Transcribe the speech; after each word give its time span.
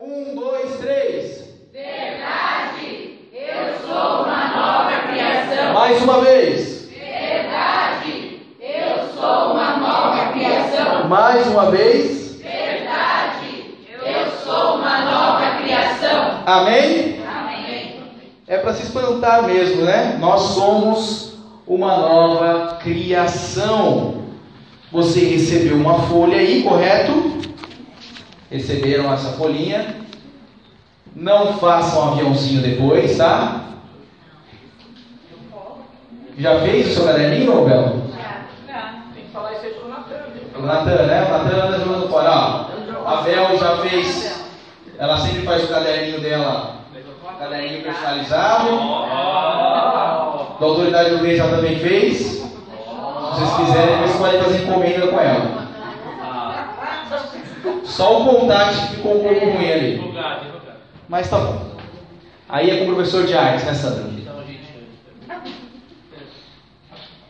Um, 0.00 0.32
dois, 0.36 0.78
três. 0.78 1.42
Verdade, 1.72 3.18
eu 3.32 3.80
sou 3.84 4.22
uma 4.22 4.46
nova 4.46 5.08
criação. 5.08 5.74
Mais 5.74 6.00
uma 6.00 6.20
vez. 6.20 6.88
Verdade, 6.88 8.40
eu 8.60 9.08
sou 9.12 9.54
uma 9.54 9.76
nova 9.78 10.32
criação. 10.32 11.08
Mais 11.08 11.46
uma 11.48 11.70
vez. 11.72 12.36
Verdade, 12.36 13.74
eu 14.06 14.30
sou 14.44 14.76
uma 14.76 15.00
nova 15.00 15.62
criação. 15.62 16.42
Amém? 16.46 17.20
Amém. 17.26 18.00
É 18.46 18.56
para 18.58 18.74
se 18.74 18.84
espantar 18.84 19.42
mesmo, 19.48 19.82
né? 19.82 20.16
Nós 20.20 20.42
somos 20.54 21.38
uma 21.66 21.96
nova 21.96 22.76
criação. 22.76 24.22
Você 24.92 25.24
recebeu 25.24 25.74
uma 25.74 26.02
folha 26.02 26.38
aí, 26.38 26.62
correto? 26.62 27.36
Receberam 28.50 29.12
essa 29.12 29.32
folhinha. 29.32 29.96
Não 31.14 31.58
façam 31.58 32.00
um 32.00 32.12
aviãozinho 32.12 32.62
depois, 32.62 33.16
tá? 33.16 33.64
Já 36.38 36.60
fez 36.60 36.86
o 36.88 36.94
seu 36.94 37.04
caderninho, 37.04 37.64
Belo? 37.64 38.02
Tem 39.14 39.24
que 39.24 39.30
falar 39.32 39.52
isso 39.54 39.66
aí 39.66 39.72
pro 39.72 39.88
Natan. 39.88 40.14
O 40.56 40.62
Natan, 40.62 41.06
né? 41.06 41.26
O 41.26 41.30
Natan 41.30 41.66
anda 41.66 41.78
jogando 41.80 42.08
fora. 42.08 42.30
Ó, 42.30 42.66
a 43.06 43.22
Bel 43.22 43.58
já 43.58 43.76
fez. 43.78 44.38
Ela 44.98 45.18
sempre 45.18 45.42
faz 45.42 45.64
o 45.64 45.68
caderninho 45.68 46.20
dela, 46.20 46.76
caderninho 47.38 47.82
personalizado. 47.82 48.68
Da 50.58 50.66
autoridade 50.66 51.10
do 51.10 51.18
rei 51.18 51.36
já 51.36 51.48
também 51.48 51.78
fez. 51.78 52.18
Se 52.18 52.40
vocês 53.40 53.56
quiserem, 53.56 53.98
vocês 53.98 54.16
podem 54.16 54.42
fazer 54.42 54.64
encomenda 54.64 55.06
com 55.06 55.20
ela. 55.20 55.67
Só 57.84 58.22
o 58.22 58.24
contato 58.24 58.88
que 58.88 58.96
ficou 58.96 59.18
um 59.18 59.22
pouco 59.22 59.44
ruim 59.46 59.70
ali. 59.70 59.98
Divulgar, 59.98 60.40
divulgar. 60.40 60.76
Mas 61.08 61.28
tá 61.28 61.38
bom. 61.38 61.76
Aí 62.48 62.70
é 62.70 62.76
com 62.78 62.90
o 62.90 62.94
professor 62.94 63.26
de 63.26 63.34
artes, 63.34 63.64
né, 63.64 63.74
Sandra? 63.74 64.04
Então. 64.10 64.34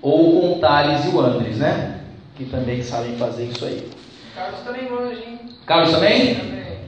Ou 0.00 0.40
com 0.40 0.52
o 0.52 0.58
Thales 0.60 1.04
e 1.04 1.08
o 1.08 1.20
Andres, 1.20 1.58
né? 1.58 2.00
Que 2.36 2.44
também 2.44 2.82
sabem 2.82 3.16
fazer 3.16 3.44
isso 3.44 3.64
aí. 3.64 3.88
Carlos 4.34 4.60
também 4.60 4.88
manja, 4.88 5.20
hein? 5.24 5.40
Carlos 5.66 5.90
também? 5.90 6.34
Também. 6.36 6.78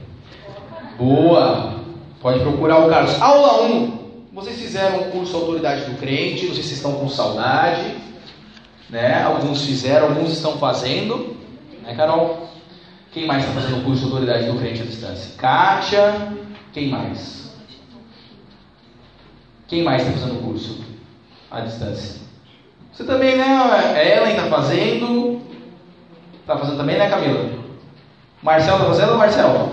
Boa! 0.97 1.81
Pode 2.21 2.39
procurar 2.39 2.85
o 2.85 2.89
Carlos. 2.89 3.21
Aula 3.21 3.63
1. 3.63 4.01
Vocês 4.31 4.57
fizeram 4.57 5.01
o 5.01 5.11
curso 5.11 5.35
Autoridade 5.35 5.85
do 5.91 5.97
Crente, 5.97 6.45
não 6.45 6.53
sei 6.53 6.63
se 6.63 6.69
vocês 6.69 6.77
estão 6.77 6.93
com 6.93 7.09
saudade. 7.09 7.97
Né? 8.89 9.23
Alguns 9.23 9.65
fizeram, 9.65 10.07
alguns 10.07 10.31
estão 10.31 10.57
fazendo. 10.57 11.35
Né, 11.83 11.95
Carol? 11.95 12.47
Quem 13.11 13.27
mais 13.27 13.43
está 13.43 13.59
fazendo 13.59 13.81
o 13.81 13.83
curso 13.83 14.05
Autoridade 14.05 14.45
do 14.45 14.57
Crente 14.57 14.81
à 14.81 14.85
distância? 14.85 15.35
Kátia. 15.37 16.37
Quem 16.71 16.89
mais? 16.89 17.53
Quem 19.67 19.83
mais 19.83 20.01
está 20.01 20.17
fazendo 20.17 20.39
o 20.39 20.43
curso 20.43 20.83
à 21.49 21.59
distância? 21.59 22.21
Você 22.91 23.03
também, 23.03 23.37
né? 23.37 24.17
Ellen 24.17 24.35
está 24.35 24.47
fazendo. 24.47 25.41
Está 26.39 26.57
fazendo 26.57 26.77
também, 26.77 26.97
né, 26.97 27.09
Camila? 27.09 27.49
Marcel 28.41 28.75
está 28.75 28.87
fazendo, 28.87 29.17
Marcel? 29.17 29.71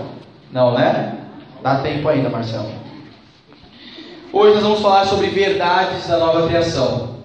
Não, 0.51 0.73
né? 0.77 1.17
Dá 1.63 1.79
tempo 1.79 2.07
ainda, 2.09 2.29
Marcelo. 2.29 2.71
Hoje 4.31 4.55
nós 4.55 4.63
vamos 4.63 4.81
falar 4.81 5.05
sobre 5.05 5.27
verdades 5.27 6.07
da 6.07 6.17
nova 6.17 6.47
criação. 6.47 7.18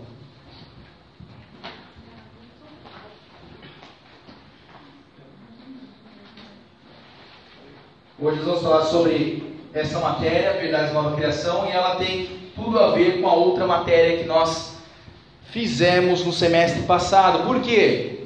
Hoje 8.16 8.36
nós 8.36 8.46
vamos 8.46 8.62
falar 8.62 8.84
sobre 8.84 9.42
essa 9.74 9.98
matéria, 9.98 10.52
verdades 10.52 10.94
da 10.94 11.02
nova 11.02 11.16
criação, 11.16 11.66
e 11.66 11.72
ela 11.72 11.96
tem 11.96 12.28
tudo 12.54 12.78
a 12.78 12.92
ver 12.92 13.20
com 13.20 13.28
a 13.28 13.34
outra 13.34 13.66
matéria 13.66 14.18
que 14.18 14.24
nós 14.24 14.76
fizemos 15.50 16.24
no 16.24 16.32
semestre 16.32 16.82
passado. 16.82 17.44
Por 17.44 17.60
quê? 17.60 18.20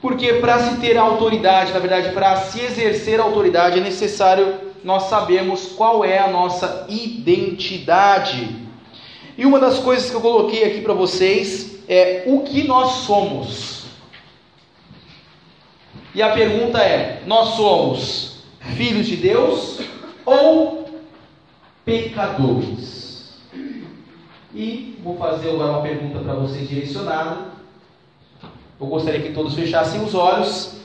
Porque 0.00 0.34
para 0.34 0.60
se 0.60 0.80
ter 0.80 0.96
autoridade, 0.96 1.74
na 1.74 1.78
verdade, 1.78 2.12
para 2.12 2.36
se 2.36 2.58
exercer 2.62 3.20
autoridade, 3.20 3.80
é 3.80 3.82
necessário 3.82 4.58
nós 4.82 5.10
sabermos 5.10 5.66
qual 5.72 6.02
é 6.02 6.18
a 6.18 6.28
nossa 6.28 6.86
identidade. 6.88 8.66
E 9.36 9.44
uma 9.44 9.60
das 9.60 9.78
coisas 9.78 10.08
que 10.08 10.16
eu 10.16 10.22
coloquei 10.22 10.64
aqui 10.64 10.80
para 10.80 10.94
vocês 10.94 11.82
é 11.86 12.22
o 12.26 12.40
que 12.40 12.66
nós 12.66 12.92
somos. 13.04 13.84
E 16.14 16.22
a 16.22 16.30
pergunta 16.30 16.78
é: 16.78 17.22
nós 17.26 17.50
somos 17.50 18.27
filhos 18.74 19.06
de 19.06 19.16
Deus 19.16 19.80
ou 20.24 20.88
pecadores? 21.84 23.38
E 24.54 24.98
vou 25.02 25.16
fazer 25.16 25.50
agora 25.50 25.72
uma 25.72 25.82
pergunta 25.82 26.18
para 26.20 26.34
vocês 26.34 26.68
direcionada. 26.68 27.48
Eu 28.80 28.86
gostaria 28.86 29.20
que 29.20 29.32
todos 29.32 29.54
fechassem 29.54 30.02
os 30.02 30.14
olhos. 30.14 30.78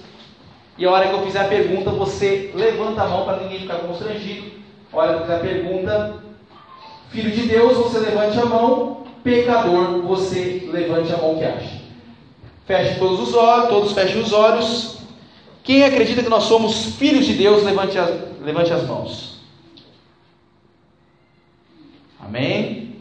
E 0.78 0.86
a 0.86 0.92
hora 0.92 1.08
que 1.08 1.14
eu 1.14 1.26
fizer 1.26 1.42
a 1.42 1.48
pergunta, 1.48 1.92
você 1.92 2.52
levanta 2.56 3.04
a 3.04 3.08
mão 3.08 3.26
para 3.26 3.38
ninguém 3.38 3.62
ficar 3.62 3.80
constrangido. 3.80 4.52
A 4.92 4.98
hora 4.98 5.14
que 5.14 5.16
eu 5.16 5.22
fizer 5.22 5.36
a 5.36 5.40
pergunta, 5.40 6.24
filho 7.10 7.32
de 7.32 7.48
Deus, 7.48 7.78
você 7.78 8.00
levante 8.00 8.40
a 8.40 8.46
mão. 8.46 9.04
Pecador, 9.24 10.02
você 10.02 10.68
levante 10.72 11.14
a 11.14 11.18
mão 11.18 11.38
que 11.38 11.46
acha. 11.46 11.82
Feche 12.66 13.00
todos 13.00 13.20
os 13.22 13.34
olhos, 13.34 13.70
todos 13.70 13.92
fechem 13.94 14.22
os 14.22 14.34
olhos. 14.34 14.98
Quem 15.64 15.86
acredita 15.86 16.22
que 16.22 16.30
nós 16.30 16.44
somos 16.44 16.98
filhos 16.98 17.26
de 17.26 17.34
Deus, 17.36 17.64
levante 17.64 17.98
as, 17.98 18.42
levante 18.42 18.74
as 18.74 18.86
mãos. 18.86 19.40
Amém? 22.20 22.98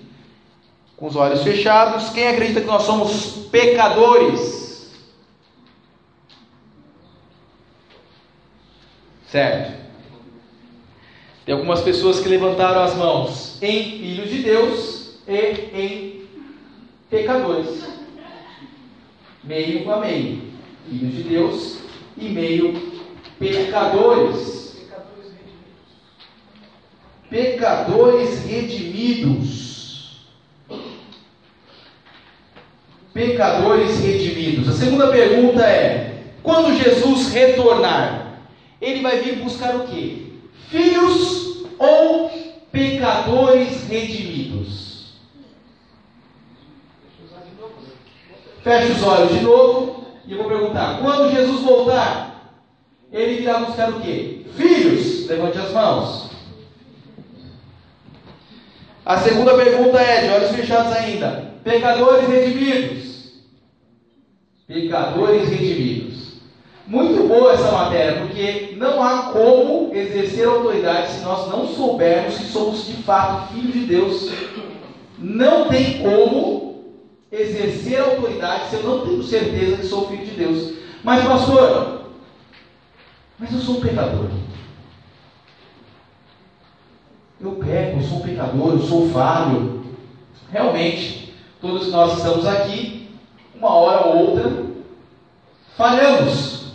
Com 0.96 1.06
os 1.06 1.16
olhos 1.16 1.42
fechados. 1.42 2.10
Quem 2.10 2.28
acredita 2.28 2.60
que 2.60 2.66
nós 2.66 2.84
somos 2.84 3.48
pecadores? 3.50 4.92
Certo? 9.26 9.82
Tem 11.44 11.54
algumas 11.54 11.80
pessoas 11.80 12.20
que 12.20 12.28
levantaram 12.28 12.82
as 12.82 12.94
mãos 12.94 13.60
em 13.60 13.98
filhos 13.98 14.30
de 14.30 14.38
Deus 14.38 15.16
e 15.26 15.36
em 15.74 16.28
pecadores. 17.10 17.82
Meio 19.42 19.92
a 19.92 19.96
meio. 19.96 20.52
Filhos 20.88 21.14
de 21.14 21.22
Deus 21.24 21.82
e 22.16 22.28
meio 22.28 22.92
pecadores. 23.38 24.88
Pecadores 27.28 28.44
redimidos. 28.44 30.26
Pecadores 33.14 33.98
redimidos. 34.00 34.68
A 34.68 34.72
segunda 34.72 35.08
pergunta 35.08 35.62
é: 35.62 36.24
quando 36.42 36.76
Jesus 36.76 37.32
retornar, 37.32 38.38
ele 38.80 39.00
vai 39.00 39.20
vir 39.20 39.36
buscar 39.36 39.76
o 39.76 39.86
quê? 39.86 40.26
Filhos 40.68 41.64
ou 41.78 42.30
pecadores 42.70 43.86
redimidos? 43.88 45.12
Feche 48.62 48.92
os 48.92 49.02
olhos 49.02 49.32
de 49.32 49.40
novo 49.40 50.01
e 50.26 50.32
eu 50.32 50.38
vou 50.38 50.48
perguntar: 50.48 50.98
quando 51.00 51.30
Jesus 51.30 51.62
voltar, 51.62 52.52
ele 53.12 53.38
virá 53.38 53.60
buscar 53.60 53.90
o 53.90 54.00
quê? 54.00 54.42
Filhos? 54.56 55.26
Levante 55.26 55.58
as 55.58 55.72
mãos. 55.72 56.30
A 59.04 59.18
segunda 59.18 59.54
pergunta 59.54 60.00
é, 60.00 60.26
de 60.26 60.32
olhos 60.32 60.50
fechados 60.52 60.92
ainda: 60.92 61.52
pecadores 61.64 62.28
redimidos? 62.28 63.32
Pecadores 64.66 65.48
redimidos. 65.48 66.12
Muito 66.86 67.26
boa 67.28 67.52
essa 67.52 67.70
matéria, 67.70 68.20
porque 68.20 68.74
não 68.76 69.02
há 69.02 69.32
como 69.32 69.94
exercer 69.94 70.46
autoridade 70.46 71.12
se 71.12 71.20
nós 71.20 71.48
não 71.48 71.66
soubermos 71.68 72.36
que 72.36 72.44
somos 72.44 72.86
de 72.86 72.94
fato 73.02 73.52
filhos 73.52 73.72
de 73.72 73.86
Deus. 73.86 74.32
Não 75.18 75.68
tem 75.68 75.98
como 75.98 76.71
exercer 77.32 77.98
autoridade 77.98 78.68
se 78.68 78.76
eu 78.76 78.82
não 78.82 79.06
tenho 79.06 79.22
certeza 79.22 79.78
que 79.78 79.86
sou 79.86 80.08
filho 80.08 80.26
de 80.26 80.32
Deus. 80.32 80.74
Mas, 81.02 81.24
pastor, 81.24 82.02
mas 83.38 83.52
eu 83.52 83.58
sou 83.58 83.78
um 83.78 83.80
pecador. 83.80 84.28
Eu 87.40 87.52
peco, 87.52 87.98
eu 87.98 88.02
sou 88.02 88.18
um 88.18 88.22
pecador, 88.22 88.72
eu 88.72 88.82
sou 88.82 89.08
falho. 89.08 89.82
Realmente, 90.52 91.34
todos 91.60 91.90
nós 91.90 92.18
estamos 92.18 92.46
aqui, 92.46 93.10
uma 93.54 93.72
hora 93.74 94.06
ou 94.06 94.16
outra, 94.16 94.66
falhamos. 95.76 96.74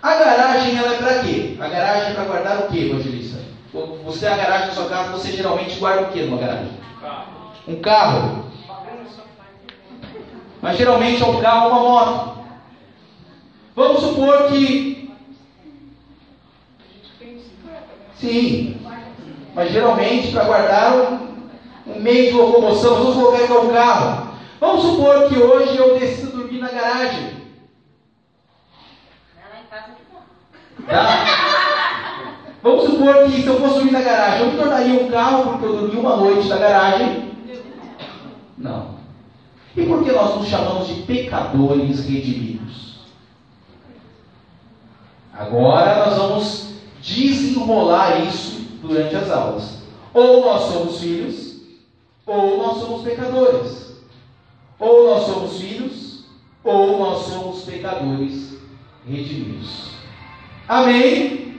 A 0.00 0.14
garagem 0.14 0.78
ela 0.78 0.94
é 0.94 0.98
para 0.98 1.24
quê? 1.24 1.56
A 1.58 1.68
garagem 1.68 2.12
é 2.12 2.14
para 2.14 2.24
guardar 2.24 2.58
o 2.60 2.68
quê, 2.68 2.88
evangelista? 2.90 3.38
Você 3.72 4.20
tem 4.20 4.28
a 4.28 4.36
garagem 4.36 4.68
na 4.68 4.74
sua 4.74 4.88
casa, 4.88 5.12
você 5.12 5.32
geralmente 5.32 5.78
guarda 5.78 6.04
o 6.04 6.12
quê 6.12 6.22
numa 6.22 6.38
garagem? 6.38 6.72
Um 7.66 7.80
carro. 7.80 8.37
Mas 10.68 10.76
geralmente 10.76 11.22
é 11.22 11.26
um 11.26 11.40
carro 11.40 11.64
ou 11.64 11.70
uma 11.70 11.80
moto. 11.80 12.38
Vamos 13.74 14.00
supor 14.02 14.48
que 14.48 15.10
tem 17.18 17.38
50? 17.38 17.82
Sim. 18.16 18.80
Mas 19.54 19.72
geralmente 19.72 20.30
para 20.30 20.44
guardar 20.44 20.94
um, 20.94 21.38
um 21.86 22.00
meio 22.00 22.26
de 22.26 22.36
locomoção, 22.36 22.96
vamos 22.96 23.14
colocar 23.14 23.44
igual 23.44 23.64
um 23.64 23.72
carro. 23.72 24.28
Vamos 24.60 24.82
supor 24.82 25.28
que 25.30 25.38
hoje 25.38 25.74
eu 25.78 25.98
decido 25.98 26.36
dormir 26.36 26.58
na 26.58 26.68
garagem. 26.68 27.38
Tá? 30.86 31.24
Vamos 32.62 32.84
supor 32.84 33.24
que 33.24 33.40
se 33.40 33.46
eu 33.46 33.58
fosse 33.58 33.74
dormir 33.76 33.92
na 33.92 34.02
garagem, 34.02 34.40
eu 34.40 34.52
me 34.52 34.58
tornaria 34.58 35.02
um 35.02 35.10
carro 35.10 35.44
porque 35.44 35.64
eu 35.64 35.76
dormi 35.78 35.96
uma 35.96 36.16
noite 36.16 36.46
na 36.46 36.58
garagem? 36.58 37.32
Não. 38.58 38.97
E 39.78 39.86
por 39.86 40.02
que 40.02 40.10
nós 40.10 40.34
nos 40.34 40.48
chamamos 40.48 40.88
de 40.88 41.02
pecadores 41.02 42.04
redimidos? 42.04 42.98
Agora 45.32 46.04
nós 46.04 46.18
vamos 46.18 46.68
desenrolar 47.00 48.26
isso 48.26 48.60
durante 48.82 49.14
as 49.14 49.30
aulas. 49.30 49.78
Ou 50.12 50.40
nós 50.40 50.62
somos 50.72 51.00
filhos, 51.00 51.60
ou 52.26 52.58
nós 52.58 52.78
somos 52.78 53.02
pecadores. 53.02 53.92
Ou 54.80 55.10
nós 55.10 55.26
somos 55.26 55.60
filhos, 55.60 56.24
ou 56.64 56.98
nós 56.98 57.26
somos 57.26 57.62
pecadores 57.62 58.58
redimidos. 59.08 59.90
Amém? 60.66 61.54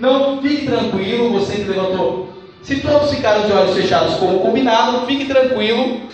Não 0.00 0.42
fique 0.42 0.66
tranquilo, 0.66 1.30
você 1.30 1.54
que 1.54 1.70
levantou. 1.70 2.30
Se 2.62 2.80
todos 2.80 3.14
ficaram 3.14 3.46
de 3.46 3.52
olhos 3.52 3.76
fechados 3.76 4.16
como 4.16 4.40
combinado, 4.40 5.06
fique 5.06 5.26
tranquilo 5.26 6.09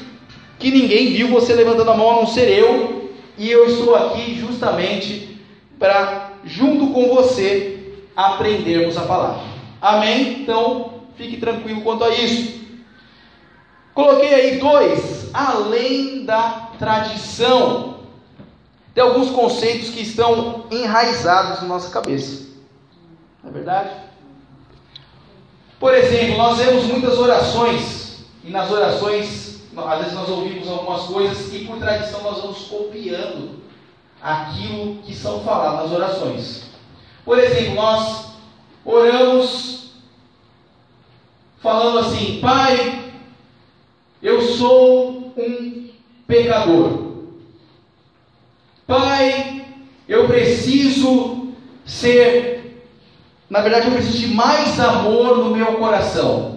que 0.58 0.70
ninguém 0.70 1.12
viu 1.12 1.28
você 1.28 1.54
levantando 1.54 1.90
a 1.90 1.96
mão 1.96 2.10
a 2.10 2.16
não 2.16 2.26
ser 2.26 2.48
eu, 2.48 3.10
e 3.36 3.50
eu 3.50 3.66
estou 3.66 3.94
aqui 3.94 4.34
justamente 4.34 5.38
para, 5.78 6.32
junto 6.44 6.92
com 6.92 7.14
você, 7.14 7.92
aprendermos 8.14 8.96
a 8.96 9.02
palavra. 9.02 9.42
Amém? 9.80 10.40
Então, 10.40 11.02
fique 11.16 11.36
tranquilo 11.36 11.82
quanto 11.82 12.04
a 12.04 12.14
isso. 12.14 12.56
Coloquei 13.92 14.32
aí 14.32 14.58
dois, 14.58 15.30
além 15.32 16.24
da 16.24 16.70
tradição. 16.78 17.96
Tem 18.94 19.02
alguns 19.02 19.30
conceitos 19.30 19.90
que 19.90 20.00
estão 20.00 20.64
enraizados 20.70 21.60
na 21.60 21.68
nossa 21.68 21.90
cabeça. 21.90 22.46
Não 23.42 23.50
é 23.50 23.52
verdade? 23.52 23.90
Por 25.78 25.94
exemplo, 25.94 26.38
nós 26.38 26.56
vemos 26.56 26.84
muitas 26.84 27.18
orações, 27.18 28.24
e 28.42 28.50
nas 28.50 28.70
orações, 28.70 29.55
às 29.84 29.98
vezes 29.98 30.14
nós 30.14 30.28
ouvimos 30.28 30.68
algumas 30.68 31.02
coisas 31.02 31.52
e 31.52 31.64
por 31.64 31.78
tradição 31.78 32.22
nós 32.22 32.40
vamos 32.40 32.58
copiando 32.64 33.60
aquilo 34.22 34.96
que 35.02 35.14
são 35.14 35.40
faladas 35.40 35.90
nas 35.90 35.92
orações. 35.92 36.70
Por 37.24 37.38
exemplo, 37.38 37.74
nós 37.74 38.26
oramos 38.84 39.90
falando 41.60 41.98
assim: 41.98 42.40
Pai, 42.40 43.12
eu 44.22 44.40
sou 44.40 45.32
um 45.36 45.90
pecador. 46.26 47.06
Pai, 48.86 49.66
eu 50.08 50.28
preciso 50.28 51.48
ser, 51.84 52.86
na 53.50 53.60
verdade, 53.60 53.88
eu 53.88 53.92
preciso 53.92 54.18
de 54.18 54.28
mais 54.28 54.78
amor 54.78 55.38
no 55.38 55.56
meu 55.56 55.74
coração. 55.74 56.55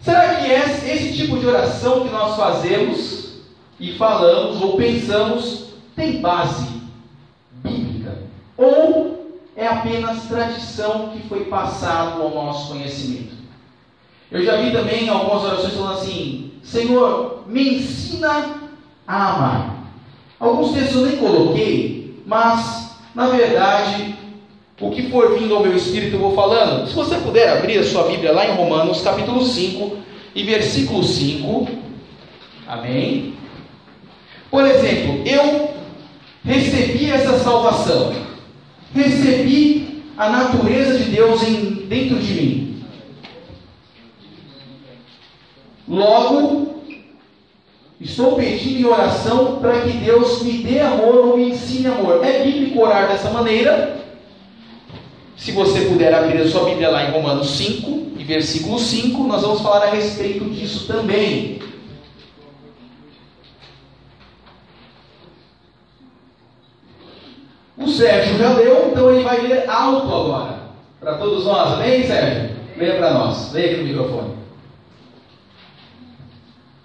Será 0.00 0.36
que 0.36 0.50
esse, 0.50 0.90
esse 0.90 1.16
tipo 1.16 1.38
de 1.38 1.46
oração 1.46 2.04
que 2.04 2.10
nós 2.10 2.36
fazemos 2.36 3.42
e 3.78 3.94
falamos 3.94 4.60
ou 4.62 4.76
pensamos 4.76 5.68
tem 5.94 6.20
base 6.20 6.82
bíblica? 7.62 8.18
Ou 8.56 9.40
é 9.56 9.66
apenas 9.66 10.24
tradição 10.24 11.10
que 11.10 11.28
foi 11.28 11.44
passado 11.46 12.22
ao 12.22 12.30
nosso 12.30 12.72
conhecimento? 12.72 13.36
Eu 14.30 14.44
já 14.44 14.56
vi 14.56 14.72
também 14.72 15.08
algumas 15.08 15.42
orações 15.44 15.74
falando 15.74 15.98
assim: 15.98 16.52
Senhor, 16.62 17.44
me 17.46 17.78
ensina 17.78 18.60
a 19.06 19.34
amar. 19.34 19.78
Alguns 20.38 20.72
textos 20.72 20.96
eu 20.96 21.06
nem 21.06 21.16
coloquei, 21.16 22.22
mas 22.26 22.88
na 23.14 23.26
verdade, 23.28 24.17
o 24.80 24.90
que 24.90 25.10
for 25.10 25.36
vindo 25.36 25.54
ao 25.56 25.62
meu 25.62 25.74
espírito 25.74 26.14
eu 26.14 26.20
vou 26.20 26.34
falando. 26.34 26.86
Se 26.86 26.94
você 26.94 27.16
puder 27.16 27.48
abrir 27.48 27.78
a 27.78 27.84
sua 27.84 28.04
Bíblia 28.04 28.32
lá 28.32 28.46
em 28.46 28.54
Romanos, 28.54 29.00
capítulo 29.00 29.44
5 29.44 29.96
e 30.34 30.42
versículo 30.44 31.02
5. 31.02 31.68
Amém. 32.66 33.34
Por 34.50 34.64
exemplo, 34.64 35.22
eu 35.26 35.70
recebi 36.44 37.10
essa 37.10 37.38
salvação, 37.38 38.14
recebi 38.94 40.04
a 40.16 40.28
natureza 40.28 40.98
de 40.98 41.10
Deus 41.10 41.42
em, 41.42 41.86
dentro 41.86 42.18
de 42.18 42.34
mim. 42.34 42.84
Logo, 45.88 46.82
estou 48.00 48.36
pedindo 48.36 48.80
em 48.80 48.84
oração 48.84 49.56
para 49.60 49.80
que 49.80 49.90
Deus 49.98 50.42
me 50.42 50.58
dê 50.58 50.80
amor 50.80 51.16
ou 51.16 51.36
me 51.36 51.50
ensine 51.50 51.88
amor. 51.88 52.24
É 52.24 52.44
bíblico 52.44 52.80
orar 52.80 53.08
dessa 53.08 53.30
maneira. 53.30 53.97
Se 55.38 55.52
você 55.52 55.82
puder 55.82 56.12
abrir 56.12 56.40
a 56.40 56.48
sua 56.48 56.64
Bíblia 56.64 56.90
lá 56.90 57.04
em 57.04 57.12
Romanos 57.12 57.50
5 57.52 58.18
e 58.18 58.24
versículo 58.24 58.76
5, 58.76 59.22
nós 59.22 59.40
vamos 59.40 59.60
falar 59.60 59.84
a 59.84 59.90
respeito 59.90 60.44
disso 60.46 60.88
também. 60.88 61.62
O 67.76 67.86
Sérgio 67.86 68.36
já 68.36 68.52
leu, 68.54 68.88
então 68.88 69.12
ele 69.12 69.22
vai 69.22 69.40
ler 69.40 69.70
alto 69.70 70.12
agora. 70.12 70.58
Para 70.98 71.16
todos 71.18 71.44
nós, 71.44 71.74
amém, 71.74 72.04
Sérgio? 72.04 72.56
Leia 72.76 72.96
para 72.96 73.14
nós, 73.14 73.52
leia 73.52 73.70
aqui 73.70 73.80
no 73.80 73.86
microfone. 73.86 74.34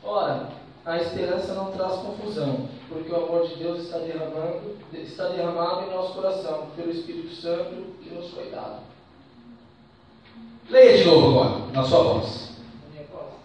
Ora, 0.04 0.50
a 0.86 0.98
esperança 0.98 1.56
não 1.56 1.72
traz 1.72 1.94
confusão, 1.94 2.70
porque 2.88 3.12
o 3.12 3.16
amor 3.16 3.48
de 3.48 3.56
Deus 3.56 3.80
está 3.80 3.98
derramando, 3.98 4.78
está 4.94 5.30
derramado 5.30 5.88
em 5.88 5.94
nosso 5.96 6.14
coração 6.14 6.68
pelo 6.76 6.92
Espírito 6.92 7.34
Santo 7.34 7.93
nos 8.13 8.31
foi 8.31 8.50
dado. 8.50 8.81
Leia 10.69 10.98
de 10.98 11.06
novo 11.06 11.39
agora, 11.39 11.71
na 11.74 11.83
sua 11.83 12.04
voz. 12.04 12.50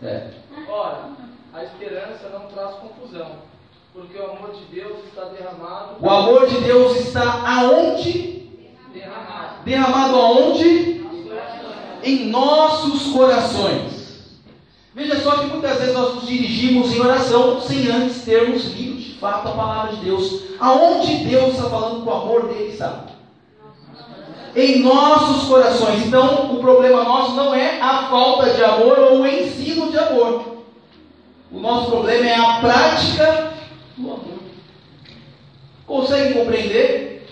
É. 0.03 0.31
Ora, 0.69 1.11
a 1.53 1.65
esperança 1.65 2.29
não 2.33 2.47
traz 2.47 2.77
confusão, 2.77 3.33
porque 3.93 4.17
o 4.17 4.31
amor 4.31 4.53
de 4.53 4.65
Deus 4.67 5.05
está 5.07 5.25
derramado, 5.25 5.97
O 6.01 6.09
amor 6.09 6.47
de 6.47 6.61
Deus 6.61 6.97
está 7.01 7.43
aonde? 7.47 8.49
derramado 8.93 9.65
Derramado 9.65 10.17
aonde? 10.17 11.05
Em 12.03 12.27
nossos 12.29 13.13
corações. 13.13 14.39
Veja 14.95 15.21
só 15.21 15.39
que 15.39 15.47
muitas 15.47 15.79
vezes 15.79 15.95
nós 15.95 16.15
nos 16.15 16.27
dirigimos 16.27 16.93
em 16.93 17.01
oração 17.01 17.61
sem 17.61 17.89
antes 17.89 18.23
termos 18.25 18.65
lido 18.75 18.97
de 18.99 19.15
fato 19.15 19.49
a 19.49 19.53
palavra 19.53 19.97
de 19.97 20.05
Deus. 20.05 20.43
Aonde 20.61 21.25
Deus 21.25 21.55
está 21.55 21.69
falando 21.69 22.03
que 22.03 22.09
o 22.09 22.13
amor 22.13 22.49
dele 22.49 22.73
está? 22.73 23.05
Em 24.55 24.81
nossos 24.81 25.49
corações. 25.49 26.07
Então, 26.07 26.53
o 26.53 26.61
problema 26.61 27.05
nosso 27.05 27.35
não 27.35 27.55
é 27.55 27.81
a 27.81 28.09
falta 28.09 28.51
de 28.51 28.65
amor 28.65 28.99
ou 28.99 29.21
o 29.21 29.27
ensino 29.27 29.91
de 29.91 29.99
amor. 29.99 30.59
O 31.51 31.61
nosso 31.61 31.91
problema 31.91 32.27
é 32.27 32.35
a 32.35 32.61
prática 32.61 33.53
do 33.97 34.07
amor. 34.07 34.39
Conseguem 35.87 36.35
compreender? 36.35 37.27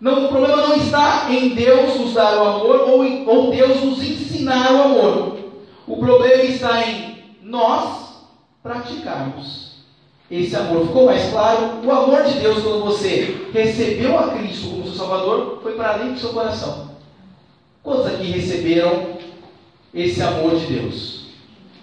Não, 0.00 0.24
o 0.24 0.28
problema 0.28 0.56
não 0.56 0.76
está 0.76 1.26
em 1.30 1.50
Deus 1.50 1.98
nos 1.98 2.14
dar 2.14 2.36
o 2.38 2.44
amor 2.44 2.88
ou, 2.88 3.04
em, 3.04 3.28
ou 3.28 3.50
Deus 3.50 3.82
nos 3.82 4.02
ensinar 4.02 4.72
o 4.72 4.82
amor. 4.82 5.38
O 5.86 5.96
problema 5.98 6.42
está 6.42 6.86
em 6.86 7.18
nós 7.42 8.14
praticarmos 8.62 9.69
esse 10.30 10.54
amor. 10.54 10.86
Ficou 10.86 11.06
mais 11.06 11.30
claro? 11.30 11.80
O 11.84 11.90
amor 11.90 12.22
de 12.24 12.38
Deus, 12.38 12.62
quando 12.62 12.84
você 12.84 13.48
recebeu 13.52 14.18
a 14.18 14.28
Cristo 14.28 14.68
como 14.68 14.84
seu 14.84 14.94
Salvador, 14.94 15.58
foi 15.62 15.72
para 15.72 15.94
além 15.94 16.12
do 16.12 16.20
seu 16.20 16.30
coração. 16.30 16.90
Quantos 17.82 18.06
aqui 18.06 18.30
receberam 18.30 19.18
esse 19.92 20.22
amor 20.22 20.54
de 20.56 20.66
Deus? 20.66 21.20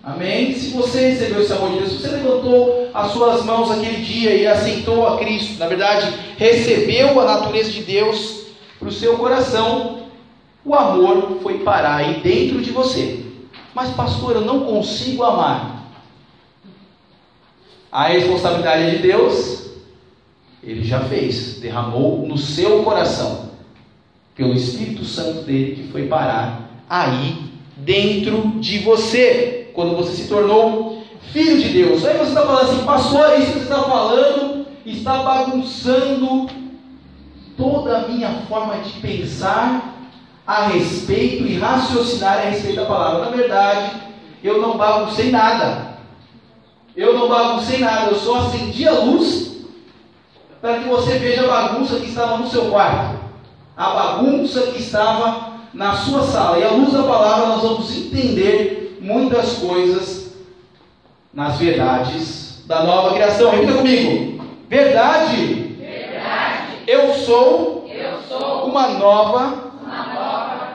Amém? 0.03 0.53
Se 0.53 0.69
você 0.69 1.09
recebeu 1.09 1.41
esse 1.41 1.51
amor 1.51 1.71
de 1.71 1.79
Deus, 1.79 1.91
se 1.91 1.97
você 1.97 2.07
levantou 2.07 2.89
as 2.93 3.11
suas 3.11 3.43
mãos 3.43 3.69
aquele 3.69 4.01
dia 4.01 4.33
e 4.33 4.47
aceitou 4.47 5.05
a 5.05 5.17
Cristo, 5.17 5.59
na 5.59 5.67
verdade, 5.67 6.13
recebeu 6.37 7.19
a 7.19 7.25
natureza 7.25 7.71
de 7.71 7.81
Deus 7.81 8.43
para 8.79 8.87
o 8.87 8.91
seu 8.91 9.17
coração, 9.17 10.03
o 10.63 10.73
amor 10.73 11.39
foi 11.41 11.59
parar 11.59 11.97
aí 11.97 12.21
dentro 12.21 12.61
de 12.61 12.71
você. 12.71 13.25
Mas, 13.73 13.89
pastor, 13.91 14.35
eu 14.35 14.41
não 14.41 14.61
consigo 14.61 15.23
amar. 15.23 15.76
A 17.97 18.09
responsabilidade 18.09 18.83
é 18.83 18.89
de 18.91 18.97
Deus, 18.99 19.71
ele 20.63 20.83
já 20.83 20.99
fez, 20.99 21.59
derramou 21.59 22.27
no 22.27 22.37
seu 22.37 22.83
coração, 22.83 23.49
pelo 24.35 24.53
Espírito 24.53 25.03
Santo 25.03 25.41
dele 25.41 25.77
que 25.77 25.91
foi 25.91 26.05
parar 26.05 26.69
aí 26.87 27.39
dentro 27.75 28.49
de 28.59 28.77
você, 28.83 29.71
quando 29.73 29.95
você 29.95 30.15
se 30.15 30.27
tornou 30.27 31.01
filho 31.31 31.57
de 31.57 31.69
Deus. 31.69 32.05
Aí 32.05 32.19
você 32.19 32.29
está 32.29 32.45
falando 32.45 32.69
assim, 32.69 32.85
pastor, 32.85 33.39
isso 33.39 33.53
que 33.53 33.53
você 33.53 33.63
está 33.63 33.81
falando 33.81 34.67
está 34.85 35.23
bagunçando 35.23 36.51
toda 37.57 37.97
a 37.97 38.07
minha 38.07 38.29
forma 38.47 38.75
de 38.75 38.91
pensar, 38.99 39.95
a 40.45 40.67
respeito 40.67 41.47
e 41.47 41.57
raciocinar 41.57 42.37
a 42.37 42.41
respeito 42.41 42.75
da 42.75 42.85
palavra. 42.85 43.25
Na 43.25 43.35
verdade, 43.35 43.91
eu 44.43 44.61
não 44.61 44.77
baguncei 44.77 45.31
nada. 45.31 45.86
Eu 46.97 47.13
não 47.13 47.29
baguncei 47.29 47.77
nada, 47.77 48.09
eu 48.09 48.15
só 48.15 48.39
acendi 48.39 48.87
a 48.87 48.93
luz 48.93 49.57
para 50.59 50.79
que 50.79 50.89
você 50.89 51.19
veja 51.19 51.43
a 51.43 51.47
bagunça 51.47 51.99
que 51.99 52.07
estava 52.07 52.39
no 52.39 52.49
seu 52.49 52.71
quarto, 52.71 53.19
a 53.77 53.89
bagunça 53.91 54.61
que 54.71 54.81
estava 54.81 55.53
na 55.75 55.93
sua 55.93 56.23
sala. 56.23 56.57
E 56.57 56.63
à 56.63 56.71
luz 56.71 56.91
da 56.91 57.03
palavra 57.03 57.49
nós 57.49 57.61
vamos 57.61 57.95
entender 57.95 58.97
muitas 58.99 59.59
coisas 59.59 60.33
nas 61.31 61.59
verdades 61.59 62.63
da 62.65 62.81
nova 62.81 63.13
criação. 63.13 63.51
Repita 63.51 63.73
comigo. 63.73 64.43
Verdade. 64.67 65.75
Verdade. 65.79 66.77
Eu 66.87 67.13
sou, 67.13 67.87
Eu 67.87 68.17
sou 68.27 68.65
uma 68.65 68.87
nova, 68.87 69.37
uma 69.39 69.49
nova 69.49 69.66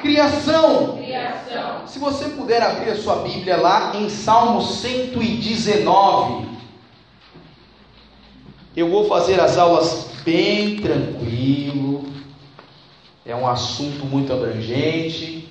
criação. 0.02 0.98
criação. 0.98 1.86
Se 1.86 1.98
você 1.98 2.28
puder 2.30 2.62
abrir 2.62 2.90
a 2.90 2.96
sua 2.96 3.16
Bíblia 3.16 3.56
lá 3.56 3.96
em 3.96 4.10
Salmo 4.10 4.60
119. 4.60 6.50
Eu 8.76 8.90
vou 8.90 9.06
fazer 9.06 9.40
as 9.40 9.56
aulas 9.56 10.10
bem 10.24 10.76
tranquilo. 10.76 12.04
É 13.24 13.34
um 13.34 13.46
assunto 13.46 14.04
muito 14.04 14.32
abrangente. 14.32 15.48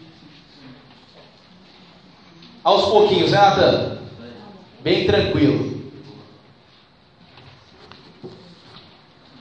Aos 2.64 2.86
pouquinhos, 2.86 3.32
né, 3.32 3.38
Natan? 3.40 3.98
Bem 4.82 5.06
tranquilo. 5.06 5.81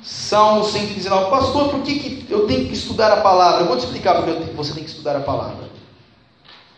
Salmo 0.03 0.65
119. 0.65 1.31
Pastor, 1.31 1.69
por 1.69 1.83
que, 1.83 1.99
que 1.99 2.33
eu 2.33 2.47
tenho 2.47 2.67
que 2.67 2.73
estudar 2.73 3.13
a 3.13 3.21
palavra? 3.21 3.63
Eu 3.63 3.69
vou 3.69 3.77
te 3.77 3.85
explicar 3.85 4.23
porque 4.23 4.33
você 4.55 4.73
tem 4.73 4.85
que 4.85 4.91
estudar 4.91 5.17
a 5.17 5.21
palavra. 5.21 5.69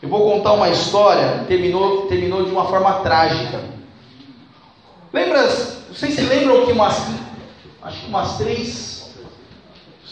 Eu 0.03 0.09
vou 0.09 0.29
contar 0.29 0.53
uma 0.55 0.69
história, 0.69 1.45
terminou, 1.47 2.07
terminou 2.07 2.45
de 2.45 2.51
uma 2.51 2.65
forma 2.65 2.95
trágica. 3.01 3.63
Lembra, 5.13 5.47
vocês 5.47 6.15
se 6.15 6.23
lembram 6.23 6.67
que 6.67 6.73
umas, 6.73 7.07
acho 7.83 8.01
que 8.01 8.09
umas 8.09 8.37
três, 8.37 9.15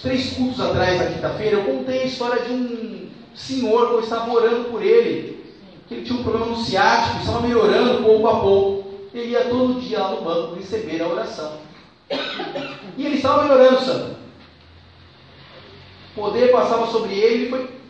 três 0.00 0.32
cultos 0.34 0.60
atrás, 0.60 1.00
na 1.00 1.06
quinta-feira, 1.06 1.56
eu 1.56 1.64
contei 1.64 2.02
a 2.02 2.06
história 2.06 2.44
de 2.44 2.52
um 2.52 3.08
senhor 3.34 3.88
que 3.88 3.94
eu 3.94 4.00
estava 4.00 4.30
orando 4.30 4.66
por 4.66 4.80
ele, 4.80 5.44
que 5.88 5.94
ele 5.94 6.04
tinha 6.04 6.20
um 6.20 6.22
problema 6.22 6.46
no 6.46 6.56
ciático, 6.56 7.18
estava 7.18 7.40
melhorando 7.40 8.04
pouco 8.04 8.28
a 8.28 8.40
pouco. 8.40 8.90
Ele 9.12 9.32
ia 9.32 9.46
todo 9.46 9.80
dia 9.80 9.98
lá 9.98 10.10
no 10.12 10.22
banco 10.22 10.54
receber 10.54 11.02
a 11.02 11.08
oração. 11.08 11.52
E 12.96 13.06
ele 13.06 13.16
estava 13.16 13.42
melhorando, 13.42 13.84
sabe? 13.84 14.16
O 16.16 16.20
poder 16.20 16.50
passava 16.52 16.86
sobre 16.86 17.14
ele 17.14 17.46
e 17.46 17.48
foi 17.50 17.80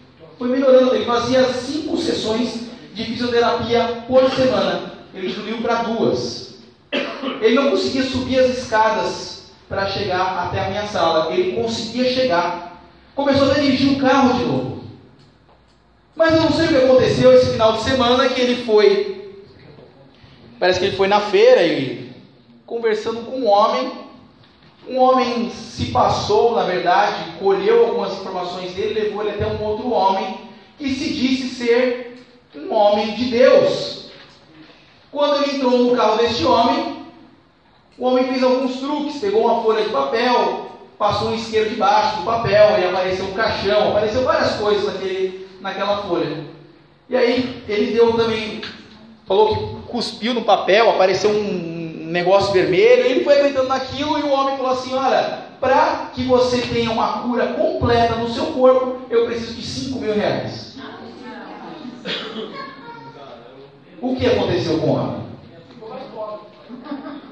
foi 0.41 0.49
melhorando. 0.49 0.95
Ele 0.95 1.05
fazia 1.05 1.45
cinco 1.53 1.99
sessões 1.99 2.71
de 2.95 3.05
fisioterapia 3.05 4.05
por 4.09 4.31
semana. 4.31 4.95
Ele 5.15 5.29
diminuiu 5.29 5.61
para 5.61 5.83
duas. 5.83 6.55
Ele 7.43 7.55
não 7.55 7.71
conseguia 7.71 8.03
subir 8.03 8.39
as 8.39 8.57
escadas 8.57 9.53
para 9.69 9.87
chegar 9.87 10.47
até 10.47 10.65
a 10.65 10.71
minha 10.71 10.87
sala. 10.87 11.31
Ele 11.31 11.61
conseguia 11.61 12.11
chegar. 12.11 12.83
Começou 13.15 13.51
a 13.51 13.55
dirigir 13.55 13.93
o 13.93 14.01
carro 14.01 14.39
de 14.39 14.45
novo. 14.47 14.85
Mas 16.17 16.35
eu 16.35 16.41
não 16.41 16.53
sei 16.53 16.65
o 16.65 16.69
que 16.69 16.77
aconteceu 16.77 17.35
esse 17.35 17.51
final 17.51 17.75
de 17.75 17.83
semana 17.83 18.27
que 18.31 18.41
ele 18.41 18.65
foi. 18.65 19.35
Parece 20.59 20.81
que 20.81 20.87
ele 20.87 20.97
foi 20.97 21.07
na 21.07 21.21
feira 21.21 21.63
e 21.63 22.13
conversando 22.65 23.27
com 23.27 23.41
um 23.41 23.47
homem. 23.47 23.93
Um 24.89 24.99
homem 24.99 25.51
se 25.51 25.87
passou, 25.87 26.55
na 26.55 26.65
verdade, 26.65 27.33
colheu 27.39 27.87
algumas 27.87 28.13
informações 28.15 28.73
dele, 28.73 29.01
levou 29.01 29.23
ele 29.23 29.33
até 29.33 29.47
um 29.47 29.63
outro 29.63 29.91
homem 29.91 30.39
que 30.79 30.89
se 30.95 31.13
disse 31.13 31.55
ser 31.55 32.25
um 32.57 32.73
homem 32.73 33.15
de 33.15 33.27
Deus. 33.27 34.11
Quando 35.13 35.43
ele 35.43 35.57
entrou 35.57 35.79
no 35.79 35.97
carro 35.97 36.17
deste 36.17 36.45
homem, 36.45 37.05
o 37.99 38.07
homem 38.07 38.25
fez 38.25 38.43
alguns 38.43 38.79
truques, 38.79 39.21
pegou 39.21 39.45
uma 39.45 39.63
folha 39.63 39.85
de 39.85 39.91
papel, 39.91 40.71
passou 40.99 41.29
um 41.29 41.35
isqueiro 41.35 41.71
debaixo 41.71 42.19
do 42.19 42.25
papel, 42.25 42.79
e 42.79 42.85
apareceu 42.87 43.27
um 43.27 43.33
caixão, 43.33 43.91
apareceu 43.91 44.25
várias 44.25 44.55
coisas 44.55 44.87
naquele, 44.87 45.49
naquela 45.61 46.03
folha. 46.05 46.45
E 47.09 47.17
aí 47.17 47.63
ele 47.69 47.93
deu 47.93 48.17
também, 48.17 48.63
falou 49.27 49.49
que 49.49 49.91
cuspiu 49.91 50.33
no 50.33 50.43
papel, 50.43 50.91
apareceu 50.91 51.31
um 51.31 51.80
negócio 52.11 52.53
vermelho, 52.53 53.07
ele 53.07 53.25
foi 53.25 53.35
acreditando 53.35 53.69
naquilo 53.69 54.19
e 54.19 54.23
o 54.23 54.31
homem 54.31 54.57
falou 54.57 54.73
assim: 54.73 54.95
Olha, 54.95 55.45
para 55.61 56.11
que 56.13 56.25
você 56.25 56.63
tenha 56.63 56.91
uma 56.91 57.23
cura 57.23 57.49
completa 57.49 58.17
no 58.17 58.29
seu 58.29 58.47
corpo, 58.47 59.03
eu 59.11 59.27
preciso 59.27 59.55
de 59.55 59.63
5 59.63 59.99
mil 59.99 60.15
reais. 60.15 60.77
O 64.01 64.17
que 64.17 64.27
aconteceu 64.27 64.79
com 64.79 64.87
o 64.87 64.95
homem? 64.95 65.21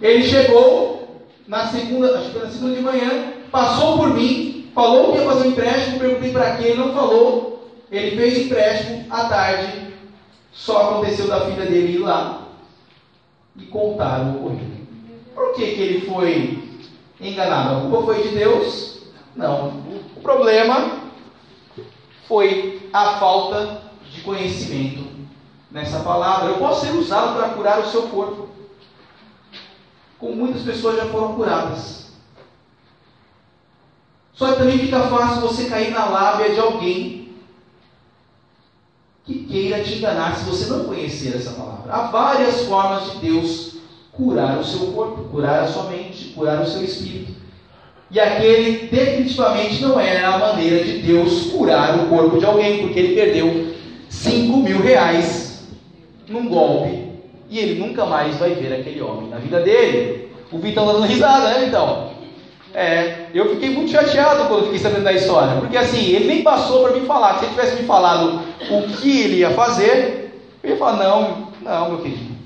Ele 0.00 0.23
chegou 0.23 1.23
na 1.47 1.66
segunda, 1.68 2.18
acho 2.18 2.30
que 2.30 2.38
na 2.38 2.50
segunda 2.50 2.76
de 2.76 2.82
manhã, 2.82 3.32
passou 3.50 3.97
por 3.97 4.14
mim, 4.14 4.70
falou 4.75 5.12
que 5.12 5.18
ia 5.18 5.25
fazer 5.25 5.49
um 5.49 5.50
empréstimo, 5.50 5.99
perguntei 5.99 6.30
para 6.30 6.56
quem, 6.56 6.66
ele 6.66 6.78
não 6.78 6.92
falou. 6.92 7.70
Ele 7.90 8.16
fez 8.16 8.37
o 8.37 8.40
empréstimo 8.42 9.06
à 9.08 9.25
tarde, 9.25 9.94
só 10.52 10.82
aconteceu 10.82 11.26
da 11.26 11.40
filha 11.47 11.64
dele 11.64 11.94
ir 11.94 11.99
lá 11.99 12.48
e 13.59 13.67
contar 13.67 14.21
o 14.21 14.37
ocorrido. 14.37 14.87
Por 15.35 15.55
que, 15.55 15.67
que 15.67 15.81
ele 15.81 16.11
foi 16.11 16.81
enganado? 17.21 17.77
A 17.77 17.81
culpa 17.83 18.07
foi 18.07 18.23
de 18.23 18.29
Deus? 18.37 19.03
Não. 19.37 19.69
O 20.17 20.21
problema 20.23 21.00
foi 22.27 22.88
a 22.93 23.19
falta 23.19 23.83
de 24.11 24.21
conhecimento 24.23 25.07
nessa 25.71 26.00
palavra. 26.00 26.50
Eu 26.50 26.59
posso 26.59 26.87
ser 26.87 26.93
usado 26.93 27.37
para 27.37 27.50
curar 27.50 27.81
o 27.81 27.87
seu 27.87 28.03
corpo. 28.09 28.49
Como 30.19 30.35
muitas 30.35 30.62
pessoas 30.62 30.97
já 30.97 31.07
foram 31.07 31.35
curadas. 31.35 32.09
Só 34.33 34.53
que 34.53 34.59
também 34.59 34.79
fica 34.79 35.00
fácil 35.09 35.43
você 35.43 35.69
cair 35.69 35.91
na 35.91 36.07
lábia 36.07 36.55
de 36.55 36.61
alguém 36.61 37.18
que 39.28 39.44
queira 39.44 39.80
te 39.80 39.97
enganar 39.97 40.35
se 40.37 40.47
você 40.47 40.73
não 40.73 40.85
conhecer 40.85 41.37
essa 41.37 41.50
palavra. 41.50 41.92
Há 41.92 42.06
várias 42.06 42.62
formas 42.62 43.12
de 43.12 43.18
Deus 43.18 43.75
curar 44.11 44.58
o 44.58 44.64
seu 44.64 44.87
corpo, 44.92 45.25
curar 45.25 45.64
a 45.64 45.66
sua 45.66 45.85
mente, 45.85 46.32
curar 46.35 46.62
o 46.62 46.66
seu 46.66 46.82
espírito. 46.82 47.32
E 48.11 48.18
aquele 48.18 48.87
definitivamente 48.87 49.82
não 49.82 50.00
era 50.00 50.28
a 50.28 50.38
maneira 50.38 50.82
de 50.82 51.02
Deus 51.02 51.50
curar 51.52 51.99
o 51.99 52.06
corpo 52.06 52.38
de 52.38 52.47
alguém, 52.47 52.78
porque 52.78 52.99
ele 52.99 53.14
perdeu 53.14 53.75
5 54.08 54.56
mil 54.56 54.80
reais 54.80 55.64
num 56.26 56.49
golpe 56.49 57.06
e 57.50 57.58
ele 57.58 57.78
nunca 57.78 58.06
mais 58.06 58.35
vai 58.37 58.54
ver 58.54 58.80
aquele 58.80 59.02
homem 59.02 59.28
na 59.28 59.37
vida 59.37 59.61
dele. 59.61 60.30
O 60.50 60.58
Vitão 60.58 60.85
está 60.85 60.99
dando 60.99 61.06
risada, 61.06 61.49
né, 61.50 61.66
então? 61.66 62.12
É, 62.75 63.27
eu 63.35 63.51
fiquei 63.51 63.71
muito 63.71 63.91
chateado 63.91 64.45
quando 64.45 64.65
fiquei 64.65 64.79
sabendo 64.79 65.05
da 65.05 65.13
história, 65.13 65.59
porque 65.59 65.77
assim, 65.77 66.05
ele 66.11 66.27
nem 66.27 66.43
passou 66.43 66.85
para 66.85 66.93
me 66.93 67.07
falar. 67.07 67.39
Se 67.39 67.45
ele 67.45 67.55
tivesse 67.55 67.77
me 67.77 67.87
falado 67.87 68.43
o 68.71 68.83
que 68.97 69.23
ele 69.23 69.37
ia 69.37 69.51
fazer, 69.51 70.43
eu 70.63 70.71
ia 70.71 70.77
falar: 70.77 71.03
não, 71.03 71.49
não, 71.63 71.89
meu 71.91 71.99
querido, 71.99 72.37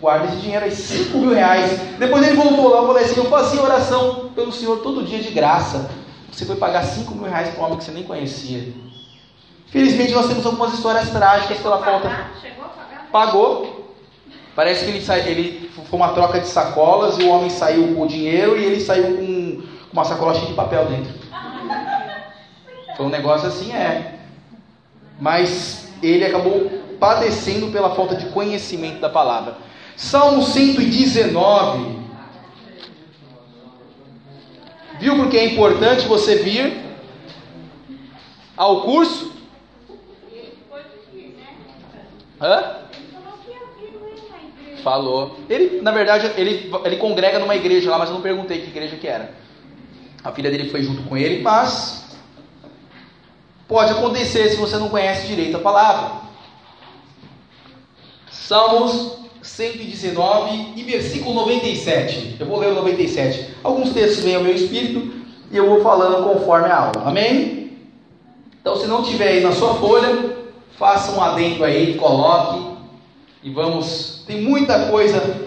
guarda 0.00 0.26
esse 0.26 0.36
dinheiro 0.36 0.64
aí, 0.64 0.70
5 0.70 1.18
mil 1.18 1.34
reais. 1.34 1.80
Depois 1.98 2.26
ele 2.26 2.36
voltou 2.36 2.68
lá 2.68 2.78
e 2.78 2.86
falou 2.86 2.96
assim: 2.98 3.16
eu 3.16 3.24
fazia 3.26 3.62
oração 3.62 4.30
pelo 4.34 4.52
senhor 4.52 4.78
todo 4.78 5.04
dia 5.04 5.18
de 5.18 5.30
graça. 5.30 5.90
Você 6.30 6.44
foi 6.44 6.56
pagar 6.56 6.82
5 6.82 7.14
mil 7.14 7.24
reais 7.24 7.48
para 7.48 7.62
um 7.62 7.64
homem 7.64 7.78
que 7.78 7.84
você 7.84 7.92
nem 7.92 8.04
conhecia. 8.04 8.74
Felizmente 9.68 10.12
nós 10.12 10.28
temos 10.28 10.44
algumas 10.44 10.74
histórias 10.74 11.10
trágicas 11.10 11.58
pela 11.58 11.78
falta. 11.82 12.08
Chegou 12.40 12.66
a 12.66 12.68
pagar? 12.68 13.08
Pagou. 13.10 13.75
Parece 14.56 14.86
que 14.86 14.90
ele, 14.90 15.00
sa... 15.02 15.18
ele 15.18 15.70
foi 15.74 15.98
uma 15.98 16.14
troca 16.14 16.40
de 16.40 16.48
sacolas 16.48 17.18
e 17.18 17.24
o 17.24 17.28
homem 17.28 17.50
saiu 17.50 17.94
com 17.94 18.02
o 18.02 18.08
dinheiro 18.08 18.58
e 18.58 18.64
ele 18.64 18.80
saiu 18.80 19.18
com 19.18 19.62
uma 19.92 20.04
sacola 20.04 20.34
cheia 20.34 20.46
de 20.46 20.54
papel 20.54 20.86
dentro. 20.86 21.12
Foi 22.96 23.04
um 23.04 23.10
negócio 23.10 23.46
assim, 23.46 23.70
é. 23.74 24.18
Mas 25.20 25.92
ele 26.02 26.24
acabou 26.24 26.70
padecendo 26.98 27.70
pela 27.70 27.94
falta 27.94 28.16
de 28.16 28.30
conhecimento 28.30 28.98
da 28.98 29.10
palavra. 29.10 29.58
Salmo 29.94 30.42
119. 30.42 32.06
Viu 34.98 35.16
porque 35.16 35.36
é 35.36 35.44
importante 35.44 36.08
você 36.08 36.36
vir 36.36 36.82
ao 38.56 38.80
curso? 38.80 39.32
Hã? 42.40 42.85
Falou. 44.86 45.36
Ele, 45.50 45.80
na 45.82 45.90
verdade, 45.90 46.30
ele, 46.36 46.70
ele 46.84 46.96
congrega 46.98 47.40
numa 47.40 47.56
igreja 47.56 47.90
lá, 47.90 47.98
mas 47.98 48.08
eu 48.08 48.14
não 48.14 48.22
perguntei 48.22 48.60
que 48.60 48.68
igreja 48.68 48.94
que 48.94 49.08
era. 49.08 49.34
A 50.22 50.30
filha 50.30 50.48
dele 50.48 50.70
foi 50.70 50.80
junto 50.84 51.02
com 51.02 51.16
ele, 51.16 51.42
mas 51.42 52.16
pode 53.66 53.90
acontecer 53.90 54.48
se 54.48 54.54
você 54.54 54.76
não 54.76 54.88
conhece 54.88 55.26
direito 55.26 55.56
a 55.56 55.58
palavra. 55.58 56.20
Salmos 58.30 59.26
119 59.42 60.74
e 60.76 60.84
versículo 60.84 61.34
97. 61.34 62.36
Eu 62.38 62.46
vou 62.46 62.60
ler 62.60 62.68
o 62.68 62.74
97. 62.76 63.56
Alguns 63.64 63.92
textos 63.92 64.22
vêm 64.22 64.36
ao 64.36 64.42
meu 64.44 64.54
espírito 64.54 65.12
e 65.50 65.56
eu 65.56 65.68
vou 65.68 65.82
falando 65.82 66.32
conforme 66.32 66.68
a 66.68 66.76
aula. 66.76 67.02
Amém? 67.04 67.76
Então, 68.60 68.76
se 68.76 68.86
não 68.86 69.02
tiver 69.02 69.30
aí 69.30 69.40
na 69.40 69.50
sua 69.50 69.74
folha, 69.74 70.36
faça 70.78 71.10
um 71.10 71.20
adendo 71.20 71.64
aí, 71.64 71.94
coloque 71.94 72.75
e 73.46 73.50
vamos. 73.50 74.24
Tem 74.26 74.42
muita 74.42 74.88
coisa 74.90 75.46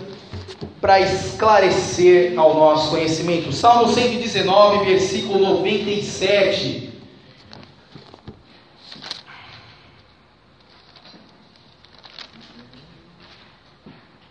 para 0.79 1.01
esclarecer 1.01 2.39
ao 2.39 2.53
nosso 2.53 2.91
conhecimento. 2.91 3.51
Salmo 3.51 3.94
119, 3.94 4.86
versículo 4.86 5.38
97. 5.39 6.94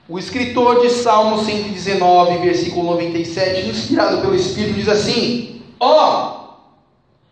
O 0.09 0.19
escritor 0.19 0.81
de 0.81 0.89
Salmo 0.89 1.45
119, 1.45 2.39
versículo 2.39 2.93
97, 2.93 3.69
inspirado 3.69 4.23
pelo 4.23 4.35
Espírito, 4.35 4.77
diz 4.77 4.89
assim: 4.89 5.61
Ó, 5.79 6.57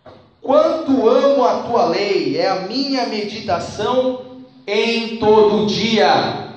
oh, 0.05 0.11
quanto 0.43 1.09
amo 1.09 1.43
a 1.43 1.63
tua 1.63 1.87
lei, 1.87 2.37
é 2.37 2.47
a 2.47 2.57
minha 2.57 3.07
meditação 3.07 4.26
em 4.67 5.19
todo 5.19 5.67
dia. 5.67 6.55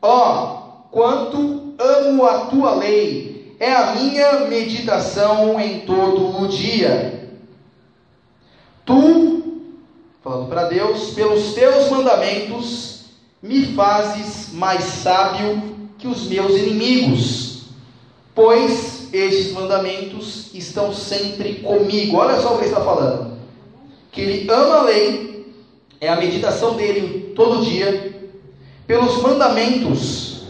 Ó, 0.00 0.08
oh, 0.08 0.88
quanto 0.90 1.74
amo 1.78 2.24
a 2.24 2.46
tua 2.46 2.74
lei, 2.74 3.56
é 3.58 3.72
a 3.72 3.94
minha 3.94 4.40
meditação 4.46 5.58
em 5.58 5.80
todo 5.80 6.42
o 6.42 6.48
dia. 6.48 7.30
Tu, 8.84 9.62
falando 10.22 10.48
para 10.48 10.68
Deus, 10.68 11.10
pelos 11.10 11.54
teus 11.54 11.90
mandamentos, 11.90 13.06
me 13.42 13.66
fazes 13.74 14.52
mais 14.52 14.84
sábio 14.84 15.74
que 15.98 16.06
os 16.06 16.26
meus 16.28 16.52
inimigos, 16.52 17.64
pois 18.34 19.08
estes 19.12 19.52
mandamentos 19.52 20.50
estão 20.54 20.92
sempre 20.92 21.56
comigo. 21.56 22.16
Olha 22.16 22.40
só 22.40 22.54
o 22.54 22.58
que 22.58 22.64
ele 22.64 22.70
está 22.70 22.84
falando: 22.84 23.38
que 24.12 24.20
ele 24.20 24.50
ama 24.50 24.76
a 24.76 24.82
lei, 24.82 25.33
é 26.00 26.08
a 26.08 26.16
meditação 26.16 26.74
dele 26.74 27.32
todo 27.34 27.64
dia, 27.64 28.14
pelos 28.86 29.22
mandamentos, 29.22 30.42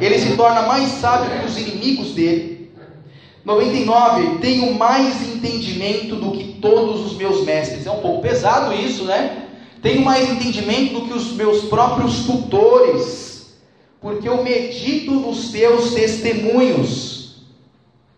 ele 0.00 0.18
se 0.18 0.36
torna 0.36 0.62
mais 0.62 0.88
sábio 0.92 1.40
que 1.40 1.46
os 1.46 1.58
inimigos 1.58 2.12
dele. 2.12 2.70
99, 3.44 4.38
tenho 4.38 4.74
mais 4.74 5.22
entendimento 5.28 6.16
do 6.16 6.32
que 6.32 6.54
todos 6.60 7.06
os 7.06 7.16
meus 7.16 7.44
mestres. 7.44 7.86
É 7.86 7.90
um 7.90 8.00
pouco 8.00 8.22
pesado 8.22 8.72
isso, 8.74 9.04
né? 9.04 9.48
Tenho 9.82 10.02
mais 10.02 10.30
entendimento 10.30 10.94
do 10.94 11.06
que 11.06 11.12
os 11.14 11.32
meus 11.32 11.64
próprios 11.64 12.24
tutores, 12.24 13.54
porque 14.00 14.28
eu 14.28 14.42
medito 14.42 15.12
nos 15.12 15.50
teus 15.50 15.94
testemunhos. 15.94 17.36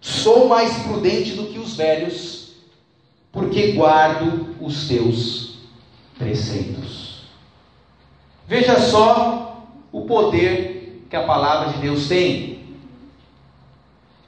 Sou 0.00 0.48
mais 0.48 0.72
prudente 0.78 1.32
do 1.32 1.46
que 1.46 1.58
os 1.58 1.76
velhos, 1.76 2.54
porque 3.30 3.72
guardo 3.72 4.56
os 4.60 4.88
teus 4.88 5.41
preceitos. 6.18 7.22
Veja 8.46 8.78
só 8.80 9.64
o 9.90 10.02
poder 10.02 11.06
que 11.08 11.16
a 11.16 11.24
palavra 11.24 11.72
de 11.72 11.78
Deus 11.78 12.08
tem. 12.08 12.60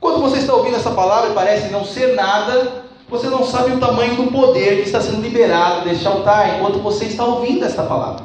Quando 0.01 0.21
você 0.21 0.39
está 0.39 0.55
ouvindo 0.55 0.77
essa 0.77 0.91
palavra 0.91 1.31
e 1.31 1.35
parece 1.35 1.71
não 1.71 1.85
ser 1.85 2.15
nada, 2.15 2.85
você 3.09 3.29
não 3.29 3.45
sabe 3.45 3.73
o 3.73 3.81
tamanho 3.81 4.17
do 4.17 4.31
poder 4.31 4.77
que 4.77 4.83
está 4.83 5.01
sendo 5.01 5.23
liberado 5.23 5.89
deste 5.89 6.07
altar 6.07 6.57
enquanto 6.57 6.79
você 6.81 7.07
está 7.07 7.25
ouvindo 7.25 7.65
esta 7.65 7.83
palavra. 7.83 8.25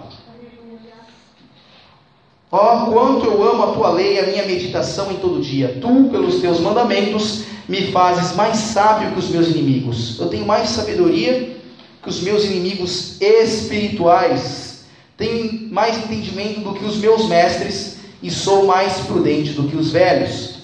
Ó, 2.52 2.58
oh, 2.58 2.92
quanto 2.92 3.26
eu 3.26 3.44
amo 3.48 3.64
a 3.64 3.74
tua 3.74 3.92
lei 3.92 4.16
e 4.16 4.20
a 4.20 4.26
minha 4.26 4.46
meditação 4.46 5.12
em 5.12 5.18
todo 5.18 5.40
dia. 5.40 5.78
Tu, 5.80 6.10
pelos 6.10 6.42
teus 6.42 6.60
mandamentos, 6.60 7.44
me 7.68 7.92
fazes 7.92 8.36
mais 8.36 8.58
sábio 8.58 9.12
que 9.12 9.20
os 9.20 9.30
meus 9.30 9.50
inimigos. 9.50 10.20
Eu 10.20 10.28
tenho 10.30 10.46
mais 10.48 10.70
sabedoria 10.70 11.59
que 12.02 12.10
os 12.10 12.22
meus 12.22 12.46
inimigos 12.46 13.20
espirituais. 13.22 14.86
Tenho 15.18 15.70
mais 15.72 15.98
entendimento 15.98 16.62
do 16.62 16.74
que 16.74 16.86
os 16.86 16.98
meus 16.98 17.28
mestres 17.28 17.98
e 18.24 18.32
sou 18.32 18.66
mais 18.66 19.00
prudente 19.02 19.52
do 19.52 19.68
que 19.68 19.76
os 19.76 19.92
velhos. 19.92 20.60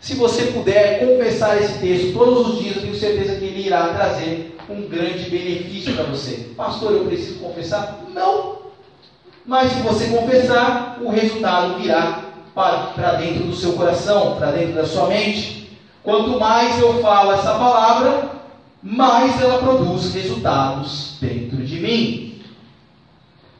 Se 0.00 0.14
você 0.14 0.44
puder 0.46 1.00
confessar 1.00 1.60
esse 1.62 1.78
texto 1.78 2.14
todos 2.14 2.54
os 2.54 2.58
dias, 2.60 2.76
eu 2.76 2.82
tenho 2.82 2.94
certeza 2.94 3.36
que 3.36 3.44
ele 3.44 3.66
irá 3.66 3.88
trazer 3.88 4.56
um 4.68 4.88
grande 4.88 5.28
benefício 5.28 5.94
para 5.94 6.04
você. 6.04 6.48
Pastor, 6.56 6.92
eu 6.92 7.04
preciso 7.04 7.40
confessar? 7.40 8.02
Não. 8.14 8.60
Mas 9.44 9.72
se 9.72 9.82
você 9.82 10.06
confessar, 10.06 10.98
o 11.02 11.10
resultado 11.10 11.78
virá 11.78 12.24
para 12.54 13.12
dentro 13.14 13.44
do 13.44 13.54
seu 13.54 13.72
coração, 13.74 14.36
para 14.36 14.52
dentro 14.52 14.74
da 14.74 14.86
sua 14.86 15.06
mente. 15.08 15.78
Quanto 16.02 16.38
mais 16.38 16.80
eu 16.80 17.00
falo 17.02 17.32
essa 17.32 17.52
palavra, 17.54 18.30
mais 18.82 19.40
ela 19.40 19.58
produz 19.58 20.14
resultados 20.14 21.18
dentro 21.20 21.58
de 21.58 21.80
mim. 21.80 22.42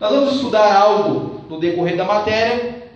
Nós 0.00 0.10
vamos 0.10 0.34
estudar 0.36 0.74
algo 0.74 1.44
no 1.48 1.60
decorrer 1.60 1.96
da 1.96 2.04
matéria 2.04 2.88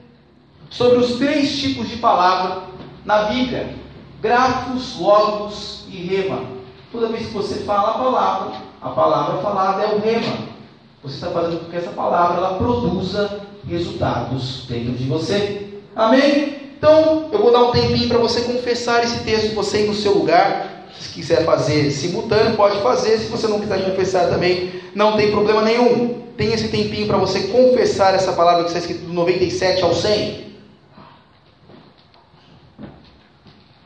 sobre 0.71 0.99
os 0.99 1.17
três 1.17 1.61
tipos 1.61 1.89
de 1.89 1.97
palavra 1.97 2.63
na 3.05 3.25
Bíblia, 3.25 3.75
grafos, 4.23 4.99
logos 4.99 5.85
e 5.89 5.97
rema. 5.99 6.43
Toda 6.91 7.09
vez 7.09 7.27
que 7.27 7.33
você 7.33 7.63
fala 7.65 7.91
a 7.91 7.99
palavra, 7.99 8.57
a 8.81 8.89
palavra 8.91 9.43
falada 9.43 9.83
é 9.83 9.95
o 9.95 9.99
rema. 9.99 10.55
Você 11.03 11.17
está 11.17 11.31
fazendo 11.31 11.61
com 11.61 11.71
que 11.71 11.77
essa 11.77 11.91
palavra 11.91 12.39
ela 12.39 12.55
produza 12.55 13.41
resultados 13.69 14.65
dentro 14.67 14.93
de 14.93 15.05
você. 15.05 15.81
Amém? 15.95 16.73
Então, 16.77 17.29
eu 17.31 17.39
vou 17.39 17.53
dar 17.53 17.65
um 17.65 17.73
tempinho 17.73 18.09
para 18.09 18.19
você 18.19 18.43
confessar 18.43 19.05
esse 19.05 19.23
texto, 19.25 19.55
você 19.55 19.85
ir 19.85 19.89
no 19.89 19.95
seu 19.95 20.17
lugar. 20.17 20.74
Se 20.99 21.09
quiser 21.11 21.45
fazer 21.45 21.91
simultâneo, 21.91 22.57
pode 22.57 22.81
fazer. 22.83 23.19
Se 23.19 23.27
você 23.27 23.47
não 23.47 23.61
quiser 23.61 23.85
confessar 23.85 24.29
também, 24.29 24.83
não 24.95 25.17
tem 25.17 25.31
problema 25.31 25.63
nenhum. 25.63 26.23
Tem 26.37 26.53
esse 26.53 26.69
tempinho 26.69 27.07
para 27.07 27.19
você 27.19 27.49
confessar 27.49 28.15
essa 28.15 28.33
palavra 28.33 28.65
que 28.65 28.69
está 28.69 28.81
escrita 28.81 29.05
do 29.07 29.13
97 29.13 29.83
ao 29.83 29.95
100. 29.95 30.55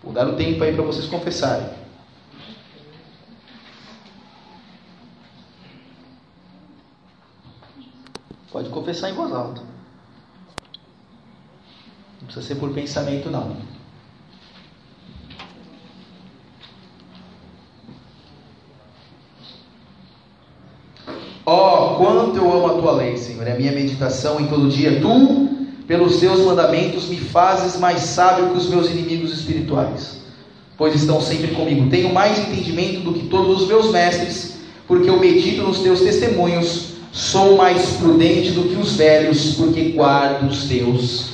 Vou 0.02 0.12
dar 0.12 0.26
um 0.26 0.36
tempo 0.36 0.62
aí 0.64 0.72
para 0.72 0.82
vocês 0.82 1.06
confessarem. 1.06 1.68
Pode 8.50 8.70
confessar 8.70 9.10
em 9.10 9.14
voz 9.14 9.32
alta. 9.32 9.60
Não 12.20 12.26
precisa 12.26 12.46
ser 12.46 12.54
por 12.54 12.72
pensamento, 12.72 13.30
não. 13.30 13.77
Ó, 21.50 21.94
oh, 21.94 21.96
quanto 21.96 22.36
eu 22.36 22.52
amo 22.52 22.66
a 22.66 22.74
tua 22.74 22.92
lei, 22.92 23.16
Senhor. 23.16 23.46
É 23.46 23.52
a 23.52 23.56
minha 23.56 23.72
meditação 23.72 24.38
em 24.38 24.48
todo 24.48 24.68
dia. 24.68 25.00
Tu 25.00 25.48
pelos 25.86 26.18
teus 26.18 26.40
mandamentos 26.40 27.08
me 27.08 27.16
fazes 27.16 27.80
mais 27.80 28.00
sábio 28.00 28.50
que 28.50 28.58
os 28.58 28.68
meus 28.68 28.90
inimigos 28.90 29.32
espirituais, 29.32 30.20
pois 30.76 30.94
estão 30.94 31.22
sempre 31.22 31.54
comigo. 31.54 31.88
Tenho 31.88 32.12
mais 32.12 32.38
entendimento 32.38 33.00
do 33.00 33.14
que 33.14 33.28
todos 33.28 33.62
os 33.62 33.68
meus 33.68 33.90
mestres, 33.90 34.58
porque 34.86 35.08
eu 35.08 35.18
medito 35.18 35.62
nos 35.62 35.78
teus 35.78 36.02
testemunhos. 36.02 36.88
Sou 37.12 37.56
mais 37.56 37.92
prudente 37.92 38.50
do 38.50 38.64
que 38.64 38.76
os 38.76 38.96
velhos, 38.96 39.54
porque 39.54 39.92
guardo 39.92 40.50
os 40.50 40.64
teus 40.64 41.30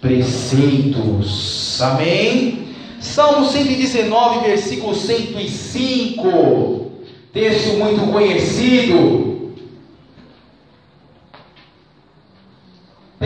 preceitos. 0.00 1.82
Amém? 1.82 2.68
Salmo 3.00 3.44
119, 3.44 4.46
versículo 4.46 4.94
105. 4.94 6.92
Texto 7.32 7.76
muito 7.76 8.12
conhecido. 8.12 9.35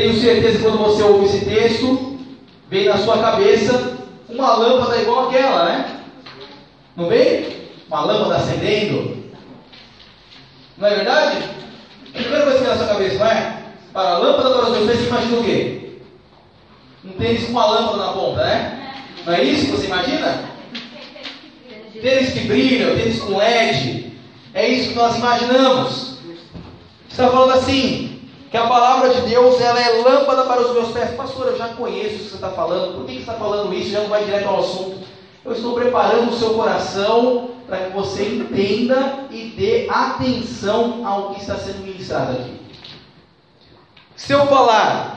Tenho 0.00 0.18
certeza 0.18 0.56
que 0.56 0.64
quando 0.64 0.78
você 0.78 1.02
ouve 1.02 1.26
esse 1.26 1.44
texto, 1.44 2.18
vem 2.70 2.86
na 2.86 2.96
sua 2.96 3.18
cabeça 3.18 3.98
uma 4.30 4.56
lâmpada 4.56 4.96
igual 4.96 5.28
aquela, 5.28 5.66
né? 5.66 6.00
Não 6.96 7.06
vem? 7.06 7.68
Uma 7.86 8.06
lâmpada 8.06 8.36
acendendo. 8.36 9.30
Não 10.78 10.88
é 10.88 10.94
verdade? 10.94 11.44
É 12.14 12.18
a 12.18 12.22
primeira 12.22 12.44
coisa 12.44 12.58
que 12.58 12.64
vem 12.64 12.72
na 12.72 12.78
sua 12.78 12.86
cabeça, 12.86 13.18
não 13.18 13.26
é? 13.26 13.62
Para 13.92 14.08
a 14.08 14.18
lâmpada 14.18 14.50
para 14.54 14.70
os 14.70 14.86
pés, 14.86 15.00
você 15.00 15.06
imagina 15.06 15.38
o 15.38 15.44
quê? 15.44 15.90
Um 17.04 17.10
tênis 17.10 17.44
com 17.44 17.52
uma 17.52 17.66
lâmpada 17.66 17.98
na 17.98 18.12
ponta, 18.14 18.42
né? 18.42 18.92
Não 19.26 19.34
é 19.34 19.44
isso 19.44 19.66
que 19.66 19.72
você 19.72 19.84
imagina? 19.84 20.44
Tênis 22.00 22.32
que 22.32 22.40
brilha, 22.46 22.96
tênis 22.96 23.20
com 23.20 23.36
LED. 23.36 24.14
É 24.54 24.66
isso 24.66 24.88
que 24.88 24.94
nós 24.94 25.18
imaginamos. 25.18 26.14
Está 27.10 27.28
falando 27.28 27.52
assim, 27.52 28.09
que 28.50 28.56
a 28.56 28.66
palavra 28.66 29.10
de 29.10 29.20
Deus 29.28 29.60
ela 29.60 29.80
é 29.80 30.02
lâmpada 30.02 30.42
para 30.42 30.60
os 30.60 30.72
meus 30.72 30.90
pés. 30.90 31.14
Pastor, 31.14 31.48
eu 31.48 31.56
já 31.56 31.68
conheço 31.68 32.16
o 32.16 32.18
que 32.18 32.24
você 32.24 32.34
está 32.34 32.50
falando, 32.50 32.96
por 32.96 33.06
que 33.06 33.12
você 33.12 33.20
está 33.20 33.34
falando 33.34 33.72
isso? 33.72 33.90
Já 33.90 34.00
não 34.00 34.08
vai 34.08 34.24
direto 34.24 34.48
ao 34.48 34.60
assunto. 34.60 34.98
Eu 35.44 35.52
estou 35.52 35.74
preparando 35.74 36.30
o 36.30 36.36
seu 36.36 36.54
coração 36.54 37.50
para 37.66 37.78
que 37.78 37.92
você 37.92 38.24
entenda 38.24 39.26
e 39.30 39.54
dê 39.56 39.88
atenção 39.88 41.06
ao 41.06 41.30
que 41.30 41.40
está 41.40 41.56
sendo 41.56 41.84
ministrado 41.84 42.32
aqui. 42.32 42.60
Se 44.16 44.32
eu 44.32 44.46
falar 44.48 45.16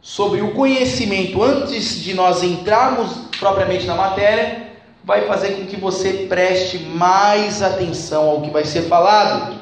sobre 0.00 0.40
o 0.40 0.54
conhecimento 0.54 1.42
antes 1.42 2.02
de 2.02 2.14
nós 2.14 2.42
entrarmos 2.42 3.12
propriamente 3.38 3.86
na 3.86 3.94
matéria, 3.94 4.72
vai 5.04 5.26
fazer 5.26 5.50
com 5.50 5.66
que 5.66 5.76
você 5.76 6.26
preste 6.28 6.78
mais 6.78 7.62
atenção 7.62 8.28
ao 8.28 8.40
que 8.40 8.50
vai 8.50 8.64
ser 8.64 8.82
falado. 8.82 9.55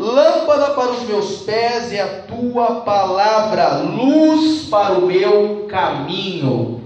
Lâmpada 0.00 0.70
para 0.70 0.92
os 0.92 1.02
meus 1.02 1.42
pés 1.42 1.92
é 1.92 2.00
a 2.00 2.22
tua 2.22 2.80
palavra, 2.80 3.82
luz 3.82 4.66
para 4.70 4.94
o 4.94 5.06
meu 5.06 5.66
caminho. 5.68 6.82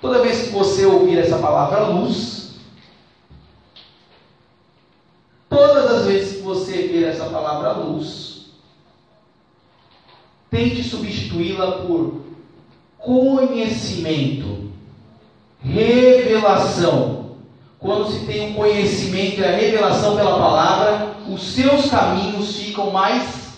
Toda 0.00 0.22
vez 0.22 0.42
que 0.42 0.50
você 0.50 0.86
ouvir 0.86 1.18
essa 1.18 1.38
palavra 1.38 1.80
luz, 1.88 2.52
todas 5.50 5.90
as 5.90 6.06
vezes 6.06 6.36
que 6.36 6.42
você 6.42 6.86
ver 6.86 7.08
essa 7.08 7.24
palavra 7.24 7.72
luz, 7.72 8.46
tente 10.48 10.84
substituí-la 10.84 11.72
por 11.82 12.20
conhecimento, 12.98 14.70
revelação. 15.60 17.21
Quando 17.82 18.12
se 18.12 18.24
tem 18.26 18.50
um 18.50 18.54
conhecimento 18.54 19.40
e 19.40 19.44
a 19.44 19.56
revelação 19.56 20.14
pela 20.14 20.38
palavra, 20.38 21.16
os 21.28 21.42
seus 21.52 21.90
caminhos 21.90 22.56
ficam 22.56 22.92
mais 22.92 23.54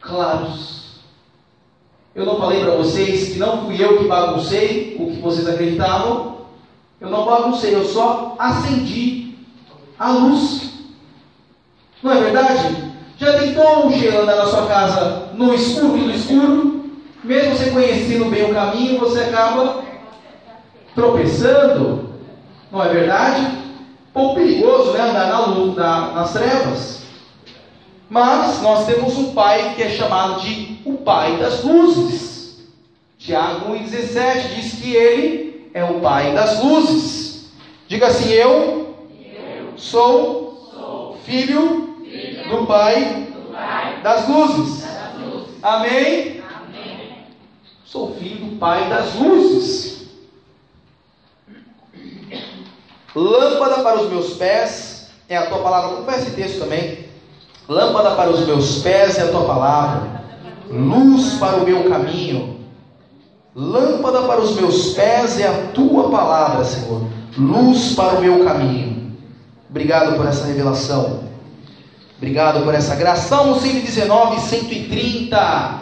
claros. 0.00 0.94
Eu 2.12 2.26
não 2.26 2.38
falei 2.38 2.60
para 2.60 2.74
vocês 2.74 3.32
que 3.32 3.38
não 3.38 3.64
fui 3.64 3.82
eu 3.82 3.98
que 3.98 4.08
baguncei 4.08 4.96
o 4.98 5.12
que 5.12 5.20
vocês 5.20 5.48
acreditavam. 5.48 6.38
Eu 7.00 7.08
não 7.08 7.24
baguncei, 7.24 7.72
eu 7.72 7.84
só 7.84 8.34
acendi 8.36 9.36
a 9.96 10.10
luz. 10.10 10.72
Não 12.02 12.12
é 12.12 12.20
verdade? 12.20 12.92
Já 13.16 13.38
tentou, 13.38 13.92
Sheila, 13.92 14.22
andar 14.22 14.36
na 14.36 14.46
sua 14.46 14.66
casa 14.66 15.30
no 15.34 15.54
escuro, 15.54 15.98
no 15.98 16.14
escuro? 16.14 16.90
Mesmo 17.22 17.56
você 17.56 17.70
conhecendo 17.70 18.24
bem 18.26 18.50
o 18.50 18.54
caminho, 18.54 18.98
você 18.98 19.20
acaba 19.20 19.84
tropeçando. 20.96 22.03
Não 22.74 22.82
é 22.82 22.88
verdade? 22.88 23.46
Pouco 24.12 24.34
perigoso, 24.34 24.90
né? 24.94 25.02
Andar 25.02 25.28
na 25.28 25.46
luz, 25.46 25.76
na, 25.76 26.10
nas 26.10 26.32
trevas. 26.32 27.02
Mas 28.10 28.60
nós 28.62 28.84
temos 28.84 29.16
um 29.16 29.32
pai 29.32 29.74
que 29.76 29.82
é 29.84 29.90
chamado 29.90 30.40
de 30.40 30.80
o 30.84 30.94
pai 30.94 31.36
das 31.36 31.62
luzes. 31.62 32.64
Tiago 33.16 33.72
1,17 33.74 34.54
diz 34.56 34.72
que 34.72 34.92
ele 34.92 35.70
é 35.72 35.84
o 35.84 36.00
pai 36.00 36.34
das 36.34 36.64
luzes. 36.64 37.48
Diga 37.86 38.08
assim: 38.08 38.32
Eu, 38.32 38.96
Eu 39.20 39.78
sou, 39.78 40.68
sou 40.74 41.18
filho 41.24 41.94
filha 42.10 42.48
do 42.48 42.66
pai 42.66 43.28
do 43.32 43.52
Pai 43.52 44.00
das 44.02 44.28
luzes. 44.28 44.82
das 44.82 45.14
luzes. 45.20 45.54
Amém? 45.62 46.42
Amém. 46.42 47.12
Sou 47.84 48.16
filho 48.16 48.46
do 48.46 48.56
pai 48.56 48.88
das 48.88 49.14
luzes. 49.14 49.93
Lâmpada 53.14 53.82
para 53.82 54.00
os 54.00 54.10
meus 54.10 54.34
pés 54.34 55.08
é 55.28 55.36
a 55.36 55.46
tua 55.46 55.58
palavra. 55.58 56.02
Ver 56.02 56.18
esse 56.18 56.30
texto 56.32 56.60
também. 56.60 57.04
Lâmpada 57.68 58.14
para 58.14 58.30
os 58.30 58.46
meus 58.46 58.82
pés 58.82 59.16
é 59.16 59.22
a 59.22 59.28
tua 59.28 59.44
palavra, 59.44 60.22
luz 60.70 61.34
para 61.38 61.56
o 61.56 61.64
meu 61.64 61.88
caminho. 61.88 62.60
Lâmpada 63.54 64.22
para 64.22 64.40
os 64.40 64.54
meus 64.54 64.92
pés 64.92 65.40
é 65.40 65.46
a 65.46 65.68
tua 65.72 66.10
palavra, 66.10 66.64
Senhor, 66.64 67.06
luz 67.38 67.94
para 67.94 68.18
o 68.18 68.20
meu 68.20 68.44
caminho. 68.44 69.16
Obrigado 69.70 70.16
por 70.16 70.26
essa 70.26 70.44
revelação. 70.44 71.24
Obrigado 72.18 72.64
por 72.64 72.74
essa 72.74 72.94
graça. 72.94 73.28
Salmo 73.28 73.58
119, 73.58 74.40
130. 74.40 75.80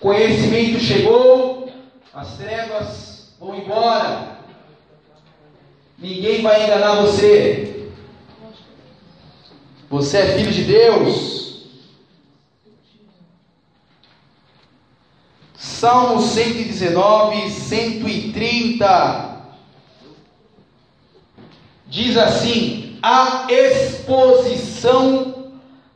Conhecimento 0.00 0.80
chegou, 0.80 1.63
as 2.14 2.36
trevas 2.36 3.34
vão 3.40 3.56
embora. 3.56 4.38
Ninguém 5.98 6.42
vai 6.42 6.64
enganar 6.64 7.02
você. 7.02 7.90
Você 9.90 10.18
é 10.18 10.38
filho 10.38 10.52
de 10.52 10.62
Deus. 10.64 11.34
Salmo 15.56 16.20
119, 16.20 17.50
130. 17.50 19.34
Diz 21.86 22.16
assim: 22.16 22.98
A 23.02 23.46
exposição 23.50 25.34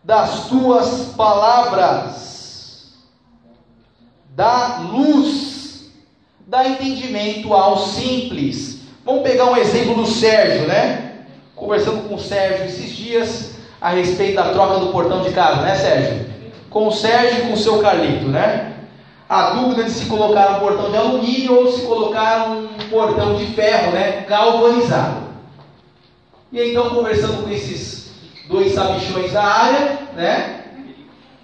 das 0.02 0.48
tuas 0.48 1.12
palavras 1.14 2.94
dá 4.30 4.78
luz, 4.78 5.47
dá 6.48 6.66
entendimento 6.66 7.52
ao 7.52 7.76
simples. 7.76 8.80
Vamos 9.04 9.22
pegar 9.22 9.44
um 9.44 9.56
exemplo 9.56 9.94
do 9.94 10.06
Sérgio, 10.06 10.66
né? 10.66 11.12
Conversando 11.54 12.08
com 12.08 12.14
o 12.14 12.20
Sérgio 12.20 12.64
esses 12.64 12.90
dias 12.96 13.54
a 13.80 13.90
respeito 13.90 14.36
da 14.36 14.50
troca 14.50 14.78
do 14.80 14.90
portão 14.90 15.22
de 15.22 15.30
casa, 15.30 15.60
né, 15.60 15.74
Sérgio? 15.74 16.26
Com 16.70 16.88
o 16.88 16.92
Sérgio 16.92 17.40
e 17.40 17.48
com 17.48 17.52
o 17.52 17.56
seu 17.56 17.80
Carlito, 17.80 18.28
né? 18.28 18.72
A 19.28 19.50
dúvida 19.50 19.84
de 19.84 19.90
se 19.90 20.06
colocar 20.06 20.56
um 20.56 20.60
portão 20.60 20.90
de 20.90 20.96
alumínio 20.96 21.54
ou 21.54 21.70
se 21.70 21.82
colocar 21.82 22.48
um 22.48 22.66
portão 22.88 23.36
de 23.36 23.46
ferro, 23.48 23.92
né? 23.92 24.24
Galvanizado. 24.26 25.28
E 26.50 26.70
então, 26.70 26.88
conversando 26.90 27.42
com 27.42 27.50
esses 27.50 28.10
dois 28.48 28.72
sabichões 28.72 29.32
da 29.32 29.44
área, 29.44 29.98
né? 30.16 30.62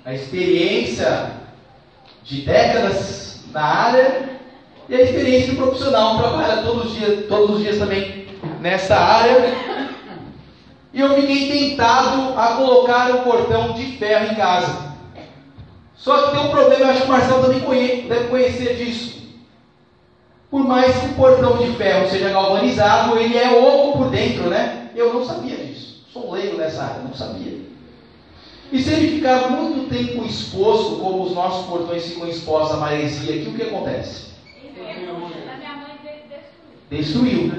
A 0.03 0.15
experiência 0.15 1.33
de 2.23 2.41
décadas 2.41 3.41
na 3.53 3.63
área 3.63 4.35
e 4.89 4.95
a 4.95 5.01
experiência 5.01 5.53
do 5.53 5.57
profissional, 5.57 6.19
trabalha 6.19 6.63
todos 6.63 6.87
os 6.87 6.95
dias, 6.95 7.27
todos 7.27 7.57
os 7.57 7.63
dias 7.63 7.79
também 7.79 8.27
nessa 8.61 8.97
área. 8.97 9.55
E 10.93 11.01
eu 11.01 11.15
fiquei 11.15 11.71
tentado 11.71 12.39
a 12.39 12.57
colocar 12.57 13.11
um 13.11 13.23
portão 13.23 13.73
de 13.73 13.97
ferro 13.97 14.33
em 14.33 14.35
casa. 14.37 14.95
Só 15.97 16.23
que 16.23 16.37
tem 16.37 16.47
um 16.47 16.51
problema, 16.51 16.91
acho 16.91 17.01
que 17.01 17.07
o 17.07 17.11
Marcelo 17.11 17.43
também 17.43 17.61
conhece, 17.61 18.03
deve 18.03 18.29
conhecer 18.29 18.77
disso. 18.77 19.25
Por 20.51 20.63
mais 20.65 20.95
que 20.97 21.07
o 21.07 21.15
portão 21.15 21.57
de 21.57 21.73
ferro 21.73 22.09
seja 22.09 22.29
galvanizado, 22.29 23.19
ele 23.19 23.37
é 23.37 23.59
oco 23.59 23.99
por 23.99 24.11
dentro, 24.11 24.51
né? 24.51 24.91
Eu 24.95 25.13
não 25.15 25.25
sabia 25.25 25.57
disso. 25.57 26.05
Sou 26.13 26.29
um 26.29 26.33
leigo 26.33 26.59
nessa 26.59 26.83
área, 26.83 27.03
não 27.03 27.15
sabia. 27.15 27.59
E 28.71 28.83
se 28.83 28.91
ele 28.93 29.17
ficar 29.17 29.51
muito 29.51 29.89
tempo 29.89 30.25
exposto, 30.25 30.97
como 30.97 31.25
os 31.25 31.33
nossos 31.33 31.67
portões 31.67 32.07
ficam 32.07 32.29
expostos 32.29 32.77
à 32.77 32.81
maresia 32.81 33.35
aqui, 33.35 33.49
o 33.49 33.55
que 33.55 33.63
acontece? 33.63 34.34
Destruiu. 36.95 37.53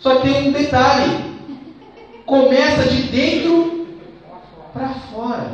Só 0.00 0.16
que 0.16 0.22
tem 0.22 0.48
um 0.48 0.52
detalhe. 0.52 1.32
Começa 2.24 2.88
de 2.88 3.02
dentro 3.02 3.86
para 4.72 4.88
fora. 4.88 5.52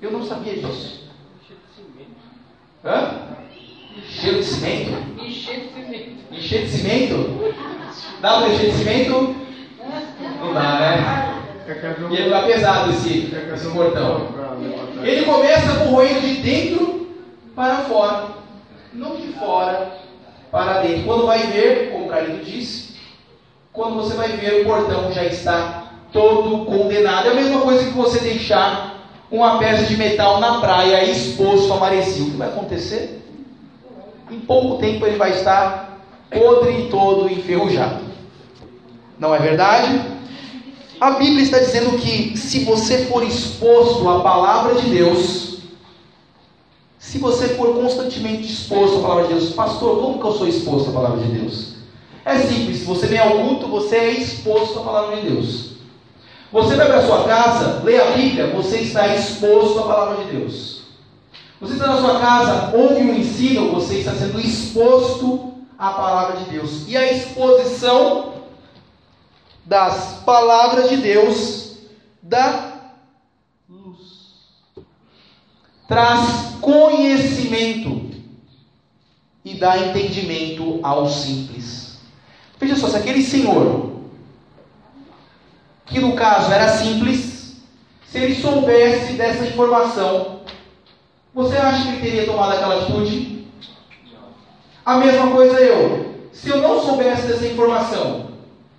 Eu 0.00 0.10
não 0.10 0.24
sabia 0.24 0.54
disso. 0.54 1.10
Hã? 2.84 3.28
Cheiro 4.08 4.38
de 4.38 4.44
cimento? 4.44 4.92
Encher 6.32 6.64
de 6.64 6.70
cimento? 6.70 7.54
Dá 8.20 8.38
para 8.38 8.48
encher 8.48 8.70
de 8.70 8.76
cimento? 8.78 9.36
Não 10.40 10.54
dá, 10.54 10.80
né? 10.80 11.36
E 12.10 12.16
ele 12.16 12.30
vai 12.30 12.46
pesado 12.46 12.90
esse, 12.90 13.30
esse 13.54 13.70
portão. 13.70 14.28
Ele 15.02 15.24
começa 15.24 15.84
corroendo 15.84 16.20
de 16.20 16.34
dentro 16.36 17.10
para 17.54 17.76
fora, 17.78 18.28
não 18.92 19.16
de 19.16 19.28
fora 19.34 20.00
para 20.50 20.82
dentro. 20.82 21.04
Quando 21.04 21.26
vai 21.26 21.46
ver, 21.46 21.90
como 21.92 22.06
o 22.06 22.08
Carlito 22.08 22.44
disse, 22.44 22.96
quando 23.72 23.96
você 23.96 24.14
vai 24.14 24.28
ver 24.28 24.62
o 24.62 24.64
portão 24.64 25.12
já 25.12 25.24
está 25.24 25.84
todo 26.12 26.64
condenado. 26.64 27.28
É 27.28 27.30
a 27.30 27.34
mesma 27.34 27.60
coisa 27.60 27.84
que 27.84 27.96
você 27.96 28.18
deixar 28.20 28.98
uma 29.30 29.58
peça 29.58 29.84
de 29.84 29.96
metal 29.96 30.40
na 30.40 30.60
praia 30.60 31.04
exposto 31.04 31.72
a 31.72 31.76
maresia. 31.76 32.24
O 32.24 32.30
que 32.30 32.36
vai 32.36 32.48
acontecer? 32.48 33.22
Em 34.30 34.40
pouco 34.40 34.78
tempo 34.78 35.06
ele 35.06 35.16
vai 35.16 35.30
estar 35.30 36.00
podre 36.30 36.82
e 36.82 36.88
todo 36.88 37.30
enferrujado. 37.30 38.00
Não 39.18 39.34
é 39.34 39.38
verdade? 39.38 40.00
A 41.00 41.12
Bíblia 41.12 41.42
está 41.42 41.58
dizendo 41.58 41.96
que 41.98 42.36
se 42.36 42.64
você 42.64 43.06
for 43.06 43.22
exposto 43.22 44.08
à 44.08 44.20
palavra 44.20 44.74
de 44.74 44.90
Deus, 44.90 45.49
se 47.00 47.16
você 47.16 47.48
for 47.56 47.74
constantemente 47.74 48.52
exposto 48.52 48.98
à 48.98 49.00
palavra 49.00 49.28
de 49.28 49.34
Deus, 49.34 49.54
pastor, 49.54 50.00
como 50.02 50.20
que 50.20 50.26
eu 50.26 50.32
sou 50.32 50.46
exposto 50.46 50.90
à 50.90 50.92
palavra 50.92 51.24
de 51.24 51.32
Deus? 51.32 51.74
É 52.26 52.38
simples, 52.38 52.80
se 52.80 52.84
você 52.84 53.06
vem 53.06 53.18
ao 53.18 53.38
culto, 53.38 53.68
você 53.68 53.96
é 53.96 54.10
exposto 54.10 54.78
à 54.78 54.82
palavra 54.82 55.16
de 55.16 55.30
Deus. 55.30 55.70
Você 56.52 56.76
vai 56.76 56.86
para 56.86 56.98
a 56.98 57.06
sua 57.06 57.24
casa, 57.24 57.82
lê 57.82 57.98
a 57.98 58.10
Bíblia, 58.10 58.48
você 58.48 58.80
está 58.80 59.16
exposto 59.16 59.78
à 59.78 59.82
palavra 59.84 60.24
de 60.24 60.36
Deus. 60.36 60.82
Você 61.58 61.72
está 61.72 61.86
na 61.86 62.00
sua 62.00 62.20
casa, 62.20 62.76
ouve 62.76 63.02
um 63.02 63.14
ensino, 63.14 63.72
você 63.72 63.98
está 63.98 64.12
sendo 64.12 64.38
exposto 64.38 65.54
à 65.78 65.92
palavra 65.92 66.36
de 66.36 66.50
Deus. 66.50 66.86
E 66.86 66.98
a 66.98 67.10
exposição 67.10 68.34
das 69.64 70.20
palavras 70.26 70.90
de 70.90 70.98
Deus 70.98 71.78
dá 72.22 72.92
luz. 73.68 73.96
Traz 75.90 76.54
conhecimento 76.60 78.12
e 79.44 79.54
dá 79.54 79.76
entendimento 79.76 80.78
aos 80.84 81.16
simples. 81.16 81.98
Veja 82.60 82.76
só, 82.76 82.86
se 82.86 82.96
aquele 82.96 83.20
senhor, 83.20 83.96
que 85.86 85.98
no 85.98 86.12
caso 86.12 86.52
era 86.52 86.68
simples, 86.68 87.56
se 88.06 88.18
ele 88.18 88.36
soubesse 88.36 89.14
dessa 89.14 89.44
informação, 89.44 90.42
você 91.34 91.56
acha 91.56 91.82
que 91.82 91.88
ele 91.88 92.00
teria 92.02 92.26
tomado 92.26 92.52
aquela 92.52 92.82
atitude? 92.82 93.46
A 94.86 94.96
mesma 94.96 95.32
coisa 95.32 95.58
eu. 95.58 96.28
Se 96.32 96.50
eu 96.50 96.58
não 96.58 96.80
soubesse 96.80 97.26
dessa 97.26 97.46
informação, 97.46 98.28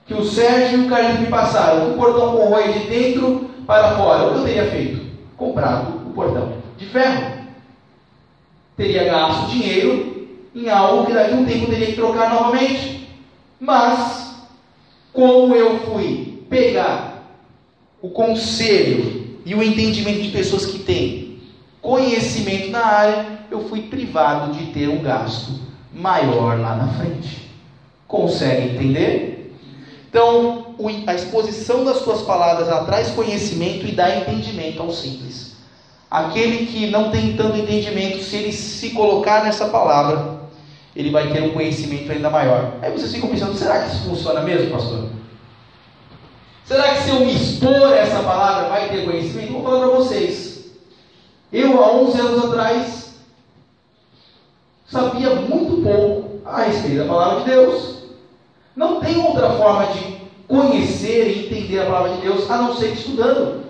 que 0.06 0.14
o 0.14 0.24
Sérgio 0.24 0.84
e 0.84 0.86
o 0.86 0.90
Carlos 0.90 1.20
me 1.20 1.28
passaram, 1.28 1.92
o 1.92 1.98
portão 1.98 2.38
corrói 2.38 2.72
de 2.72 2.88
dentro 2.88 3.52
para 3.68 3.98
fora, 3.98 4.28
o 4.28 4.32
que 4.32 4.40
eu 4.40 4.46
teria 4.46 4.72
feito? 4.72 5.12
Comprado 5.36 6.08
o 6.08 6.14
portão 6.14 6.61
de 6.82 6.88
ferro. 6.88 7.34
Teria 8.76 9.04
gasto 9.04 9.52
dinheiro 9.52 10.28
em 10.56 10.68
algo 10.68 11.06
que 11.06 11.14
daqui 11.14 11.34
a 11.34 11.38
um 11.38 11.46
tempo 11.46 11.68
teria 11.68 11.88
que 11.88 11.96
trocar 11.96 12.34
novamente. 12.34 13.08
Mas, 13.60 14.36
como 15.14 15.56
eu 15.56 15.80
fui 15.82 16.44
pegar 16.50 17.24
o 18.02 18.10
conselho 18.10 19.40
e 19.46 19.54
o 19.54 19.62
entendimento 19.62 20.24
de 20.24 20.30
pessoas 20.30 20.66
que 20.66 20.80
têm 20.80 21.40
conhecimento 21.80 22.72
na 22.72 22.84
área, 22.84 23.40
eu 23.52 23.68
fui 23.70 23.84
privado 23.84 24.54
de 24.54 24.72
ter 24.72 24.90
um 24.90 25.04
gasto 25.04 25.60
maior 25.94 26.60
lá 26.60 26.76
na 26.76 26.88
frente. 26.94 27.50
Consegue 28.08 28.74
entender? 28.74 29.56
Então, 30.10 30.76
a 31.06 31.14
exposição 31.14 31.86
das 31.86 31.98
suas 31.98 32.24
palavras 32.24 32.68
traz 32.86 33.12
conhecimento 33.12 33.86
e 33.86 33.92
dá 33.92 34.18
entendimento 34.18 34.82
ao 34.82 34.92
simples. 34.92 35.51
Aquele 36.12 36.66
que 36.66 36.88
não 36.88 37.10
tem 37.10 37.38
tanto 37.38 37.58
entendimento, 37.58 38.22
se 38.22 38.36
ele 38.36 38.52
se 38.52 38.90
colocar 38.90 39.46
nessa 39.46 39.70
palavra, 39.70 40.42
ele 40.94 41.10
vai 41.10 41.32
ter 41.32 41.42
um 41.42 41.52
conhecimento 41.52 42.12
ainda 42.12 42.30
maior. 42.30 42.74
Aí 42.82 42.92
vocês 42.92 43.14
ficam 43.14 43.30
pensando: 43.30 43.56
será 43.56 43.80
que 43.80 43.96
isso 43.96 44.10
funciona 44.10 44.42
mesmo, 44.42 44.72
pastor? 44.72 45.08
Será 46.66 46.96
que 46.96 47.04
se 47.04 47.10
eu 47.12 47.22
me 47.22 47.34
expor 47.34 47.94
essa 47.94 48.22
palavra 48.24 48.68
vai 48.68 48.90
ter 48.90 49.06
conhecimento? 49.06 49.54
Vou 49.54 49.64
falar 49.64 49.88
para 49.88 49.96
vocês. 49.96 50.66
Eu, 51.52 51.82
há 51.82 51.94
11 51.94 52.20
anos 52.20 52.46
atrás, 52.46 53.14
sabia 54.86 55.36
muito 55.36 55.82
pouco 55.82 56.42
a 56.46 56.64
respeito 56.64 56.98
da 56.98 57.06
palavra 57.06 57.40
de 57.40 57.50
Deus. 57.52 58.04
Não 58.76 59.00
tem 59.00 59.18
outra 59.18 59.50
forma 59.52 59.88
de 59.94 60.18
conhecer 60.48 61.28
e 61.30 61.46
entender 61.46 61.80
a 61.80 61.86
palavra 61.86 62.16
de 62.16 62.22
Deus 62.22 62.52
a 62.52 62.58
não 62.58 62.76
ser 62.76 62.92
estudando. 62.94 63.61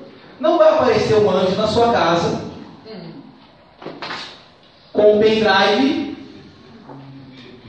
Não 0.41 0.57
vai 0.57 0.69
aparecer 0.69 1.17
um 1.17 1.29
anjo 1.29 1.55
na 1.55 1.67
sua 1.67 1.93
casa 1.93 2.41
com 4.91 5.17
um 5.17 5.19
pendrive 5.19 6.17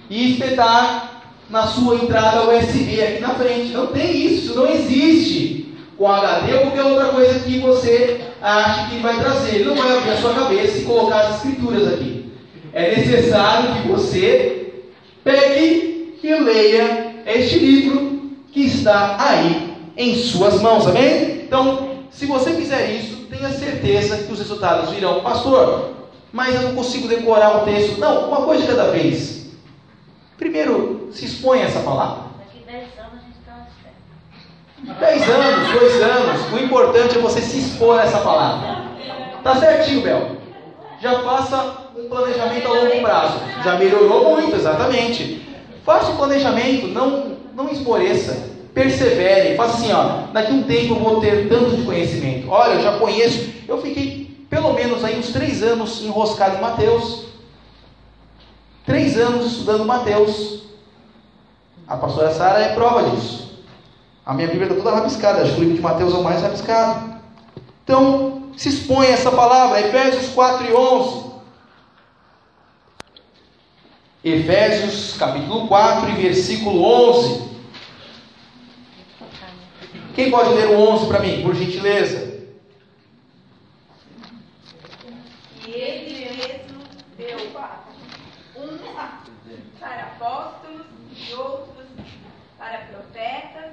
e 0.09 0.33
espetar 0.33 1.23
na 1.51 1.67
sua 1.67 1.97
entrada 1.97 2.49
USB 2.49 2.99
aqui 3.03 3.21
na 3.21 3.35
frente. 3.35 3.73
Não 3.75 3.89
tem 3.89 4.25
isso, 4.25 4.47
isso 4.47 4.55
não 4.55 4.67
existe 4.67 5.75
com 5.99 6.11
HD 6.11 6.55
ou 6.55 6.61
qualquer 6.61 6.85
outra 6.85 7.09
coisa 7.09 7.41
que 7.41 7.59
você 7.59 8.23
acha 8.41 8.89
que 8.89 9.01
vai 9.01 9.19
trazer. 9.21 9.57
Ele 9.57 9.65
não 9.65 9.77
vai 9.77 9.99
abrir 9.99 10.11
a 10.13 10.17
sua 10.17 10.33
cabeça 10.33 10.79
e 10.79 10.85
colocar 10.85 11.21
as 11.21 11.37
escrituras 11.37 11.93
aqui. 11.93 12.33
É 12.73 12.97
necessário 12.97 13.83
que 13.83 13.89
você 13.89 14.83
pegue 15.23 16.19
e 16.23 16.35
leia 16.37 17.17
este 17.27 17.59
livro 17.59 18.31
que 18.51 18.63
está 18.63 19.19
aí 19.19 19.75
em 19.95 20.15
suas 20.15 20.63
mãos, 20.63 20.87
amém? 20.87 21.43
Então, 21.45 21.92
se 22.13 22.27
você 22.27 22.53
fizer 22.53 22.91
isso, 22.91 23.27
tenha 23.31 23.51
certeza 23.51 24.19
que 24.19 24.33
os 24.33 24.39
resultados 24.39 24.91
virão. 24.91 25.23
Pastor, 25.23 25.93
mas 26.33 26.55
eu 26.55 26.63
não 26.63 26.75
consigo 26.75 27.09
decorar 27.09 27.59
o 27.59 27.65
texto. 27.65 27.99
Não, 27.99 28.29
uma 28.29 28.43
coisa 28.43 28.63
de 28.63 28.69
cada 28.69 28.91
vez. 28.91 29.47
Primeiro, 30.37 31.09
se 31.13 31.25
expõe 31.25 31.63
a 31.63 31.65
essa 31.65 31.81
palavra. 31.81 32.25
Daqui 32.39 32.65
10 32.67 32.83
anos 32.99 33.13
a 33.15 33.25
gente 33.25 33.39
está 33.41 35.07
10 35.07 35.29
anos, 35.29 35.81
2 35.81 36.03
anos. 36.03 36.53
O 36.53 36.59
importante 36.59 37.17
é 37.17 37.21
você 37.21 37.41
se 37.41 37.59
expor 37.59 37.99
a 37.99 38.05
essa 38.05 38.19
palavra. 38.19 38.83
Tá 39.43 39.57
certinho, 39.57 40.03
Bel. 40.03 40.37
Já 41.01 41.21
faça 41.21 41.89
um 41.97 42.09
planejamento 42.09 42.69
a 42.69 42.73
longo 42.73 43.01
prazo. 43.01 43.39
Já 43.65 43.77
melhorou 43.77 44.37
muito, 44.37 44.55
exatamente. 44.55 45.43
Faça 45.85 46.11
o 46.11 46.15
um 46.15 46.17
planejamento, 46.19 46.87
não, 46.89 47.37
não 47.55 47.71
esmoreça 47.71 48.52
persevere, 48.75 49.57
faça 49.57 49.79
assim, 49.79 49.93
ó, 49.93 50.33
daqui 50.33 50.51
a 50.51 50.55
um 50.55 50.63
tempo 50.63 50.95
eu 50.95 50.99
vou 50.99 51.21
ter 51.21 51.49
tanto 51.49 51.77
de 51.77 51.83
conhecimento. 51.83 52.51
Olha, 52.51 52.75
eu 52.75 52.83
já 52.83 52.99
conheço, 52.99 53.51
eu 53.69 53.81
fiquei 53.81 54.47
pelo 54.49 54.73
menos 54.75 55.03
aí 55.05 55.19
uns 55.19 55.31
três 55.31 55.63
anos 55.63 56.03
enroscado 56.03 56.57
em 56.57 56.61
Mateus. 56.61 57.25
Três 58.85 59.17
anos 59.17 59.47
estudando 59.53 59.85
Mateus. 59.85 60.63
A 61.87 61.97
pastora 61.97 62.33
Sara 62.33 62.59
é 62.61 62.75
prova 62.75 63.11
disso. 63.11 63.61
A 64.25 64.35
minha 64.35 64.49
Bíblia 64.49 64.69
está 64.69 64.77
toda 64.77 64.97
rabiscada, 64.97 65.43
acho 65.43 65.55
que 65.55 65.61
o 65.61 65.65
livro 65.65 65.77
de 65.77 65.83
Mateus 65.83 66.15
é 66.15 66.17
o 66.17 66.23
mais 66.23 66.43
rabiscado. 66.43 67.21
Então, 67.83 68.43
se 68.57 68.69
expõe 68.69 69.07
essa 69.07 69.31
palavra, 69.31 69.81
Efésios 69.81 70.29
4 70.35 70.67
e 70.67 70.75
11. 70.75 71.33
Efésios 74.25 75.17
capítulo 75.17 75.67
4 75.67 76.11
e 76.11 76.23
versículo 76.23 76.85
11. 76.85 77.52
Quem 80.15 80.31
pode 80.31 80.51
ler 80.51 80.69
o 80.69 80.79
11 80.79 81.07
para 81.07 81.21
mim, 81.21 81.43
por 81.43 81.55
gentileza? 81.55 82.43
E 85.67 85.71
ele 85.71 86.37
mesmo 86.37 86.83
deu 87.17 87.39
uns 87.39 88.81
para 89.81 90.03
apóstolos, 90.03 90.87
e 91.17 91.33
outros 91.33 91.87
para 92.59 92.79
profetas, 92.91 93.73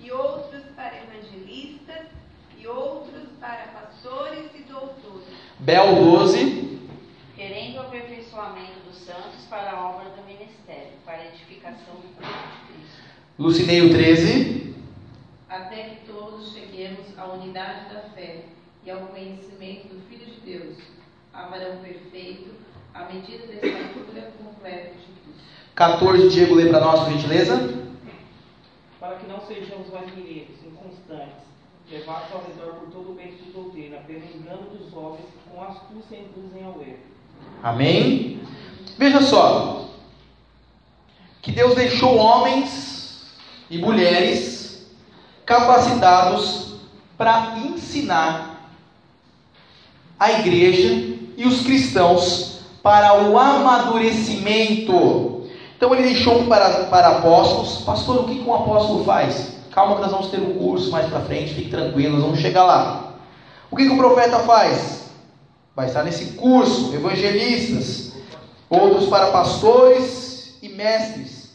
e 0.00 0.12
outros 0.12 0.62
para 0.76 0.92
evangelistas, 0.96 2.06
e 2.56 2.66
outros 2.68 3.28
para 3.40 3.64
pastores 3.72 4.44
e 4.54 4.62
doutores. 4.70 5.26
Bel 5.58 5.96
12. 5.96 6.78
Querendo 7.34 7.78
o 7.78 7.80
aperfeiçoamento 7.80 8.78
dos 8.86 8.96
santos 8.98 9.44
para 9.48 9.72
a 9.72 9.88
obra 9.88 10.10
do 10.10 10.22
ministério, 10.24 10.92
para 11.04 11.16
a 11.16 11.26
edificação 11.26 11.94
do 11.94 12.14
corpo 12.16 12.32
de 12.32 12.72
Cristo. 12.72 13.02
Lucineio 13.38 13.90
13 13.90 14.69
até 15.50 15.82
que 15.82 16.06
todos 16.06 16.52
cheguemos 16.52 17.18
à 17.18 17.26
unidade 17.26 17.92
da 17.92 18.02
fé 18.14 18.44
e 18.84 18.90
ao 18.90 19.00
conhecimento 19.00 19.88
do 19.88 20.00
Filho 20.08 20.26
de 20.26 20.40
Deus, 20.42 20.78
a 21.34 21.42
varão 21.42 21.78
perfeito, 21.82 22.54
à 22.94 23.04
medida 23.12 23.46
da 23.48 23.54
estatura 23.54 24.32
completa 24.38 24.90
de 24.90 25.04
Cristo. 25.06 25.44
14, 25.74 26.28
Diego, 26.28 26.54
lê 26.54 26.68
para 26.68 26.80
nós, 26.80 27.00
por 27.00 27.12
gentileza. 27.12 27.80
Para 29.00 29.16
que 29.16 29.26
não 29.26 29.40
sejamos 29.40 29.90
mais 29.90 30.14
mineiros, 30.14 30.56
inconstantes, 30.64 31.44
levados 31.90 32.32
ao 32.32 32.44
redor 32.44 32.74
por 32.74 32.90
todo 32.90 33.10
o 33.10 33.14
vento 33.14 33.42
de 33.42 33.50
doutrina, 33.50 33.96
pelo 34.06 34.24
engano 34.24 34.70
dos 34.70 34.92
homens 34.94 35.24
que 35.24 35.50
com 35.50 35.62
astúcia 35.62 36.16
induzem 36.16 36.64
ao 36.64 36.80
erro. 36.80 36.98
Amém? 37.62 38.40
Veja 38.96 39.20
só, 39.22 39.88
que 41.42 41.50
Deus 41.50 41.74
deixou 41.74 42.16
homens 42.16 43.24
e 43.68 43.78
mulheres 43.78 44.59
capacitados 45.50 46.76
para 47.18 47.58
ensinar 47.58 48.70
a 50.16 50.30
igreja 50.30 51.16
e 51.36 51.44
os 51.44 51.62
cristãos 51.62 52.60
para 52.80 53.24
o 53.24 53.36
amadurecimento. 53.36 55.48
Então 55.76 55.92
ele 55.92 56.04
deixou 56.04 56.44
para, 56.44 56.84
para 56.84 57.18
apóstolos. 57.18 57.78
Pastor, 57.78 58.20
o 58.20 58.24
que, 58.28 58.38
um 58.38 58.54
apóstolo 58.54 59.04
faz? 59.04 59.56
Calma 59.72 59.96
que 59.96 60.02
nós 60.02 60.12
vamos 60.12 60.28
ter 60.28 60.38
um 60.38 60.56
curso 60.56 60.92
mais 60.92 61.06
para 61.06 61.22
frente, 61.22 61.54
fique 61.54 61.70
tranquilo, 61.70 62.12
nós 62.12 62.22
vamos 62.22 62.38
chegar 62.38 62.62
lá. 62.62 63.14
O 63.72 63.76
que, 63.76 63.86
que 63.86 63.92
o 63.92 63.98
profeta 63.98 64.38
faz? 64.40 65.10
Vai 65.74 65.88
estar 65.88 66.04
nesse 66.04 66.34
curso, 66.34 66.94
evangelistas, 66.94 68.12
outros 68.68 69.08
para 69.08 69.32
pastores 69.32 70.54
e 70.62 70.68
mestres. 70.68 71.50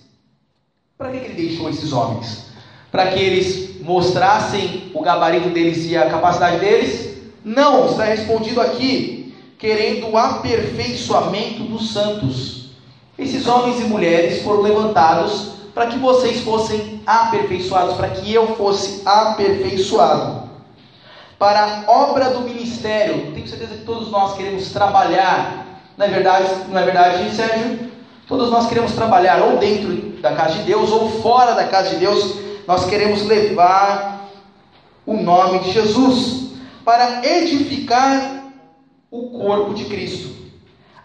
Para 0.97 1.11
que, 1.11 1.19
que 1.19 1.25
ele 1.27 1.47
deixou 1.47 1.69
esses 1.69 1.93
homens? 1.93 2.47
Para 2.91 3.07
que 3.07 3.19
eles 3.19 3.74
mostrassem 3.85 4.91
o 4.93 5.01
gabarito 5.01 5.49
deles 5.49 5.85
e 5.85 5.95
a 5.95 6.09
capacidade 6.09 6.59
deles? 6.59 7.17
Não, 7.43 7.85
está 7.85 8.05
respondido 8.05 8.59
aqui, 8.59 9.33
querendo 9.59 10.09
o 10.09 10.17
aperfeiçoamento 10.17 11.63
dos 11.63 11.93
santos. 11.93 12.71
Esses 13.17 13.47
homens 13.47 13.79
e 13.79 13.83
mulheres 13.83 14.41
foram 14.41 14.61
levantados 14.61 15.51
para 15.73 15.87
que 15.87 15.99
vocês 15.99 16.41
fossem 16.41 17.01
aperfeiçoados, 17.05 17.95
para 17.95 18.09
que 18.09 18.33
eu 18.33 18.55
fosse 18.55 19.01
aperfeiçoado. 19.05 20.49
Para 21.37 21.83
a 21.85 21.91
obra 21.91 22.31
do 22.31 22.41
ministério, 22.41 23.31
tenho 23.33 23.47
certeza 23.47 23.75
que 23.75 23.85
todos 23.85 24.09
nós 24.09 24.35
queremos 24.35 24.71
trabalhar, 24.71 25.81
não 25.97 26.05
é 26.05 26.09
verdade, 26.09 26.47
não 26.69 26.79
é 26.79 26.83
verdade, 26.83 27.35
Sérgio? 27.35 27.91
Todos 28.27 28.49
nós 28.49 28.67
queremos 28.67 28.93
trabalhar 28.93 29.41
ou 29.43 29.57
dentro 29.57 29.93
da 30.21 30.33
casa 30.33 30.55
de 30.55 30.63
Deus 30.63 30.91
ou 30.91 31.21
fora 31.21 31.53
da 31.53 31.65
casa 31.65 31.91
de 31.91 31.97
Deus 31.97 32.44
nós 32.67 32.85
queremos 32.85 33.23
levar 33.25 34.29
o 35.05 35.17
nome 35.17 35.59
de 35.59 35.71
Jesus 35.71 36.51
para 36.83 37.25
edificar 37.25 38.43
o 39.11 39.29
corpo 39.29 39.73
de 39.73 39.85
Cristo, 39.85 40.29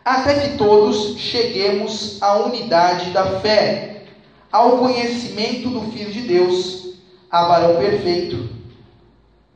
até 0.04 0.34
que 0.34 0.56
todos 0.56 1.18
cheguemos 1.18 2.20
à 2.22 2.38
unidade 2.38 3.10
da 3.10 3.40
fé, 3.40 4.04
ao 4.50 4.78
conhecimento 4.78 5.68
do 5.68 5.92
Filho 5.92 6.10
de 6.10 6.22
Deus, 6.22 6.94
a 7.30 7.46
varão 7.46 7.76
perfeito. 7.76 8.48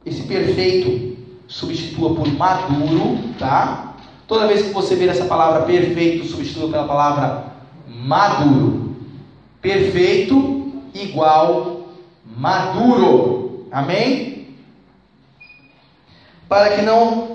Esse 0.04 0.22
perfeito 0.22 1.16
substitua 1.48 2.14
por 2.14 2.28
maduro, 2.28 3.18
tá? 3.38 3.96
Toda 4.28 4.46
vez 4.46 4.62
que 4.62 4.72
você 4.72 4.94
ver 4.94 5.08
essa 5.08 5.24
palavra 5.24 5.62
perfeito, 5.62 6.26
substitua 6.26 6.68
pela 6.68 6.86
palavra 6.86 7.52
maduro. 7.88 8.94
Perfeito 9.60 10.72
igual 10.94 11.83
maduro. 12.36 13.66
Amém? 13.70 14.48
Para 16.48 16.76
que 16.76 16.82
não 16.82 17.34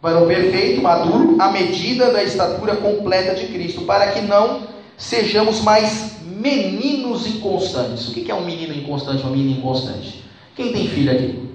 para 0.00 0.22
o 0.22 0.26
perfeito, 0.26 0.80
maduro, 0.80 1.40
à 1.40 1.50
medida 1.50 2.12
da 2.12 2.22
estatura 2.22 2.76
completa 2.76 3.34
de 3.34 3.48
Cristo, 3.48 3.82
para 3.82 4.12
que 4.12 4.20
não 4.20 4.68
sejamos 4.96 5.60
mais 5.60 6.22
meninos 6.22 7.26
inconstantes. 7.26 8.08
O 8.08 8.14
que 8.14 8.30
é 8.30 8.34
um 8.34 8.44
menino 8.44 8.72
inconstante, 8.72 9.22
uma 9.22 9.32
menina 9.32 9.58
inconstante? 9.58 10.24
Quem 10.54 10.72
tem 10.72 10.88
filho 10.88 11.10
aqui? 11.10 11.48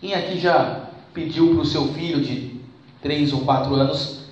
Quem 0.00 0.14
aqui 0.14 0.38
já 0.38 0.90
pediu 1.14 1.54
para 1.54 1.62
o 1.62 1.66
seu 1.66 1.88
filho 1.94 2.20
de 2.20 2.60
3 3.00 3.32
ou 3.32 3.40
4 3.40 3.74
anos 3.74 4.24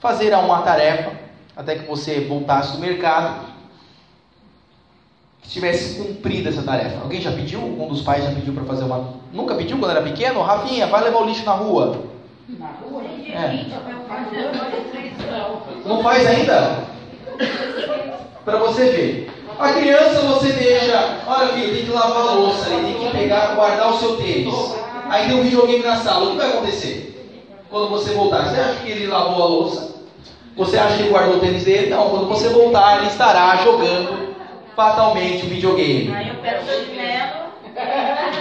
fazer 0.00 0.34
uma 0.34 0.62
tarefa 0.62 1.12
até 1.54 1.76
que 1.76 1.86
você 1.86 2.20
voltasse 2.20 2.72
do 2.72 2.78
mercado 2.78 3.51
que 5.42 5.48
tivesse 5.48 5.96
cumprido 6.00 6.48
essa 6.48 6.62
tarefa. 6.62 7.02
Alguém 7.02 7.20
já 7.20 7.32
pediu? 7.32 7.60
Um 7.60 7.88
dos 7.88 8.02
pais 8.02 8.24
já 8.24 8.30
pediu 8.30 8.54
para 8.54 8.64
fazer 8.64 8.84
uma. 8.84 9.14
Nunca 9.32 9.54
pediu 9.56 9.76
quando 9.76 9.90
era 9.90 10.02
pequeno? 10.02 10.40
Rafinha, 10.40 10.86
vai 10.86 11.02
levar 11.02 11.20
o 11.20 11.26
lixo 11.26 11.44
na 11.44 11.52
rua. 11.52 12.04
Na 12.48 12.68
rua? 12.68 13.02
É. 13.02 13.66
Não 15.84 16.02
faz 16.02 16.26
ainda? 16.26 16.84
Para 18.44 18.58
você 18.58 18.84
ver. 18.84 19.32
A 19.58 19.72
criança 19.74 20.20
você 20.20 20.52
deixa, 20.52 21.18
olha 21.26 21.52
filho, 21.52 21.74
tem 21.74 21.84
que 21.84 21.90
lavar 21.92 22.28
a 22.28 22.32
louça, 22.32 22.70
ele 22.70 22.94
tem 22.94 23.06
que 23.06 23.16
pegar, 23.16 23.54
guardar 23.54 23.92
o 23.92 23.98
seu 23.98 24.16
tênis. 24.16 24.54
Aí 25.08 25.28
tem 25.28 25.38
um 25.38 25.42
videogame 25.42 25.84
na 25.84 25.96
sala, 25.96 26.24
o 26.24 26.30
que 26.30 26.36
vai 26.38 26.48
acontecer? 26.48 27.08
Quando 27.70 27.90
você 27.90 28.12
voltar, 28.12 28.48
você 28.48 28.60
acha 28.60 28.80
que 28.80 28.90
ele 28.90 29.06
lavou 29.06 29.42
a 29.42 29.46
louça? 29.46 29.94
Você 30.56 30.76
acha 30.78 30.96
que 30.96 31.02
ele 31.02 31.10
guardou 31.10 31.36
o 31.36 31.40
tênis 31.40 31.64
dele? 31.64 31.90
Não, 31.90 32.10
quando 32.10 32.28
você 32.28 32.48
voltar, 32.48 32.98
ele 32.98 33.08
estará 33.08 33.56
jogando 33.56 34.31
fatalmente 34.74 35.46
o 35.46 35.48
videogame. 35.48 36.14
Aí 36.14 36.28
eu 36.28 36.34
pego 36.36 36.64
chinelo. 36.66 37.52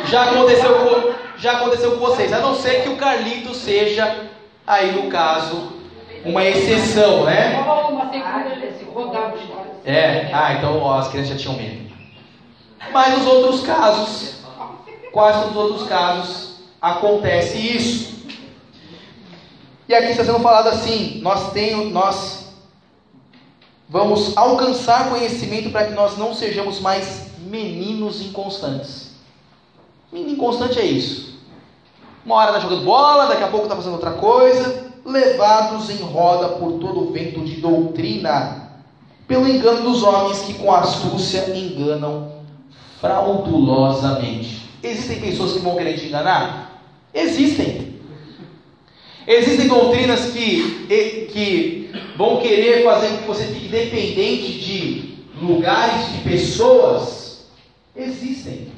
Já 0.06 0.24
aconteceu, 0.24 0.76
com, 0.80 1.14
já 1.38 1.52
aconteceu 1.54 1.92
com 1.92 1.98
vocês, 1.98 2.34
a 2.34 2.40
não 2.40 2.56
ser 2.56 2.84
que 2.84 2.90
o 2.90 2.98
Carlito 2.98 3.54
seja, 3.54 4.28
aí 4.68 4.92
no 4.92 5.10
caso, 5.10 5.72
uma 6.26 6.44
exceção, 6.44 7.24
né? 7.24 7.56
É, 9.86 10.30
ah, 10.34 10.54
então 10.54 10.80
ó, 10.80 11.00
as 11.00 11.08
crianças 11.08 11.34
já 11.34 11.38
tinham 11.38 11.56
medo. 11.56 11.92
Mas 12.92 13.18
nos 13.18 13.28
outros 13.28 13.62
casos, 13.62 14.44
quase 15.12 15.48
nos 15.48 15.56
outros 15.56 15.88
casos, 15.88 16.56
acontece 16.82 17.58
isso. 17.58 18.12
E 19.88 19.94
aqui 19.94 20.12
está 20.12 20.24
sendo 20.24 20.40
falado 20.40 20.68
assim: 20.68 21.20
nós, 21.22 21.52
tem, 21.52 21.90
nós 21.92 22.41
Vamos 23.92 24.38
alcançar 24.38 25.10
conhecimento 25.10 25.70
para 25.70 25.88
que 25.88 25.94
nós 25.94 26.18
não 26.18 26.34
sejamos 26.34 26.80
mais 26.80 27.24
meninos 27.46 28.22
inconstantes. 28.22 29.12
Menino 30.10 30.32
inconstante 30.32 30.80
é 30.80 30.86
isso. 30.86 31.38
Uma 32.26 32.36
hora 32.36 32.52
está 32.52 32.62
jogando 32.62 32.86
bola, 32.86 33.26
daqui 33.26 33.44
a 33.44 33.50
pouco 33.50 33.66
está 33.66 33.76
fazendo 33.76 33.96
outra 33.96 34.12
coisa, 34.12 34.94
levados 35.06 35.90
em 35.90 35.98
roda 35.98 36.48
por 36.56 36.80
todo 36.80 37.02
o 37.02 37.12
vento 37.12 37.42
de 37.42 37.60
doutrina, 37.60 38.72
pelo 39.28 39.46
engano 39.46 39.82
dos 39.82 40.04
homens 40.04 40.40
que 40.40 40.54
com 40.54 40.72
astúcia 40.72 41.54
enganam 41.54 42.32
fraudulosamente. 43.02 44.70
Existem 44.82 45.20
pessoas 45.20 45.52
que 45.52 45.60
vão 45.60 45.76
querer 45.76 46.00
te 46.00 46.06
enganar? 46.06 46.80
Existem. 47.14 47.91
Existem 49.28 49.68
doutrinas 49.68 50.32
que, 50.32 50.88
que 51.32 51.92
vão 52.18 52.42
querer 52.42 52.84
fazer 52.84 53.10
com 53.10 53.18
que 53.18 53.28
você 53.28 53.46
fique 53.46 53.68
dependente 53.68 54.54
de 54.54 55.18
lugares, 55.42 56.12
de 56.12 56.18
pessoas. 56.30 57.46
Existem. 57.96 58.72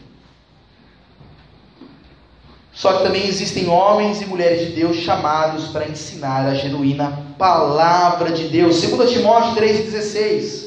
Só 2.73 2.93
que 2.93 3.03
também 3.03 3.27
existem 3.27 3.69
homens 3.69 4.21
e 4.21 4.25
mulheres 4.25 4.67
de 4.67 4.73
Deus 4.73 4.97
chamados 4.97 5.67
para 5.67 5.87
ensinar 5.87 6.47
a 6.47 6.55
genuína 6.55 7.27
palavra 7.37 8.31
de 8.31 8.47
Deus. 8.47 8.81
2 8.81 9.11
Timóteo 9.11 9.55
3,16. 9.55 10.62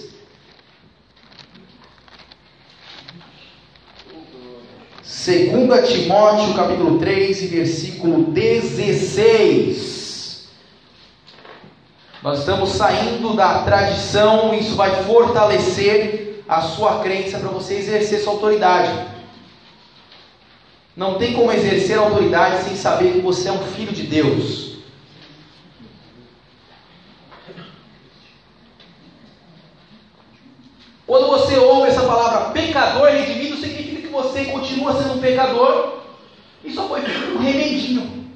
2 5.26 5.88
Timóteo 5.88 6.54
capítulo 6.54 7.00
3 7.00 7.42
e 7.42 7.46
versículo 7.48 8.30
16. 8.30 10.46
Nós 12.22 12.38
estamos 12.38 12.70
saindo 12.70 13.34
da 13.34 13.64
tradição, 13.64 14.54
isso 14.54 14.76
vai 14.76 15.02
fortalecer 15.02 16.44
a 16.48 16.60
sua 16.60 17.00
crença 17.00 17.40
para 17.40 17.48
você 17.48 17.74
exercer 17.74 18.20
sua 18.20 18.34
autoridade. 18.34 19.16
Não 20.96 21.18
tem 21.18 21.32
como 21.32 21.50
exercer 21.50 21.98
autoridade 21.98 22.62
sem 22.62 22.76
saber 22.76 23.14
que 23.14 23.20
você 23.20 23.48
é 23.48 23.52
um 23.52 23.66
filho 23.66 23.90
de 23.90 24.04
Deus. 24.04 24.76
Quando 31.04 31.26
você 31.28 31.56
ouve 31.56 31.88
essa 31.88 32.02
palavra 32.02 32.50
pecador 32.50 33.08
redimido, 33.08 33.45
você 34.36 34.44
continua 34.46 35.02
sendo 35.02 35.14
um 35.14 35.20
pecador 35.20 36.00
e 36.62 36.70
só 36.72 36.86
foi 36.88 37.00
um 37.34 37.38
remedinho. 37.38 38.26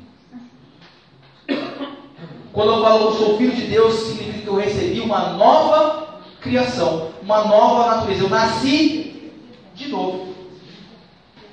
Quando 2.53 2.73
eu 2.73 2.83
falo 2.83 3.13
que 3.13 3.19
sou 3.19 3.37
filho 3.37 3.55
de 3.55 3.67
Deus, 3.67 3.95
significa 3.95 4.39
que 4.39 4.47
eu 4.47 4.57
recebi 4.57 5.01
uma 5.01 5.35
nova 5.35 6.21
criação, 6.41 7.11
uma 7.23 7.45
nova 7.45 7.97
natureza. 7.97 8.25
Eu 8.25 8.31
nasci 8.31 9.31
de 9.75 9.89
novo. 9.89 10.35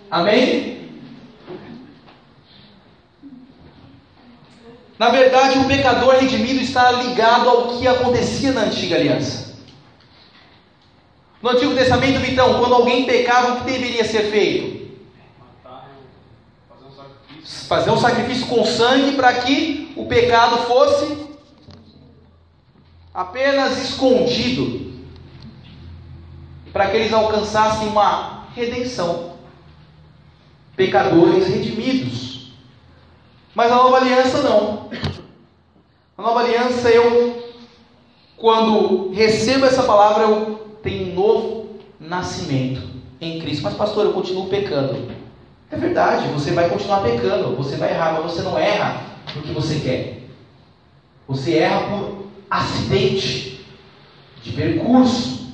Amém? 0.10 0.78
Na 4.98 5.10
verdade, 5.10 5.60
o 5.60 5.66
pecador 5.66 6.16
redimido 6.16 6.60
está 6.60 6.92
ligado 6.92 7.48
ao 7.48 7.68
que 7.78 7.88
acontecia 7.88 8.52
na 8.52 8.62
antiga 8.62 8.96
aliança. 8.96 9.47
No 11.48 11.54
Antigo 11.54 11.76
Testamento, 11.76 12.30
então, 12.30 12.60
quando 12.60 12.76
alguém 12.76 13.06
pecava, 13.06 13.54
o 13.54 13.58
que 13.60 13.72
deveria 13.72 14.04
ser 14.04 14.30
feito? 14.30 14.86
Fazer 17.70 17.90
um 17.90 17.98
sacrifício 17.98 18.48
com 18.48 18.66
sangue 18.66 19.16
para 19.16 19.34
que 19.34 19.94
o 19.96 20.06
pecado 20.08 20.58
fosse 20.66 21.26
apenas 23.14 23.82
escondido, 23.82 24.92
para 26.74 26.90
que 26.90 26.98
eles 26.98 27.14
alcançassem 27.14 27.88
uma 27.88 28.48
redenção. 28.54 29.38
Pecadores 30.76 31.48
redimidos. 31.48 32.52
Mas 33.56 33.72
a 33.72 33.76
nova 33.76 33.96
aliança 33.96 34.42
não. 34.42 34.90
A 36.18 36.22
nova 36.22 36.42
aliança, 36.42 36.90
eu, 36.90 37.54
quando 38.36 39.14
recebo 39.14 39.66
essa 39.66 39.84
palavra, 39.84 40.24
eu 40.24 40.67
tem 40.88 41.12
um 41.12 41.16
novo 41.16 41.70
nascimento 42.00 42.82
em 43.20 43.42
Cristo. 43.42 43.64
Mas, 43.64 43.74
pastor, 43.74 44.06
eu 44.06 44.14
continuo 44.14 44.48
pecando. 44.48 45.12
É 45.70 45.76
verdade, 45.76 46.30
você 46.30 46.52
vai 46.52 46.70
continuar 46.70 47.02
pecando, 47.02 47.56
você 47.58 47.76
vai 47.76 47.92
errar, 47.92 48.14
mas 48.14 48.32
você 48.32 48.42
não 48.42 48.58
erra 48.58 49.02
porque 49.34 49.52
você 49.52 49.80
quer. 49.80 50.24
Você 51.28 51.58
erra 51.58 51.90
por 51.90 52.28
acidente 52.50 53.66
de 54.42 54.52
percurso. 54.54 55.52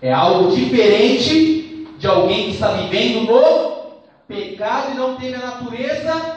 É 0.00 0.12
algo 0.12 0.54
diferente 0.54 1.88
de 1.98 2.06
alguém 2.06 2.44
que 2.44 2.50
está 2.52 2.68
vivendo 2.74 3.26
no 3.26 4.02
pecado 4.28 4.92
e 4.92 4.96
não 4.96 5.16
tem 5.16 5.34
a 5.34 5.38
natureza 5.38 6.36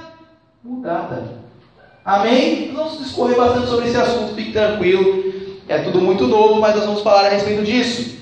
mudada. 0.64 1.38
Amém? 2.04 2.72
Vamos 2.74 2.98
discorrer 2.98 3.38
bastante 3.38 3.68
sobre 3.68 3.90
esse 3.90 3.98
assunto, 3.98 4.34
fique 4.34 4.54
tranquilo. 4.54 5.32
É 5.68 5.84
tudo 5.84 6.02
muito 6.02 6.26
novo, 6.26 6.60
mas 6.60 6.76
nós 6.76 6.86
vamos 6.86 7.02
falar 7.02 7.28
a 7.28 7.30
respeito 7.30 7.64
disso. 7.64 8.19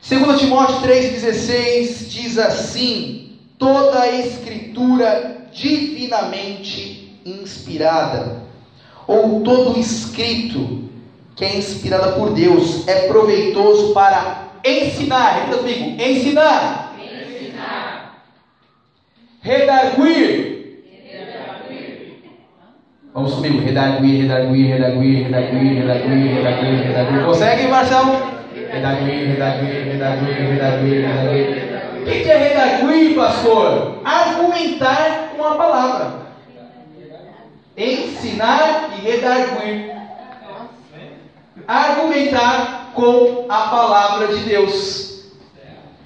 2 0.00 0.40
Timóteo 0.40 0.80
3,16 0.80 2.08
diz 2.08 2.38
assim: 2.38 3.32
toda 3.58 4.00
a 4.00 4.08
escritura 4.08 5.48
divinamente 5.52 7.18
inspirada, 7.26 8.42
ou 9.06 9.40
todo 9.42 9.78
escrito 9.78 10.88
que 11.34 11.44
é 11.44 11.56
inspirada 11.56 12.12
por 12.12 12.32
Deus, 12.32 12.86
é 12.88 13.08
proveitoso 13.08 13.92
para 13.92 14.48
ensinar, 14.64 15.40
repita 15.40 15.58
comigo, 15.58 16.02
ensinar, 16.02 16.94
ensinar. 16.98 18.22
Redarguir, 19.40 20.84
redarguir. 20.94 22.22
Vamos 23.14 23.34
comigo. 23.34 23.60
Redarguir, 23.60 24.22
redarguir, 24.22 24.66
redarguir, 24.66 25.24
redarguir, 25.24 25.74
redarguir, 25.74 26.34
redarguir, 26.34 26.84
redarguir. 26.84 27.24
Consegue, 27.24 27.66
Marcelo? 27.68 28.27
Redarguir, 28.78 29.28
redarguir, 29.30 29.84
redarguir, 29.84 30.34
redarguir, 30.34 31.00
redarguir. 31.04 32.02
O 32.02 32.04
que 32.04 32.30
é 32.30 32.36
redarguir, 32.36 33.16
pastor? 33.16 34.00
Argumentar 34.04 35.32
com 35.36 35.44
a 35.44 35.54
palavra. 35.56 36.12
Ensinar 37.76 38.90
e 38.96 39.00
redarguir. 39.00 39.96
Argumentar 41.66 42.92
com 42.94 43.46
a 43.48 43.58
palavra 43.68 44.28
de 44.28 44.44
Deus. 44.44 45.24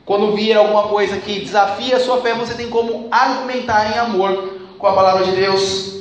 Quando 0.07 0.35
vier 0.35 0.57
alguma 0.57 0.85
coisa 0.85 1.18
que 1.18 1.41
desafia 1.41 1.97
a 1.97 2.01
sua 2.01 2.23
fé, 2.23 2.33
você 2.33 2.55
tem 2.55 2.70
como 2.70 3.09
argumentar 3.11 3.95
em 3.95 3.99
amor 3.99 4.61
com 4.79 4.87
a 4.87 4.95
palavra 4.95 5.27
de 5.27 5.33
Deus. 5.33 5.93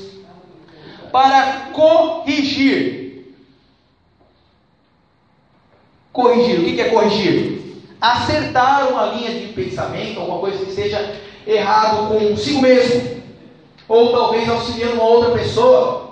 Para 1.11 1.69
corrigir. 1.73 3.00
Corrigir, 6.11 6.59
o 6.59 6.63
que 6.63 6.81
é 6.81 6.89
corrigir? 6.89 7.61
Acertar 7.99 8.89
uma 8.89 9.05
linha 9.05 9.31
de 9.31 9.53
pensamento, 9.53 10.19
alguma 10.19 10.39
coisa 10.39 10.65
que 10.65 10.71
seja 10.71 11.15
errado 11.47 12.07
consigo 12.07 12.61
mesmo, 12.61 13.21
ou 13.87 14.11
talvez 14.11 14.49
auxiliando 14.49 14.95
uma 14.95 15.03
outra 15.03 15.31
pessoa. 15.31 16.11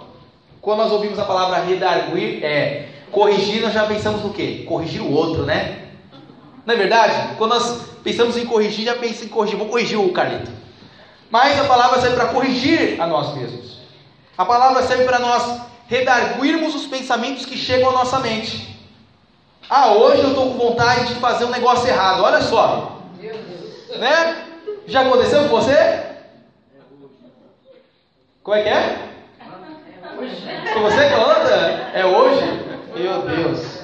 Quando 0.61 0.79
nós 0.79 0.91
ouvimos 0.91 1.17
a 1.19 1.25
palavra 1.25 1.63
redarguir, 1.63 2.43
é 2.43 2.89
corrigir, 3.11 3.61
nós 3.61 3.73
já 3.73 3.85
pensamos 3.85 4.23
no 4.23 4.33
quê? 4.33 4.65
Corrigir 4.67 5.01
o 5.01 5.11
outro, 5.11 5.45
né? 5.45 5.89
Não 6.65 6.75
é 6.75 6.77
verdade? 6.77 7.35
Quando 7.37 7.51
nós 7.51 7.81
pensamos 8.03 8.37
em 8.37 8.45
corrigir, 8.45 8.85
já 8.85 8.95
pensa 8.95 9.25
em 9.25 9.29
corrigir, 9.29 9.57
vou 9.57 9.67
corrigir 9.67 9.99
o 9.99 10.11
Carlito. 10.11 10.51
Mas 11.29 11.59
a 11.59 11.65
palavra 11.65 12.01
serve 12.01 12.15
para 12.15 12.27
corrigir 12.27 13.01
a 13.01 13.07
nós 13.07 13.35
mesmos. 13.35 13.79
A 14.37 14.45
palavra 14.45 14.83
serve 14.83 15.03
para 15.03 15.19
nós 15.19 15.61
redarguirmos 15.87 16.75
os 16.75 16.85
pensamentos 16.85 17.45
que 17.45 17.57
chegam 17.57 17.89
à 17.89 17.93
nossa 17.93 18.19
mente. 18.19 18.78
Ah, 19.69 19.93
hoje 19.93 20.23
eu 20.23 20.29
estou 20.29 20.51
com 20.51 20.57
vontade 20.57 21.13
de 21.13 21.19
fazer 21.19 21.45
um 21.45 21.51
negócio 21.51 21.87
errado. 21.87 22.23
Olha 22.23 22.41
só. 22.41 23.01
Né? 23.99 24.45
Já 24.87 25.01
aconteceu 25.01 25.43
com 25.43 25.49
você? 25.49 26.05
Como 28.41 28.57
é 28.57 28.63
que 28.63 28.69
é? 28.69 28.97
Com 30.73 30.81
você 30.81 31.09
conta? 31.09 31.53
É 31.93 32.03
hoje? 32.03 32.41
Meu 32.95 33.21
Deus. 33.21 33.79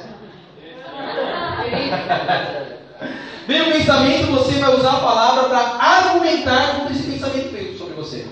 Vem 3.46 3.72
pensamento, 3.74 4.32
você 4.32 4.54
vai 4.54 4.76
usar 4.76 4.94
a 4.94 5.00
palavra 5.02 5.44
para 5.44 5.60
argumentar 5.80 6.78
contra 6.78 6.94
esse 6.94 7.04
pensamento 7.04 7.78
sobre 7.78 7.94
você. 7.94 8.28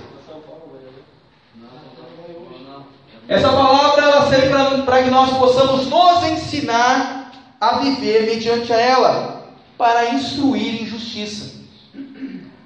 Essa 3.27 3.49
palavra 3.49 4.03
ela 4.03 4.27
serve 4.27 4.81
para 4.83 5.03
que 5.03 5.11
nós 5.11 5.37
possamos 5.37 5.87
nos 5.87 6.23
ensinar 6.23 7.22
a 7.63 7.77
viver 7.79 8.25
mediante 8.25 8.73
a 8.73 8.77
ela, 8.77 9.45
para 9.77 10.13
instruir 10.13 10.81
em 10.81 10.85
justiça, 10.85 11.61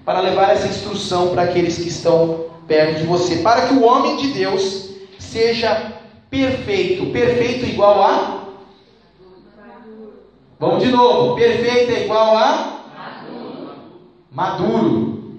para 0.04 0.22
levar 0.22 0.52
essa 0.52 0.68
instrução 0.68 1.30
para 1.30 1.44
aqueles 1.44 1.78
que 1.78 1.90
estão 1.90 2.48
perto 2.68 3.00
de 3.00 3.06
você, 3.06 3.38
para 3.38 3.68
que 3.68 3.76
o 3.76 3.84
homem 3.84 4.18
de 4.18 4.30
Deus 4.30 4.90
seja 5.20 5.94
perfeito. 6.30 7.12
Perfeito 7.12 7.66
igual 7.66 8.02
a 8.04 8.38
Vamos 10.60 10.84
de 10.84 10.90
novo. 10.90 11.36
Perfeito 11.36 11.92
é 11.92 12.06
igual 12.06 12.36
a 12.36 12.80
maduro. 14.32 15.38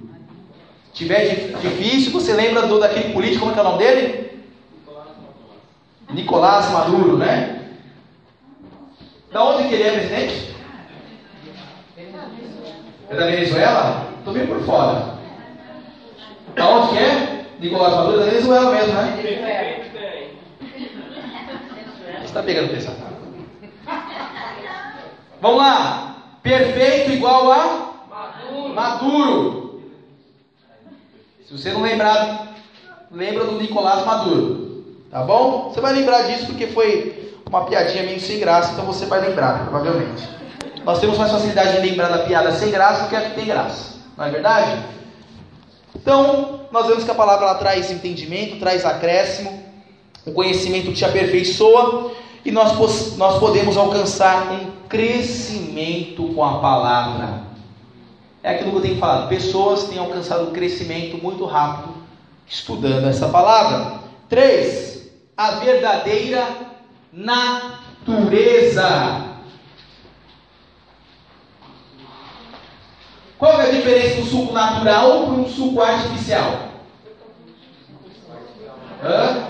Se 0.95 1.05
tiver 1.05 1.57
difícil, 1.61 2.13
você 2.13 2.33
lembra 2.33 2.69
do 2.69 2.79
daquele 2.79 3.13
político, 3.13 3.41
como 3.41 3.51
é 3.51 3.55
que 3.55 3.61
é 3.61 3.63
o 3.63 3.67
nome 3.67 3.79
dele? 3.79 4.29
Nicolás 6.11 6.71
Maduro, 6.71 7.17
né? 7.17 7.58
Da 9.31 9.45
onde 9.45 9.69
que 9.69 9.75
ele 9.75 9.83
é 9.83 9.93
presidente? 9.93 10.55
É 13.11 13.17
da 13.17 13.27
Venezuela? 13.27 14.09
Estou 14.19 14.33
bem 14.33 14.47
por 14.47 14.61
fora. 14.63 15.19
Da 16.55 16.69
onde 16.69 16.97
que 16.97 16.99
é? 16.99 17.47
Nicolás 17.61 17.95
Maduro 17.95 18.21
é 18.21 18.25
da 18.25 18.31
Venezuela 18.31 18.75
mesmo, 18.75 18.93
né? 18.95 19.85
Você 22.19 22.25
está 22.25 22.43
pegando 22.43 22.71
pesado. 22.71 22.97
Vamos 25.41 25.59
lá. 25.59 26.17
Perfeito 26.43 27.13
igual 27.13 27.53
a 27.53 27.93
maduro. 28.09 28.75
maduro. 28.75 29.83
Se 31.47 31.53
você 31.57 31.73
não 31.73 31.83
lembrar, 31.83 32.49
lembra 33.11 33.45
do 33.45 33.53
Nicolás 33.53 34.05
Maduro. 34.07 34.85
Tá 35.11 35.23
bom? 35.23 35.71
Você 35.71 35.81
vai 35.81 35.93
lembrar 35.95 36.23
disso 36.23 36.47
porque 36.47 36.67
foi 36.69 37.28
uma 37.49 37.65
piadinha 37.65 38.03
meio 38.03 38.21
sem 38.21 38.39
graça, 38.39 38.73
então 38.73 38.85
você 38.85 39.07
vai 39.07 39.21
lembrar, 39.21 39.65
provavelmente. 39.69 40.29
Nós 40.85 41.01
temos 41.01 41.19
mais 41.19 41.33
facilidade 41.33 41.81
de 41.81 41.89
lembrar 41.89 42.09
da 42.09 42.25
piada 42.25 42.53
sem 42.53 42.71
graça 42.71 43.05
do 43.05 43.09
que 43.09 43.17
a 43.17 43.23
que 43.23 43.35
tem 43.35 43.47
graça. 43.47 43.97
Não 44.17 44.25
é 44.25 44.31
verdade? 44.31 44.83
Então, 45.97 46.61
nós 46.71 46.87
vemos 46.87 47.05
que 47.05 47.11
a 47.11 47.15
palavra 47.15 47.47
ela 47.47 47.55
traz 47.57 47.91
entendimento, 47.91 48.59
traz 48.59 48.85
acréscimo, 48.85 49.63
o 50.27 50.33
conhecimento 50.33 50.93
te 50.93 51.05
aperfeiçoa 51.05 52.13
e 52.45 52.51
nós, 52.51 53.17
nós 53.17 53.39
podemos 53.39 53.77
alcançar 53.77 54.53
um 54.53 54.71
crescimento 54.89 56.35
com 56.35 56.45
a 56.45 56.59
palavra. 56.59 57.43
É 58.43 58.51
aquilo 58.51 58.71
que 58.73 58.77
eu 58.77 58.83
tenho 58.83 58.99
falado. 58.99 59.29
Pessoas 59.29 59.85
têm 59.85 59.99
alcançado 59.99 60.49
um 60.49 60.53
crescimento 60.53 61.23
muito 61.23 61.45
rápido 61.45 61.95
estudando 62.47 63.09
essa 63.09 63.29
palavra. 63.29 63.99
Três, 64.29 65.11
a 65.37 65.53
verdadeira 65.53 66.47
natureza. 67.19 68.89
Qual 73.39 73.61
é 73.61 73.69
a 73.69 73.73
diferença 73.73 74.21
do 74.21 74.27
suco 74.27 74.53
natural 74.53 75.27
para 75.27 75.35
um 75.35 75.49
suco 75.49 75.81
artificial? 75.81 76.69
Hã? 79.03 79.49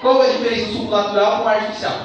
Qual 0.00 0.22
é 0.22 0.28
a 0.28 0.32
diferença 0.32 0.66
do 0.66 0.72
suco 0.72 0.90
natural 0.90 1.42
para 1.42 1.44
o 1.44 1.48
artificial? 1.48 1.98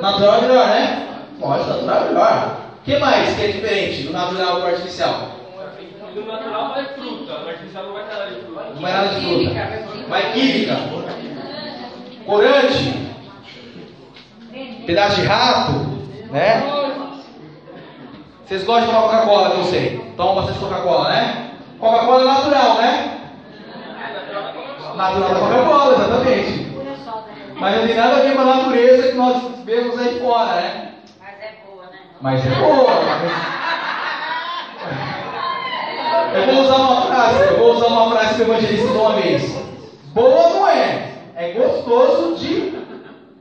Natural 0.00 0.34
é 0.34 0.40
melhor, 0.40 0.66
né? 0.66 1.08
Pode, 1.38 1.66
natural 1.66 2.02
é 2.02 2.08
melhor. 2.08 2.58
O 2.80 2.84
que 2.84 2.98
mais 2.98 3.36
que 3.36 3.42
é 3.42 3.48
diferente 3.48 4.02
do 4.02 4.12
natural 4.12 4.56
para 4.56 4.64
o 4.64 4.66
artificial? 4.74 5.30
Do 6.14 6.26
natural 6.26 6.74
vai 6.74 6.84
fruta, 6.94 7.38
no 7.38 7.48
artificial 7.48 7.84
não 7.84 7.92
vai 7.94 8.04
ter 8.04 8.12
nada 8.12 8.26
de 8.30 8.40
fruta. 8.40 8.64
Não 8.74 8.82
vai 8.82 8.92
nada 8.92 9.08
de 9.08 9.20
fruta. 9.20 10.08
Vai 10.08 10.32
química. 10.32 10.76
Corante. 12.26 13.12
Pedaço 14.86 15.20
de 15.20 15.26
rato. 15.26 15.72
Né? 16.30 16.62
Vocês 18.44 18.64
gostam 18.64 18.86
de 18.86 18.94
tomar 18.94 19.02
Coca-Cola, 19.02 19.50
que 19.50 19.58
eu 19.58 19.64
sei. 19.64 20.12
Tomam 20.16 20.34
bastante 20.36 20.58
Coca-Cola, 20.58 21.08
né? 21.08 21.50
Coca-Cola 21.78 22.22
é 22.22 22.24
natural, 22.24 22.74
né? 22.76 23.18
Natural 24.96 25.28
da 25.28 25.40
Coca-Cola, 25.40 25.94
exatamente. 25.94 26.72
Mas 27.56 27.76
não 27.76 27.86
tem 27.86 27.96
nada 27.96 28.16
a 28.16 28.20
ver 28.20 28.34
com 28.34 28.40
a 28.40 28.44
natureza 28.44 29.08
que 29.08 29.16
nós 29.16 29.42
vemos 29.64 29.98
aí 29.98 30.20
fora, 30.20 30.54
né? 30.56 30.92
Mas 31.20 31.40
é 31.40 31.54
boa, 31.64 31.84
né? 31.86 31.98
Mas 32.20 32.46
é 32.46 32.50
boa. 32.50 32.92
Eu 36.34 36.46
vou 36.46 36.64
usar 36.64 36.76
uma 36.76 37.02
frase, 37.02 37.42
eu 37.42 37.58
vou 37.58 37.74
usar 37.74 37.86
uma 37.86 38.10
frase 38.10 38.34
que 38.34 38.42
o 38.42 38.44
evangelista 38.44 38.92
uma 38.92 39.12
vez. 39.12 39.56
Boa 40.14 40.48
não 40.50 40.68
é. 40.68 41.11
É 41.42 41.50
gostoso 41.54 42.36
de 42.36 42.72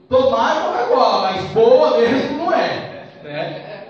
tomar 0.09 0.63
Coca-Cola, 0.63 1.31
mas 1.33 1.43
boa 1.51 1.99
mesmo 1.99 2.35
não 2.35 2.51
é. 2.51 3.05
Né? 3.23 3.83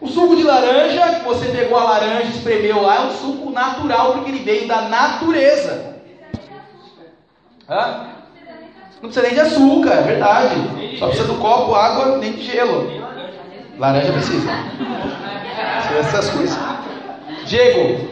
O 0.00 0.06
suco 0.06 0.36
de 0.36 0.44
laranja, 0.44 1.16
que 1.16 1.24
você 1.24 1.46
pegou 1.46 1.76
a 1.76 1.82
laranja 1.82 2.28
e 2.28 2.30
espremeu 2.30 2.80
lá, 2.80 2.94
é 2.94 3.00
um 3.00 3.10
suco 3.10 3.50
natural, 3.50 4.12
porque 4.12 4.30
ele 4.30 4.44
veio 4.44 4.68
da 4.68 4.82
natureza. 4.82 5.96
Hã? 7.68 8.06
Não 9.02 9.10
precisa 9.10 9.22
nem 9.22 9.34
de 9.34 9.40
açúcar, 9.40 9.94
é 9.94 10.02
verdade. 10.02 10.96
Só 11.00 11.08
precisa 11.08 11.26
do 11.26 11.40
copo, 11.40 11.74
água, 11.74 12.18
nem 12.18 12.34
de 12.34 12.42
gelo. 12.42 12.88
Laranja 13.80 14.12
precisa. 14.12 14.48
Dessas 15.92 16.30
coisas. 16.30 16.56
Diego, 17.46 18.08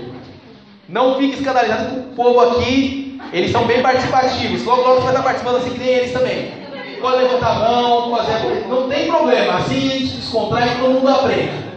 não 0.89 1.17
fique 1.17 1.39
escandalizado 1.39 1.91
com 1.91 2.01
o 2.01 2.15
povo 2.15 2.41
aqui. 2.41 3.08
Eles 3.33 3.51
são 3.51 3.65
bem 3.65 3.83
participativos. 3.83 4.65
Logo, 4.65 4.83
logo 4.83 4.95
você 4.97 5.03
vai 5.03 5.11
estar 5.11 5.23
participando 5.23 5.57
assim 5.57 5.71
que 5.71 5.79
nem 5.79 5.89
eles 5.89 6.13
também. 6.13 6.53
Pode 7.01 7.23
levantar 7.23 7.51
a 7.51 7.59
mão, 7.59 8.17
fazer. 8.17 8.67
Não 8.69 8.89
tem 8.89 9.07
problema. 9.07 9.59
Assim 9.59 9.77
a 9.77 9.93
gente 9.93 10.17
descontrai 10.17 10.69
e 10.69 10.79
todo 10.79 10.95
mundo 10.95 11.09
aprende. 11.09 11.69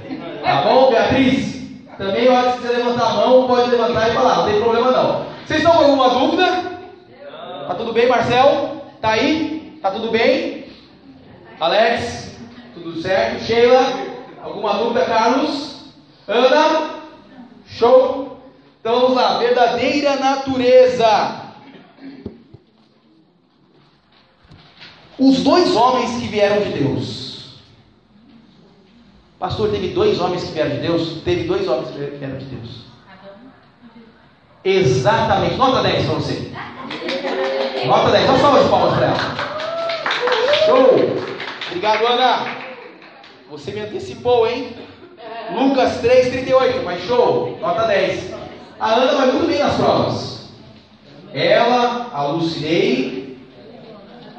Tá 0.42 0.62
bom, 0.64 0.90
Beatriz? 0.90 1.62
Também, 1.98 2.28
a 2.28 2.34
hora 2.34 2.52
que 2.54 2.58
quiser 2.60 2.78
levantar 2.78 3.06
a 3.06 3.14
mão, 3.14 3.48
pode 3.48 3.70
levantar 3.70 4.10
e 4.10 4.14
falar. 4.14 4.38
Não 4.38 4.46
tem 4.46 4.60
problema 4.60 4.92
não. 4.92 5.26
Vocês 5.46 5.60
estão 5.60 5.78
com 5.78 5.84
alguma 5.84 6.10
dúvida? 6.10 6.46
Tá 7.68 7.76
tudo 7.76 7.94
bem, 7.94 8.08
Marcel? 8.08 8.84
Tá 9.00 9.10
aí? 9.10 9.78
Tá 9.82 9.92
tudo 9.92 10.10
bem? 10.10 10.66
Alex? 11.60 12.38
Tudo 12.74 13.00
certo? 13.02 13.44
Sheila? 13.44 13.86
Alguma 14.44 14.74
dúvida, 14.74 15.06
Carlos? 15.06 15.92
Ana? 16.28 16.96
Show? 17.68 18.41
Então 18.82 19.00
vamos 19.00 19.16
lá, 19.16 19.38
verdadeira 19.38 20.16
natureza. 20.16 21.40
Os 25.20 25.44
dois 25.44 25.76
homens 25.76 26.20
que 26.20 26.28
vieram 26.28 26.64
de 26.64 26.80
Deus. 26.80 27.62
Pastor, 29.38 29.70
teve 29.70 29.90
dois 29.90 30.20
homens 30.20 30.44
que 30.44 30.54
vieram 30.54 30.72
de 30.72 30.78
Deus? 30.80 31.22
Teve 31.24 31.44
dois 31.44 31.68
homens 31.68 31.92
que 31.92 32.18
vieram 32.18 32.40
de 32.40 32.46
Deus. 32.46 32.86
Exatamente. 34.64 35.58
Nota 35.58 35.84
10 35.84 36.06
para 36.06 36.16
você. 36.16 36.52
Nota 37.86 38.12
10. 38.12 38.26
Dá 38.26 38.34
um 38.34 38.40
salve 38.40 38.64
de 38.64 38.70
palmas 38.70 38.96
para 38.96 39.06
ela. 39.06 39.18
Show. 40.66 40.90
Obrigado, 41.68 42.08
Ana. 42.08 42.48
Você 43.52 43.72
me 43.72 43.82
antecipou, 43.82 44.48
hein? 44.48 44.76
Lucas 45.54 46.02
3,38. 46.02 46.84
Mas 46.84 47.04
show. 47.04 47.60
Nota 47.62 47.86
10. 47.86 48.41
A 48.82 48.96
Ana 48.96 49.14
vai 49.14 49.28
muito 49.28 49.46
bem 49.46 49.60
nas 49.60 49.76
provas. 49.76 50.50
Ela, 51.32 52.10
a 52.12 52.24
Lucinei, 52.24 53.38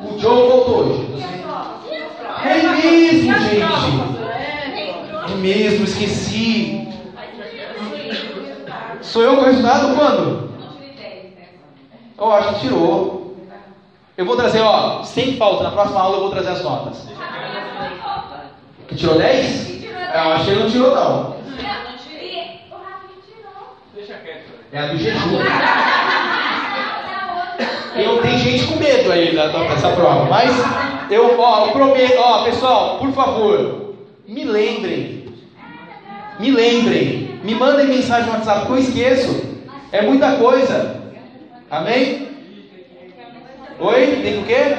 o 0.01 0.19
Joe 0.19 0.49
voltou 0.49 0.79
hoje. 0.79 1.07
É 2.45 2.55
mesmo, 2.57 3.39
gente. 3.39 3.63
É 5.31 5.35
mesmo, 5.37 5.85
esqueci. 5.85 6.89
Sou 9.01 9.23
eu 9.23 9.37
com 9.37 9.43
o 9.43 9.45
resultado 9.45 9.95
quando? 9.95 10.51
Eu 12.19 12.33
acho 12.33 12.55
que 12.55 12.61
tirou. 12.63 13.37
Eu 14.17 14.27
vou 14.27 14.37
trazer, 14.37 14.61
ó, 14.61 15.05
sem 15.05 15.37
falta, 15.37 15.63
na 15.63 15.71
próxima 15.71 16.01
aula 16.01 16.17
eu 16.17 16.23
vou 16.23 16.31
trazer 16.31 16.49
as 16.49 16.65
notas. 16.65 17.07
Que 18.89 18.97
tirou 18.97 19.17
10? 19.19 19.85
Eu 19.85 20.33
acho 20.33 20.45
que 20.45 20.51
ele 20.51 20.63
não 20.65 20.71
tirou, 20.71 20.95
não. 20.97 21.37
É 24.73 24.79
a 24.79 24.87
do 24.87 24.97
jejum. 24.99 25.39
Eu 27.95 28.23
tenho 28.23 28.39
gente 28.39 28.65
com 28.67 28.77
medo 28.77 29.13
aí 29.13 29.35
da- 29.37 29.49
dessa 29.49 29.91
prova. 29.91 30.25
Mas 30.31 30.51
eu, 31.11 31.39
ó, 31.39 31.67
eu 31.67 31.73
prometo, 31.73 32.19
ó, 32.19 32.45
pessoal, 32.45 32.99
por 32.99 33.13
favor, 33.13 33.95
me 34.27 34.45
lembrem. 34.45 35.27
Me 36.41 36.51
lembrem. 36.51 37.39
Me 37.45 37.55
mandem 37.55 37.87
mensagem 37.87 38.27
no 38.27 38.33
WhatsApp, 38.33 38.67
que 38.67 38.73
eu 38.73 38.79
esqueço. 38.79 39.53
É 39.93 40.01
muita 40.03 40.37
coisa. 40.37 41.03
Amém? 41.71 42.29
Oi? 43.79 44.07
Tem 44.23 44.39
o 44.41 44.45
quê? 44.45 44.77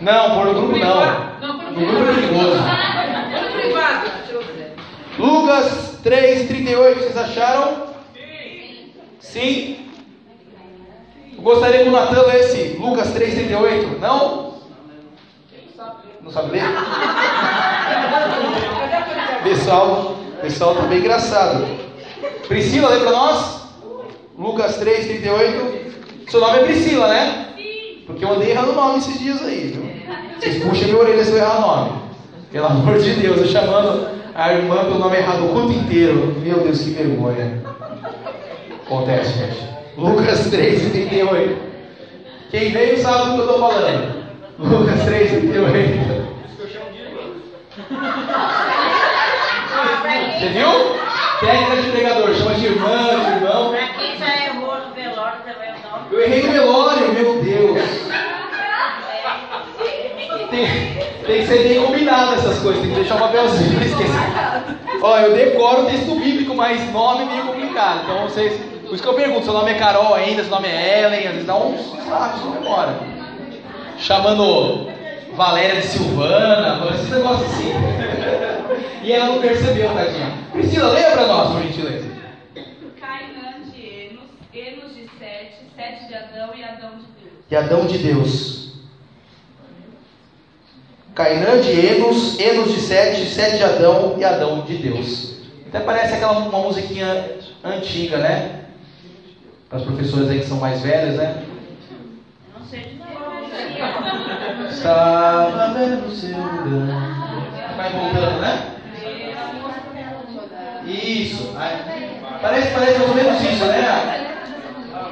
Não, 0.00 0.30
por 0.34 0.46
no 0.46 0.54
grupo 0.54 0.78
não. 0.78 1.40
No 1.72 1.86
grupo 1.86 2.10
é 2.10 2.14
perigoso. 2.14 2.60
Lucas 5.18 5.89
3, 6.02 6.48
38, 6.48 6.98
vocês 6.98 7.16
acharam? 7.16 7.90
Sim. 9.20 9.86
Eu 11.36 11.42
gostaria 11.42 11.82
que 11.82 11.88
o 11.88 11.92
Natan 11.92 12.22
lesse 12.22 12.76
Lucas 12.78 13.12
3, 13.12 13.34
38. 13.34 13.98
Não? 14.00 14.54
Não 16.22 16.30
sabe 16.30 16.52
ler? 16.52 16.62
Pessoal, 19.42 20.16
pessoal 20.42 20.74
tá 20.74 20.82
bem 20.82 20.98
engraçado. 20.98 21.66
Priscila, 22.48 22.90
lê 22.90 23.00
pra 23.00 23.10
nós? 23.10 23.60
Lucas 24.38 24.76
3, 24.76 25.06
38. 25.06 25.90
Seu 26.30 26.40
nome 26.40 26.58
é 26.58 26.64
Priscila, 26.64 27.08
né? 27.08 27.46
Porque 28.06 28.24
eu 28.24 28.32
andei 28.32 28.50
errando 28.50 28.72
o 28.72 28.74
nome 28.74 28.98
esses 28.98 29.18
dias 29.18 29.42
aí, 29.42 29.68
viu? 29.68 29.90
Vocês 30.38 30.62
puxam 30.62 30.88
minha 30.88 30.98
orelha 30.98 31.24
se 31.24 31.30
eu 31.32 31.38
errar 31.38 31.58
o 31.58 31.60
nome. 31.60 32.02
Pelo 32.50 32.66
amor 32.66 32.98
de 32.98 33.14
Deus, 33.14 33.38
eu 33.38 33.46
chamando 33.46 34.19
a 34.40 34.54
irmã 34.54 34.84
pelo 34.84 34.98
nome 34.98 35.18
errado 35.18 35.44
o 35.44 35.48
culto 35.50 35.72
inteiro. 35.72 36.34
Meu 36.38 36.60
Deus, 36.60 36.80
que 36.80 36.90
vergonha. 36.92 37.62
Acontece, 38.86 39.38
gente. 39.38 39.68
Lucas 39.98 40.46
3, 40.48 40.92
38. 40.92 41.58
Quem 42.50 42.72
veio 42.72 42.96
sabe 42.96 43.18
do 43.18 43.34
que 43.34 43.38
eu 43.38 43.44
estou 43.44 43.58
falando. 43.58 44.24
Lucas 44.58 45.04
3, 45.04 45.30
38. 45.30 46.30
Você 50.38 50.48
viu? 50.48 51.00
Técnica 51.40 51.82
de 51.82 51.90
pregador, 51.90 52.34
chama 52.34 52.54
de 52.54 52.66
irmã, 52.66 53.08
de 53.08 53.44
irmão. 53.44 53.70
Pra 53.70 53.88
quem 53.88 54.18
já 54.18 54.46
errou 54.46 54.74
no 54.88 54.94
velório 54.94 55.38
também 55.44 55.70
o 55.70 55.90
nome. 55.90 56.06
Eu 56.12 56.20
errei 56.22 56.42
no 56.42 56.52
velório, 56.52 57.12
meu 57.12 57.42
Deus. 57.42 57.82
Tem, 60.50 60.99
tem 61.30 61.42
que 61.42 61.46
ser 61.46 61.68
bem 61.68 61.82
combinado 61.84 62.34
essas 62.34 62.58
coisas, 62.58 62.82
tem 62.82 62.90
que 62.90 62.96
deixar 62.96 63.14
um 63.16 63.20
papelzinho 63.20 63.76
pra 63.76 63.86
esquecer. 63.86 65.00
Ó, 65.02 65.18
eu 65.18 65.34
decoro 65.34 65.82
o 65.82 65.86
texto 65.86 66.14
bíblico, 66.16 66.54
mas 66.54 66.92
nome 66.92 67.22
é 67.22 67.26
meio 67.26 67.44
complicado. 67.44 68.00
Então 68.04 68.22
vocês. 68.22 68.60
Por 68.84 68.94
isso 68.94 69.02
que 69.04 69.08
eu 69.08 69.14
pergunto, 69.14 69.44
seu 69.44 69.52
nome 69.54 69.70
é 69.70 69.74
Carol 69.74 70.14
ainda, 70.14 70.42
seu 70.42 70.50
nome 70.50 70.66
é 70.66 71.04
Ellen, 71.04 71.26
às 71.26 71.32
vezes 71.32 71.46
dá 71.46 71.56
uns 71.56 72.08
lápis 72.08 72.44
na 72.44 72.50
memória. 72.60 72.94
Chamando 73.98 74.88
Valéria 75.34 75.80
de 75.80 75.86
Silvana, 75.86 76.88
esses 76.94 77.10
negócios 77.10 77.48
assim. 77.52 77.70
E 79.02 79.12
ela 79.12 79.26
não 79.26 79.40
percebeu, 79.40 79.88
tadinha. 79.94 80.30
Priscila, 80.52 80.90
leia 80.90 81.12
pra 81.12 81.26
nós, 81.26 81.52
por 81.52 81.62
gentileza. 81.62 82.06
Cainã 83.00 83.62
de 83.64 83.80
Enos, 83.80 84.28
Enos 84.52 84.94
de 84.94 85.08
Sete, 85.18 85.54
Sete 85.74 86.06
de 86.06 86.14
Adão 86.14 86.50
e 86.54 86.62
Adão 86.62 86.90
de 86.98 87.06
Deus. 87.18 87.32
e 87.50 87.56
Adão 87.56 87.86
de 87.86 87.96
Deus. 87.98 88.59
Cainã 91.20 91.60
de 91.60 91.86
Enos, 91.86 92.40
Enos 92.40 92.72
de 92.72 92.80
Sete, 92.80 93.26
Sete 93.26 93.58
de 93.58 93.64
Adão 93.64 94.14
e 94.16 94.24
Adão 94.24 94.62
de 94.62 94.78
Deus. 94.78 95.34
Até 95.68 95.80
parece 95.80 96.14
aquela 96.14 96.32
uma 96.32 96.60
musiquinha 96.60 97.32
antiga, 97.62 98.16
né? 98.16 98.60
Para 99.68 99.80
as 99.80 99.84
professoras 99.84 100.30
aí 100.30 100.38
que 100.40 100.46
são 100.46 100.56
mais 100.56 100.80
velhas, 100.80 101.16
né? 101.16 101.44
Não 102.58 102.64
sei 102.66 102.80
de. 102.80 103.00
Estava 104.70 105.74
vendo 105.74 106.10
seu 106.10 106.38
lugar. 106.38 107.76
Vai 107.76 107.90
voltando, 107.90 108.40
né? 108.40 108.76
Isso. 110.86 111.52
Parece, 112.40 112.70
parece 112.70 112.98
mais 112.98 113.08
ou 113.10 113.14
menos 113.14 113.42
isso, 113.42 113.66
né? 113.66 114.38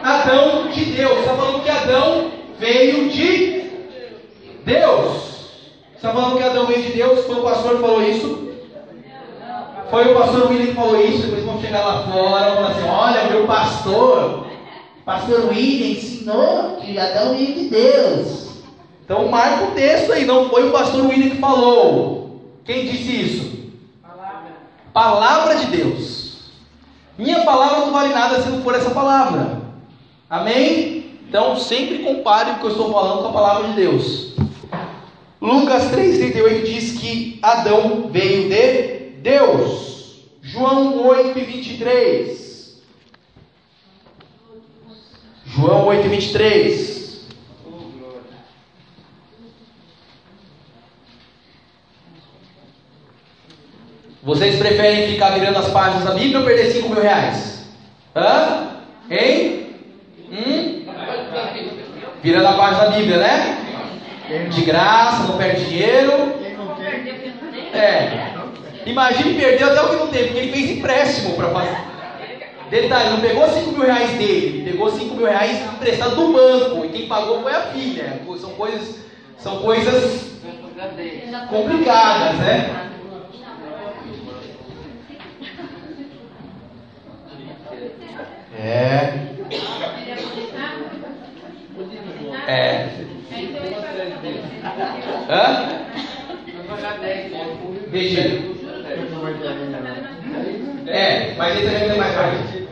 Adão 0.02 0.68
de 0.68 0.86
Deus. 0.86 1.18
Está 1.18 1.34
falando 1.34 1.62
que 1.62 1.68
Adão 1.68 2.30
veio 2.58 3.10
de 3.10 3.70
Deus. 4.64 5.37
Está 5.98 6.12
falando 6.12 6.36
que 6.36 6.44
Adão 6.44 6.66
veio 6.66 6.84
de 6.84 6.92
Deus. 6.92 7.26
Foi 7.26 7.34
o 7.34 7.42
pastor 7.42 7.72
que 7.72 7.80
falou 7.80 8.02
isso. 8.02 8.52
Foi 9.90 10.12
o 10.12 10.14
pastor 10.14 10.48
William 10.48 10.66
que 10.66 10.74
falou 10.74 11.00
isso. 11.00 11.22
Depois 11.22 11.44
vão 11.44 11.60
chegar 11.60 11.84
lá 11.84 12.02
fora 12.04 12.52
e 12.52 12.54
falar 12.54 12.68
assim: 12.68 12.88
olha, 12.88 13.30
meu 13.32 13.46
pastor, 13.48 14.46
pastor 15.04 15.48
William 15.48 15.98
ensinou 15.98 16.76
que 16.76 16.96
Adão 16.96 17.34
veio 17.34 17.52
de 17.52 17.68
Deus. 17.68 18.48
Então 19.04 19.26
marca 19.26 19.64
o 19.64 19.70
texto 19.72 20.12
aí, 20.12 20.24
não 20.24 20.48
foi 20.48 20.68
o 20.68 20.70
pastor 20.70 21.04
William 21.04 21.30
que 21.30 21.38
falou. 21.38 22.42
Quem 22.64 22.86
disse 22.86 23.20
isso? 23.20 23.58
Palavra 24.92 25.56
de 25.56 25.66
Deus. 25.66 26.52
Minha 27.18 27.40
palavra 27.40 27.80
não 27.80 27.92
vale 27.92 28.14
nada 28.14 28.40
se 28.40 28.48
não 28.50 28.62
for 28.62 28.76
essa 28.76 28.90
palavra. 28.90 29.62
Amém? 30.30 31.18
Então 31.28 31.56
sempre 31.56 31.98
compare 31.98 32.52
o 32.52 32.54
que 32.60 32.66
eu 32.66 32.70
estou 32.70 32.92
falando 32.92 33.22
com 33.22 33.28
a 33.30 33.32
palavra 33.32 33.68
de 33.68 33.74
Deus. 33.74 34.27
Lucas 35.40 35.84
3,38 35.92 36.62
diz 36.64 36.98
que 36.98 37.38
Adão 37.42 38.08
veio 38.10 38.48
de 38.48 39.10
Deus. 39.20 40.24
João 40.42 41.06
8, 41.06 41.34
23. 41.34 42.82
João 45.46 45.86
8, 45.86 46.08
23. 46.08 46.98
Vocês 54.22 54.56
preferem 54.56 55.12
ficar 55.12 55.30
virando 55.30 55.58
as 55.58 55.70
páginas 55.70 56.04
da 56.04 56.10
Bíblia 56.14 56.40
ou 56.40 56.44
perder 56.44 56.72
5 56.72 56.88
mil 56.88 57.00
reais? 57.00 57.64
Hã? 58.14 58.80
Hein? 59.08 59.70
Hum? 60.30 60.84
Virando 62.22 62.48
a 62.48 62.52
página 62.54 62.84
da 62.86 62.90
Bíblia, 62.90 63.16
né? 63.18 63.67
De 64.50 64.62
graça, 64.62 65.24
não 65.24 65.38
perde 65.38 65.64
dinheiro. 65.64 66.34
É. 67.72 68.28
Imagine 68.84 69.34
perder 69.40 69.64
até 69.64 69.82
o 69.82 69.88
que 69.88 69.96
não 69.96 70.06
tem, 70.08 70.24
porque 70.24 70.38
ele 70.38 70.52
fez 70.52 70.70
empréstimo 70.78 71.34
para 71.34 71.48
fazer. 71.50 71.76
Detalhe, 72.70 73.10
não 73.10 73.20
pegou 73.20 73.48
5 73.48 73.72
mil 73.72 73.86
reais 73.86 74.10
dele, 74.12 74.58
ele 74.58 74.70
pegou 74.70 74.90
5 74.90 75.14
mil 75.14 75.26
reais 75.26 75.62
emprestado 75.72 76.16
do 76.16 76.32
banco. 76.32 76.84
E 76.84 76.88
quem 76.90 77.08
pagou 77.08 77.42
foi 77.42 77.52
a 77.54 77.62
filha. 77.62 78.20
São 78.38 78.50
coisas, 78.50 79.00
são 79.38 79.62
coisas 79.62 80.32
complicadas, 81.48 82.38
né? 82.38 82.90
É. 88.60 89.28
É. 92.46 93.17
Hã? 95.28 95.68
Entendi. 97.86 98.58
É, 100.86 101.34
mas 101.36 101.56
ele 101.56 101.66
também 101.66 101.88
tem 101.88 101.98
mais 101.98 102.14
tarde. 102.14 102.68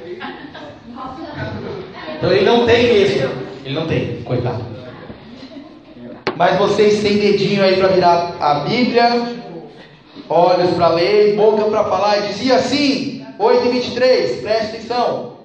Então 2.16 2.32
ele 2.32 2.44
não 2.44 2.66
tem 2.66 2.92
mesmo. 2.92 3.30
Ele 3.64 3.74
não 3.74 3.86
tem, 3.86 4.22
coitado. 4.22 4.64
Mas 6.36 6.58
vocês 6.58 7.02
têm 7.02 7.18
dedinho 7.18 7.62
aí 7.62 7.76
para 7.76 7.88
virar 7.88 8.36
a 8.40 8.60
Bíblia, 8.60 9.26
olhos 10.28 10.70
para 10.74 10.88
ler, 10.88 11.34
boca 11.34 11.64
para 11.64 11.84
falar. 11.84 12.18
E 12.18 12.28
dizia 12.28 12.56
assim, 12.56 13.26
8 13.38 13.66
e 13.66 13.70
23, 13.70 14.40
preste 14.40 14.76
atenção. 14.76 15.36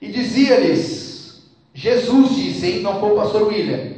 E 0.00 0.08
dizia-lhes, 0.08 1.05
Jesus 1.76 2.34
disse, 2.34 2.66
hein? 2.66 2.80
não 2.80 2.98
foi 2.98 3.12
o 3.12 3.16
pastor 3.16 3.48
William: 3.48 3.92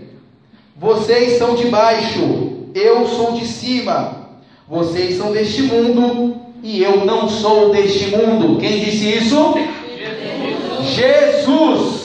Vocês 0.77 1.39
são 1.39 1.55
de 1.55 1.69
baixo, 1.69 2.67
eu 2.75 3.07
sou 3.07 3.33
de 3.33 3.47
cima. 3.47 4.27
Vocês 4.69 5.17
são 5.17 5.33
deste 5.33 5.63
mundo 5.63 6.41
e 6.63 6.83
eu 6.83 7.07
não 7.07 7.29
sou 7.29 7.71
deste 7.71 8.09
mundo. 8.09 8.59
Quem 8.59 8.81
disse 8.81 9.17
isso? 9.17 9.55
Jesus. 9.97 10.97
Jesus. 10.97 11.99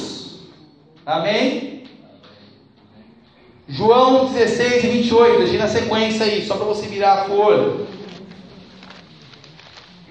Amém? 1.06 1.84
João 3.68 4.32
16 4.32 4.84
e 4.84 4.88
28, 4.88 5.38
deixei 5.40 5.58
na 5.58 5.68
sequência 5.68 6.26
aí, 6.26 6.46
só 6.46 6.56
para 6.56 6.66
você 6.66 6.86
virar 6.86 7.14
a 7.14 7.26
folha. 7.26 7.88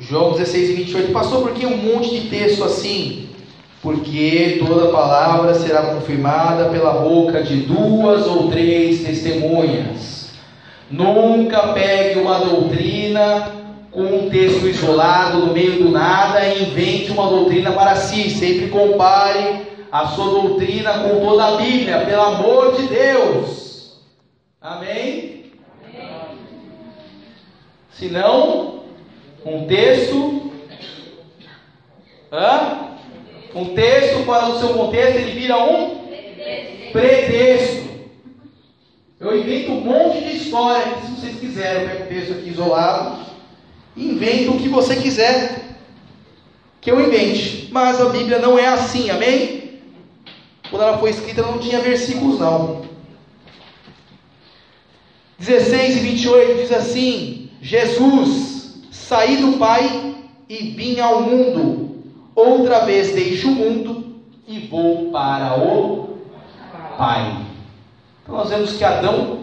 João 0.01 0.33
16 0.33 0.71
e 0.71 0.73
28. 0.73 1.13
Passou 1.13 1.43
por 1.43 1.53
que 1.53 1.65
um 1.65 1.77
monte 1.77 2.11
de 2.11 2.29
texto 2.29 2.65
assim? 2.65 3.32
Porque 3.83 4.63
toda 4.65 4.93
palavra 4.93 5.55
será 5.55 5.83
confirmada 5.83 6.67
pela 6.67 7.01
boca 7.01 7.43
de 7.43 7.57
duas 7.57 8.29
ou 8.29 8.49
três 8.49 9.03
testemunhas. 9.03 10.31
Nunca 10.89 11.73
pegue 11.73 12.21
uma 12.21 12.39
doutrina 12.39 13.51
com 13.91 14.03
um 14.03 14.31
texto 14.31 14.69
isolado 14.69 15.39
no 15.39 15.53
meio 15.53 15.83
do 15.83 15.91
nada 15.91 16.47
e 16.47 16.63
invente 16.63 17.11
uma 17.11 17.27
doutrina 17.27 17.73
para 17.73 17.97
si. 17.97 18.31
Sempre 18.31 18.69
compare 18.69 19.67
a 19.91 20.07
sua 20.07 20.27
doutrina 20.27 21.01
com 21.01 21.19
toda 21.19 21.45
a 21.45 21.57
Bíblia, 21.57 22.05
pelo 22.07 22.23
amor 22.23 22.77
de 22.77 22.87
Deus. 22.87 24.01
Amém? 24.61 25.51
Amém. 25.93 26.23
Se 27.91 28.07
não, 28.07 28.85
um 29.45 29.67
texto. 29.67 30.53
Hã? 32.33 32.92
Um 33.55 33.75
texto 33.75 34.25
para 34.25 34.49
o 34.49 34.59
seu 34.59 34.71
contexto, 34.71 35.19
ele 35.19 35.33
vira 35.33 35.59
um 35.59 36.03
pretexto. 36.93 37.91
Eu 39.21 39.39
invento 39.39 39.73
um 39.73 39.81
monte 39.81 40.25
de 40.25 40.37
história, 40.37 40.97
se 41.05 41.13
vocês 41.13 41.39
quiserem, 41.39 41.83
eu 41.83 41.89
pego 41.89 42.05
o 42.05 42.07
texto 42.09 42.33
aqui 42.33 42.49
isolado, 42.49 43.27
invento 43.97 44.53
o 44.53 44.59
que 44.59 44.69
você 44.69 44.97
quiser 44.97 45.77
que 46.81 46.91
eu 46.91 47.01
invente. 47.01 47.69
Mas 47.71 48.01
a 48.01 48.09
Bíblia 48.09 48.39
não 48.39 48.59
é 48.59 48.67
assim, 48.67 49.09
amém? 49.09 49.81
Quando 50.69 50.83
ela 50.83 50.99
foi 50.99 51.11
escrita 51.11 51.43
não 51.43 51.59
tinha 51.59 51.81
versículos 51.81 52.41
não. 52.41 52.83
16 55.39 55.97
e 55.97 56.01
28 56.01 56.61
diz 56.61 56.73
assim: 56.73 57.51
Jesus, 57.61 58.83
saí 58.91 59.37
do 59.37 59.59
Pai 59.59 60.15
e 60.49 60.71
vim 60.71 60.99
ao 60.99 61.23
mundo. 61.23 61.82
Outra 62.35 62.85
vez 62.85 63.15
deixo 63.15 63.49
o 63.49 63.55
mundo 63.55 64.17
e 64.47 64.61
vou 64.61 65.11
para 65.11 65.59
o 65.59 66.19
Pai. 66.97 67.37
Então 68.23 68.37
nós 68.37 68.49
vemos 68.49 68.73
que 68.73 68.85
Adão 68.85 69.41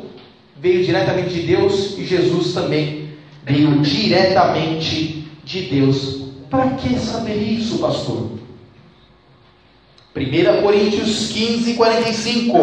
veio 0.57 0.83
diretamente 0.83 1.29
de 1.29 1.41
Deus 1.41 1.97
e 1.97 2.05
Jesus 2.05 2.53
também 2.53 3.09
veio 3.43 3.81
diretamente 3.81 5.27
de 5.43 5.61
Deus. 5.61 6.29
Para 6.49 6.71
que 6.71 6.97
saber 6.97 7.35
isso, 7.35 7.79
pastor? 7.79 8.31
1 10.15 10.61
Coríntios 10.61 11.31
15, 11.31 11.75
45. 11.75 12.57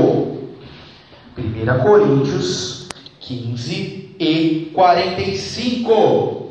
1 1.38 1.82
Coríntios 1.82 2.88
15 3.20 4.14
e 4.18 4.70
45. 4.74 6.45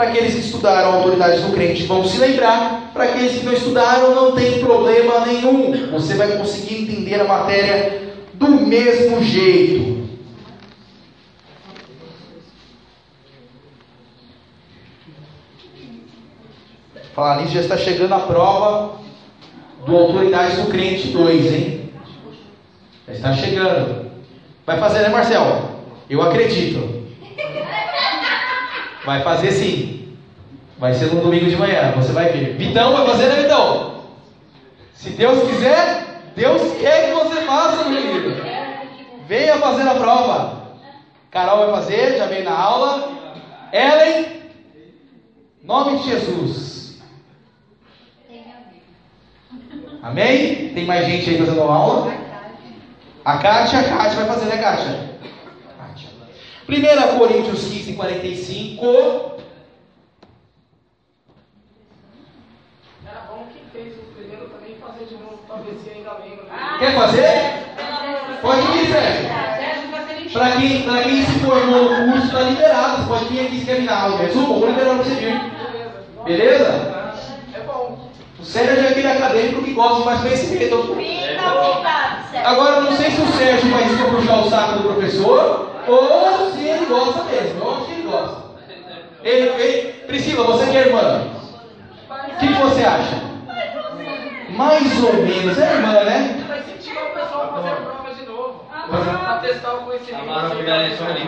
Para 0.00 0.08
aqueles 0.08 0.32
que 0.32 0.40
estudaram 0.40 0.94
autoridades 0.94 1.42
do 1.42 1.52
crente 1.52 1.82
vão 1.82 2.02
se 2.06 2.16
lembrar, 2.16 2.90
para 2.94 3.04
aqueles 3.04 3.38
que 3.38 3.44
não 3.44 3.52
estudaram 3.52 4.14
não 4.14 4.32
tem 4.32 4.58
problema 4.58 5.26
nenhum. 5.26 5.90
Você 5.90 6.14
vai 6.14 6.38
conseguir 6.38 6.84
entender 6.84 7.20
a 7.20 7.24
matéria 7.24 8.14
do 8.32 8.48
mesmo 8.48 9.22
jeito. 9.22 10.08
Falar 17.14 17.42
nisso, 17.42 17.52
já 17.52 17.60
está 17.60 17.76
chegando 17.76 18.14
a 18.14 18.20
prova 18.20 19.00
do 19.84 19.94
Autoridades 19.94 20.56
do 20.56 20.70
Crente 20.70 21.08
2, 21.08 21.52
hein? 21.52 21.90
Já 23.06 23.12
está 23.12 23.32
chegando. 23.34 24.10
Vai 24.64 24.80
fazer, 24.80 25.00
né, 25.00 25.10
Marcel? 25.10 25.72
Eu 26.08 26.22
acredito. 26.22 26.99
Vai 29.10 29.24
fazer 29.24 29.50
sim. 29.50 30.16
Vai 30.78 30.94
ser 30.94 31.06
no 31.06 31.20
domingo 31.20 31.46
de 31.46 31.56
manhã, 31.56 31.90
você 31.96 32.12
vai 32.12 32.28
ver. 32.28 32.54
Vitão 32.56 32.92
vai 32.92 33.04
fazer, 33.08 33.26
né, 33.26 33.42
Vitão? 33.42 34.04
Se 34.94 35.10
Deus 35.10 35.50
quiser, 35.50 36.22
Deus 36.36 36.62
quer 36.80 37.08
que 37.08 37.14
você 37.14 37.40
faça, 37.40 37.88
meu 37.88 38.00
querido. 38.00 38.40
Venha 39.26 39.58
fazer 39.58 39.88
a 39.88 39.94
prova. 39.96 40.62
Carol 41.28 41.58
vai 41.58 41.82
fazer, 41.82 42.18
já 42.18 42.26
veio 42.26 42.44
na 42.44 42.56
aula. 42.56 43.10
Ellen, 43.72 44.26
nome 45.64 45.98
de 45.98 46.10
Jesus. 46.10 47.02
Amém? 50.04 50.68
Tem 50.72 50.84
mais 50.86 51.04
gente 51.06 51.30
aí 51.30 51.38
fazendo 51.38 51.62
aula? 51.62 52.14
A 53.24 53.38
Kátia, 53.38 53.80
a 53.80 53.82
Kátia 53.82 54.24
vai 54.24 54.26
fazer, 54.26 54.46
né, 54.46 54.56
Kátia? 54.58 55.09
1 56.70 57.18
Coríntios 57.18 57.64
15, 57.64 57.94
45. 57.94 58.86
Era 63.04 63.20
bom 63.28 63.48
que 63.52 63.58
fez 63.72 63.94
o 63.98 64.02
primeiro 64.14 64.48
também 64.48 64.76
fazer 64.76 65.06
de 65.06 65.14
novo, 65.14 65.38
para 65.48 65.56
ver 65.62 65.76
se 65.82 65.90
ainda 65.90 66.12
lembra. 66.22 66.44
Quer 66.78 66.94
fazer? 66.94 67.60
Pode 68.40 68.62
vir, 68.68 68.86
Sérgio. 68.86 70.32
Para 70.32 70.52
quem, 70.52 70.82
pra 70.82 71.02
quem 71.02 71.24
se 71.24 71.40
formou 71.40 71.90
no 71.90 72.12
curso, 72.12 72.26
está 72.26 72.42
liberado. 72.42 73.02
Você 73.02 73.08
pode 73.08 73.24
vir 73.24 73.46
aqui 73.46 73.56
escrever 73.56 73.82
na 73.82 74.02
aula. 74.02 74.18
Resumo, 74.18 74.60
vou 74.60 74.68
liberar 74.68 74.94
para 74.94 75.04
você 75.04 75.14
vir. 75.16 75.40
Beleza? 76.24 76.99
O 78.40 78.44
Sérgio 78.44 78.86
é 78.86 78.88
aquele 78.88 79.06
acadêmico 79.06 79.62
que 79.62 79.72
gosta 79.74 79.98
de 79.98 80.04
mais 80.06 80.20
conhecimento. 80.22 80.96
Agora, 82.42 82.80
não 82.80 82.92
sei 82.92 83.10
se 83.10 83.20
o 83.20 83.26
Sérgio 83.26 83.70
faz 83.70 83.92
isso 83.92 84.02
para 84.02 84.14
puxar 84.14 84.38
o 84.38 84.48
saco 84.48 84.78
do 84.78 84.94
professor 84.94 85.70
ou 85.86 86.50
se 86.52 86.66
ele 86.66 86.86
gosta 86.86 87.24
mesmo. 87.24 87.60
Eu 87.60 87.74
acho 87.74 87.84
que 87.84 87.92
ele 87.92 88.02
gosta. 88.02 88.36
Ele, 89.22 89.48
ele, 89.62 89.92
Priscila, 90.06 90.44
você 90.44 90.70
que 90.70 90.76
é 90.76 90.86
irmã. 90.86 91.26
O 92.08 92.38
que 92.38 92.46
você 92.54 92.82
acha? 92.82 93.22
Mais 94.48 95.04
ou 95.04 95.12
menos. 95.12 95.58
É 95.58 95.74
irmã, 95.74 95.92
né? 96.04 96.44
Vai 96.48 96.60
incentivar 96.60 97.04
o 97.04 97.10
pessoal 97.10 97.42
a 97.42 97.48
fazer 97.56 97.68
a 97.68 97.76
prova 97.76 98.14
de 98.14 98.26
novo. 98.26 98.64
Para 98.70 99.38
testar 99.40 99.74
o 99.74 99.78
conhecimento. 99.82 100.30
Agora 100.30 100.56
pegar 100.56 100.74
a 100.76 100.82
lição 100.84 101.06
de 101.12 101.22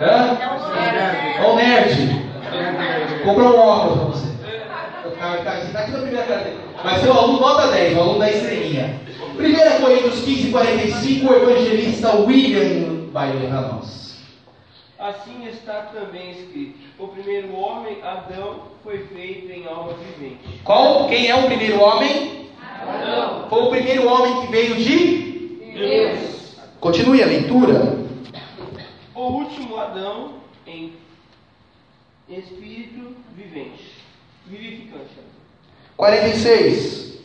Hã? 0.00 0.38
Olha 1.38 1.48
o 1.48 1.56
nerd. 1.56 2.22
Comprou 3.24 3.56
um 3.56 3.60
óculos 3.60 3.98
para 3.98 4.04
você. 4.06 4.31
Está 5.22 5.52
aqui 5.52 5.92
na 5.92 5.98
primeira 5.98 6.26
carteira. 6.26 6.58
Vai 6.82 6.98
ser 6.98 7.08
o 7.08 7.12
aluno 7.12 7.38
nota 7.38 7.70
10, 7.70 7.96
o 7.96 8.00
aluno 8.00 8.18
da 8.18 8.28
estrelinha. 8.28 9.00
1 9.38 9.80
Coríntios 9.80 10.24
15, 10.24 10.50
45, 10.50 11.32
o 11.32 11.36
evangelista 11.36 12.16
William 12.16 13.08
vai 13.12 13.32
ler 13.32 13.52
a 13.52 13.60
nós. 13.60 14.18
Assim 14.98 15.46
está 15.46 15.90
também 15.92 16.32
escrito: 16.32 16.76
o 16.98 17.06
primeiro 17.06 17.54
homem, 17.54 18.02
Adão, 18.02 18.62
foi 18.82 19.06
feito 19.14 19.48
em 19.52 19.64
alma 19.64 19.92
vivente. 19.92 20.60
Qual? 20.64 21.08
Quem 21.08 21.28
é 21.28 21.36
o 21.36 21.46
primeiro 21.46 21.80
homem? 21.80 22.48
Adão. 22.60 23.46
Foi 23.48 23.62
o 23.62 23.70
primeiro 23.70 24.08
homem 24.08 24.40
que 24.40 24.50
veio 24.50 24.74
de 24.74 25.72
Deus. 25.72 26.56
Continue 26.80 27.22
a 27.22 27.26
leitura. 27.26 27.96
O 29.14 29.20
último 29.20 29.78
Adão 29.78 30.34
em 30.66 30.94
espírito 32.28 33.14
vivente, 33.36 34.01
vivificante. 34.56 35.10
46. 35.96 37.18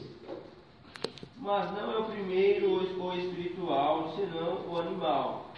Mas 1.39 1.71
não 1.71 1.93
é 1.93 1.97
o 1.99 2.03
primeiro 2.05 2.73
o 2.73 3.13
espiritual, 3.13 4.13
senão 4.15 4.59
o 4.69 4.79
animal, 4.79 5.51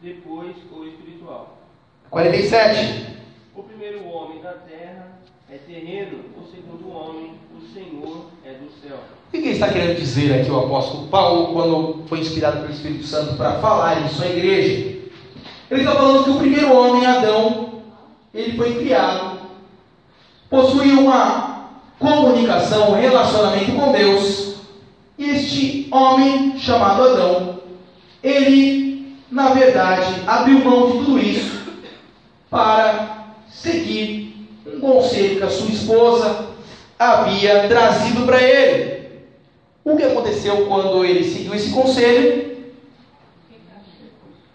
depois 0.00 0.56
o 0.72 0.84
espiritual. 0.84 1.58
47. 2.10 3.16
O 3.54 3.62
primeiro 3.62 4.06
homem 4.06 4.40
da 4.42 4.52
terra 4.52 5.18
é 5.50 5.56
terreno, 5.56 6.24
o 6.36 6.44
segundo 6.50 6.90
homem, 6.90 7.34
o 7.56 7.60
Senhor, 7.72 8.26
é 8.44 8.52
do 8.52 8.70
céu. 8.82 8.98
O 9.28 9.30
que 9.30 9.38
ele 9.38 9.50
está 9.50 9.68
querendo 9.68 9.96
dizer 9.96 10.40
aqui 10.40 10.50
o 10.50 10.58
apóstolo 10.58 11.08
Paulo 11.08 11.52
quando 11.52 12.06
foi 12.08 12.20
inspirado 12.20 12.60
pelo 12.60 12.72
Espírito 12.72 13.04
Santo 13.04 13.36
para 13.36 13.60
falar 13.60 14.04
isso 14.06 14.22
à 14.22 14.26
igreja? 14.26 14.96
Ele 15.70 15.80
está 15.80 15.94
falando 15.94 16.24
que 16.24 16.30
o 16.30 16.38
primeiro 16.38 16.72
homem, 16.72 17.06
Adão, 17.06 17.82
ele 18.34 18.56
foi 18.56 18.74
criado, 18.76 19.35
possuía 20.48 21.00
uma 21.00 21.70
comunicação, 21.98 22.90
um 22.90 23.00
relacionamento 23.00 23.72
com 23.72 23.92
Deus, 23.92 24.56
E 25.18 25.30
este 25.30 25.88
homem 25.90 26.58
chamado 26.58 27.02
Adão, 27.02 27.60
ele, 28.22 29.16
na 29.30 29.48
verdade, 29.48 30.22
abriu 30.26 30.58
mão 30.58 30.90
de 30.90 30.98
tudo 30.98 31.18
isso 31.18 31.62
para 32.50 33.34
seguir 33.48 34.46
um 34.66 34.78
conselho 34.78 35.38
que 35.38 35.42
a 35.42 35.50
sua 35.50 35.70
esposa 35.70 36.46
havia 36.98 37.66
trazido 37.66 38.26
para 38.26 38.42
ele. 38.42 39.06
O 39.82 39.96
que 39.96 40.02
aconteceu 40.02 40.66
quando 40.66 41.04
ele 41.04 41.24
seguiu 41.24 41.54
esse 41.54 41.70
conselho? 41.70 42.56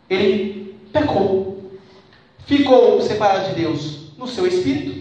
Ele 0.08 0.76
pecou. 0.92 1.72
Ficou 2.46 3.02
separado 3.02 3.50
de 3.50 3.62
Deus 3.62 4.12
no 4.18 4.28
seu 4.28 4.46
espírito, 4.46 5.01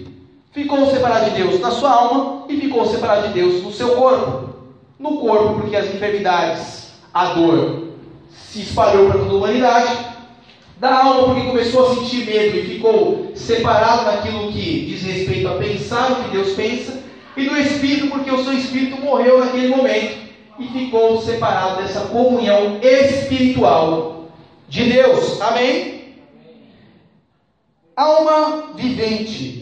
ficou 0.53 0.91
separado 0.91 1.31
de 1.31 1.43
Deus 1.43 1.61
na 1.61 1.71
sua 1.71 1.91
alma 1.91 2.45
e 2.49 2.57
ficou 2.57 2.87
separado 2.87 3.29
de 3.29 3.35
Deus 3.35 3.63
no 3.63 3.73
seu 3.73 3.91
corpo. 3.97 4.51
No 4.99 5.19
corpo, 5.19 5.61
porque 5.61 5.77
as 5.77 5.87
enfermidades, 5.87 6.93
a 7.13 7.27
dor 7.35 7.89
se 8.31 8.61
espalhou 8.61 9.09
para 9.09 9.19
toda 9.21 9.33
a 9.33 9.37
humanidade. 9.37 10.11
Da 10.79 11.05
alma, 11.05 11.35
porque 11.35 11.49
começou 11.49 11.91
a 11.91 11.95
sentir 11.95 12.25
medo 12.25 12.57
e 12.57 12.75
ficou 12.75 13.33
separado 13.35 14.05
daquilo 14.07 14.51
que 14.51 14.87
diz 14.87 15.03
respeito 15.03 15.49
a 15.49 15.55
pensar 15.57 16.13
o 16.13 16.25
que 16.25 16.31
Deus 16.31 16.53
pensa. 16.55 17.03
E 17.37 17.49
do 17.49 17.57
espírito, 17.57 18.09
porque 18.09 18.31
o 18.31 18.43
seu 18.43 18.53
espírito 18.55 19.01
morreu 19.01 19.39
naquele 19.39 19.69
momento 19.69 20.19
e 20.59 20.67
ficou 20.69 21.21
separado 21.23 21.83
dessa 21.83 22.01
comunhão 22.07 22.79
espiritual 22.83 24.27
de 24.69 24.85
Deus. 24.85 25.41
Amém? 25.41 26.15
Alma 27.97 28.71
vivente. 28.75 29.60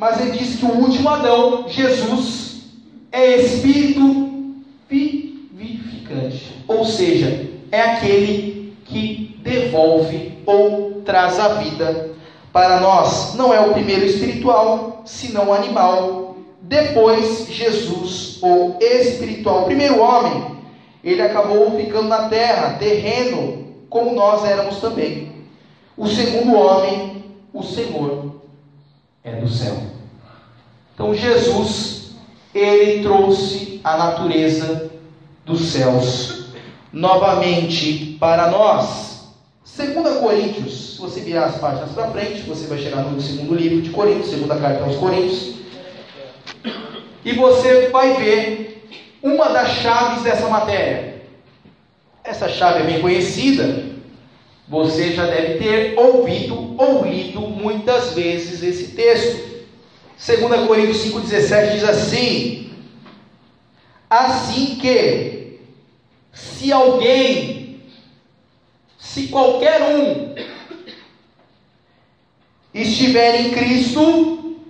Mas 0.00 0.18
ele 0.18 0.30
diz 0.30 0.58
que 0.58 0.64
o 0.64 0.78
último 0.78 1.10
Adão, 1.10 1.68
Jesus, 1.68 2.62
é 3.12 3.36
espírito 3.36 4.54
vivificante. 4.88 6.56
Ou 6.66 6.86
seja, 6.86 7.50
é 7.70 7.82
aquele 7.82 8.74
que 8.86 9.38
devolve 9.42 10.38
ou 10.46 11.02
traz 11.04 11.38
a 11.38 11.48
vida 11.48 12.12
para 12.50 12.80
nós. 12.80 13.34
Não 13.34 13.52
é 13.52 13.60
o 13.60 13.74
primeiro 13.74 14.06
espiritual, 14.06 15.02
senão 15.04 15.50
o 15.50 15.52
animal. 15.52 16.36
Depois, 16.62 17.46
Jesus, 17.50 18.38
o 18.42 18.76
espiritual. 18.80 19.64
O 19.64 19.66
primeiro 19.66 20.00
homem, 20.00 20.56
ele 21.04 21.20
acabou 21.20 21.72
ficando 21.72 22.08
na 22.08 22.26
terra, 22.30 22.78
terreno, 22.78 23.66
como 23.90 24.14
nós 24.14 24.46
éramos 24.46 24.78
também. 24.78 25.30
O 25.94 26.06
segundo 26.06 26.54
homem, 26.54 27.22
o 27.52 27.62
Senhor, 27.62 28.39
é 29.24 29.32
do 29.32 29.48
céu. 29.48 29.76
Então, 30.94 31.14
Jesus, 31.14 32.12
ele 32.54 33.02
trouxe 33.02 33.80
a 33.82 33.96
natureza 33.96 34.90
dos 35.44 35.72
céus 35.72 36.44
novamente 36.92 38.16
para 38.18 38.50
nós. 38.50 39.28
2 39.76 40.18
Coríntios, 40.18 40.94
se 40.94 41.00
você 41.00 41.20
virar 41.20 41.46
as 41.46 41.58
páginas 41.58 41.90
para 41.92 42.10
frente, 42.10 42.42
você 42.42 42.66
vai 42.66 42.78
chegar 42.78 43.02
no 43.02 43.20
segundo 43.20 43.54
livro 43.54 43.80
de 43.80 43.90
Coríntios, 43.90 44.30
segunda 44.30 44.56
carta 44.56 44.84
aos 44.84 44.96
Coríntios, 44.96 45.54
e 47.24 47.32
você 47.32 47.88
vai 47.88 48.14
ver 48.14 48.88
uma 49.22 49.48
das 49.50 49.68
chaves 49.76 50.22
dessa 50.22 50.48
matéria. 50.48 51.22
Essa 52.24 52.48
chave 52.48 52.80
é 52.80 52.82
bem 52.84 53.00
conhecida, 53.00 53.84
você 54.70 55.12
já 55.12 55.26
deve 55.26 55.58
ter 55.58 55.98
ouvido 55.98 56.76
ou 56.78 57.04
lido 57.04 57.40
muitas 57.40 58.14
vezes 58.14 58.62
esse 58.62 58.92
texto. 58.94 59.50
2 60.24 60.66
Coríntios 60.68 61.04
5,17 61.06 61.72
diz 61.72 61.82
assim: 61.82 62.72
Assim 64.08 64.76
que, 64.76 65.58
se 66.32 66.70
alguém, 66.70 67.82
se 68.96 69.26
qualquer 69.26 69.82
um, 69.82 70.36
estiver 72.72 73.40
em 73.40 73.50
Cristo, 73.50 74.60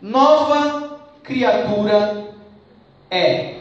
nova 0.00 1.00
criatura 1.24 2.32
é. 3.10 3.56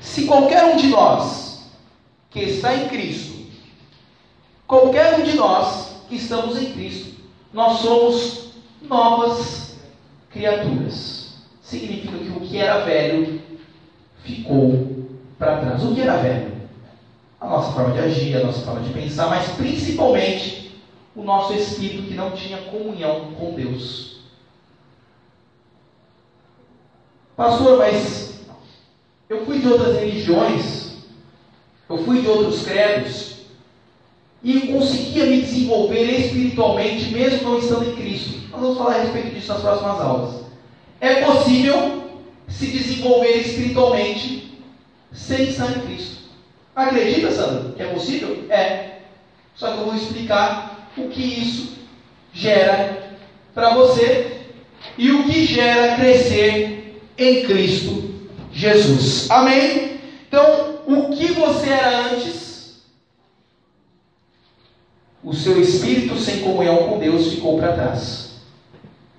Se 0.00 0.24
qualquer 0.24 0.64
um 0.64 0.76
de 0.76 0.88
nós 0.88 1.70
que 2.28 2.40
está 2.40 2.74
em 2.74 2.88
Cristo, 2.88 3.41
qualquer 4.72 5.20
um 5.20 5.22
de 5.22 5.34
nós 5.34 5.96
que 6.08 6.16
estamos 6.16 6.56
em 6.56 6.72
Cristo, 6.72 7.20
nós 7.52 7.80
somos 7.80 8.52
novas 8.80 9.76
criaturas. 10.30 11.34
Significa 11.60 12.16
que 12.16 12.30
o 12.30 12.40
que 12.40 12.56
era 12.56 12.82
velho 12.82 13.42
ficou 14.24 15.10
para 15.38 15.58
trás. 15.58 15.84
O 15.84 15.94
que 15.94 16.00
era 16.00 16.16
velho? 16.16 16.52
A 17.38 17.48
nossa 17.48 17.72
forma 17.72 17.92
de 17.92 17.98
agir, 17.98 18.34
a 18.34 18.46
nossa 18.46 18.62
forma 18.62 18.80
de 18.80 18.94
pensar, 18.94 19.28
mas 19.28 19.46
principalmente 19.50 20.80
o 21.14 21.22
nosso 21.22 21.52
espírito 21.52 22.08
que 22.08 22.14
não 22.14 22.30
tinha 22.30 22.62
comunhão 22.62 23.34
com 23.34 23.52
Deus. 23.52 24.22
Pastor, 27.36 27.76
mas 27.76 28.40
eu 29.28 29.44
fui 29.44 29.58
de 29.58 29.68
outras 29.68 29.98
religiões, 29.98 30.96
eu 31.90 31.98
fui 32.04 32.22
de 32.22 32.28
outros 32.28 32.62
credos, 32.62 33.41
e 34.44 34.60
conseguia 34.72 35.26
me 35.26 35.40
desenvolver 35.40 36.04
espiritualmente, 36.04 37.10
mesmo 37.12 37.50
não 37.50 37.58
estando 37.58 37.90
em 37.90 37.96
Cristo. 37.96 38.40
Nós 38.50 38.60
vamos 38.60 38.78
falar 38.78 38.96
a 38.96 39.02
respeito 39.02 39.34
disso 39.34 39.52
nas 39.52 39.62
próximas 39.62 40.00
aulas. 40.00 40.42
É 41.00 41.24
possível 41.24 42.02
se 42.48 42.66
desenvolver 42.66 43.38
espiritualmente 43.38 44.60
sem 45.12 45.44
estar 45.44 45.70
em 45.70 45.80
Cristo. 45.82 46.22
Acredita, 46.74 47.30
Sandra, 47.30 47.72
que 47.76 47.82
é 47.82 47.86
possível? 47.86 48.44
É. 48.48 48.98
Só 49.54 49.72
que 49.72 49.78
eu 49.78 49.84
vou 49.84 49.94
explicar 49.94 50.88
o 50.96 51.08
que 51.08 51.22
isso 51.22 51.72
gera 52.32 53.16
para 53.54 53.74
você 53.74 54.38
e 54.96 55.10
o 55.10 55.24
que 55.24 55.44
gera 55.44 55.96
crescer 55.96 57.00
em 57.16 57.42
Cristo 57.44 58.12
Jesus. 58.52 59.30
Amém? 59.30 60.00
Então, 60.26 60.80
o 60.86 61.10
que 61.10 61.32
você 61.32 61.68
era 61.68 62.12
antes 62.12 62.51
o 65.22 65.32
seu 65.32 65.60
espírito 65.60 66.18
sem 66.18 66.40
comunhão 66.40 66.88
com 66.88 66.98
Deus 66.98 67.32
ficou 67.32 67.56
para 67.58 67.72
trás. 67.72 68.40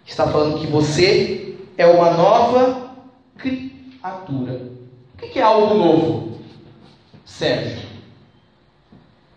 Está 0.05 0.27
falando 0.27 0.59
que 0.59 0.67
você 0.67 1.55
é 1.77 1.87
uma 1.87 2.11
nova 2.11 2.91
criatura. 3.37 4.61
O 5.13 5.17
que 5.17 5.39
é 5.39 5.41
algo 5.41 5.75
novo? 5.75 6.39
Sérgio. 7.25 7.87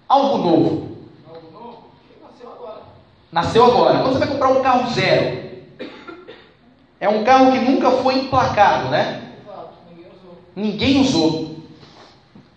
Algo 0.09 0.39
novo. 0.39 0.97
Algo 1.29 1.53
novo? 1.53 1.85
Nasceu 2.21 2.53
agora. 2.53 2.83
Nasceu 3.31 3.65
agora. 3.65 3.99
Quando 4.01 4.13
você 4.13 4.19
vai 4.19 4.29
comprar 4.29 4.49
um 4.49 4.63
carro 4.63 4.93
zero, 4.93 5.47
é 6.99 7.09
um 7.09 7.23
carro 7.23 7.53
que 7.53 7.59
nunca 7.59 7.91
foi 7.93 8.15
emplacado, 8.17 8.89
né? 8.89 9.33
Exato, 9.41 9.71
ninguém 9.89 10.11
usou. 10.11 10.39
Ninguém 10.57 11.01
usou. 11.01 11.57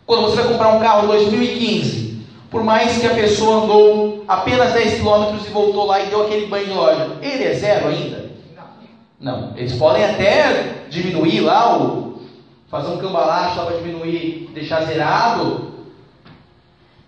Quando 0.05 0.21
você 0.23 0.37
vai 0.37 0.51
comprar 0.51 0.75
um 0.75 0.79
carro 0.79 1.07
2015, 1.07 2.08
por 2.49 2.63
mais 2.63 2.97
que 2.97 3.05
a 3.05 3.13
pessoa 3.13 3.63
andou 3.63 4.25
apenas 4.27 4.73
10 4.73 5.01
km 5.01 5.35
e 5.35 5.51
voltou 5.51 5.85
lá 5.85 5.99
e 5.99 6.07
deu 6.07 6.25
aquele 6.25 6.47
banho 6.47 6.65
de 6.65 6.73
loja, 6.73 7.17
ele 7.21 7.43
é 7.43 7.53
zero 7.53 7.89
ainda? 7.89 8.29
Não. 9.19 9.53
Eles 9.55 9.73
podem 9.73 10.03
até 10.03 10.85
diminuir 10.89 11.41
lá, 11.41 12.05
fazer 12.69 12.91
um 12.91 12.97
cambalacho 12.97 13.57
lá 13.57 13.65
para 13.65 13.77
diminuir, 13.77 14.49
deixar 14.53 14.85
zerado 14.85 15.73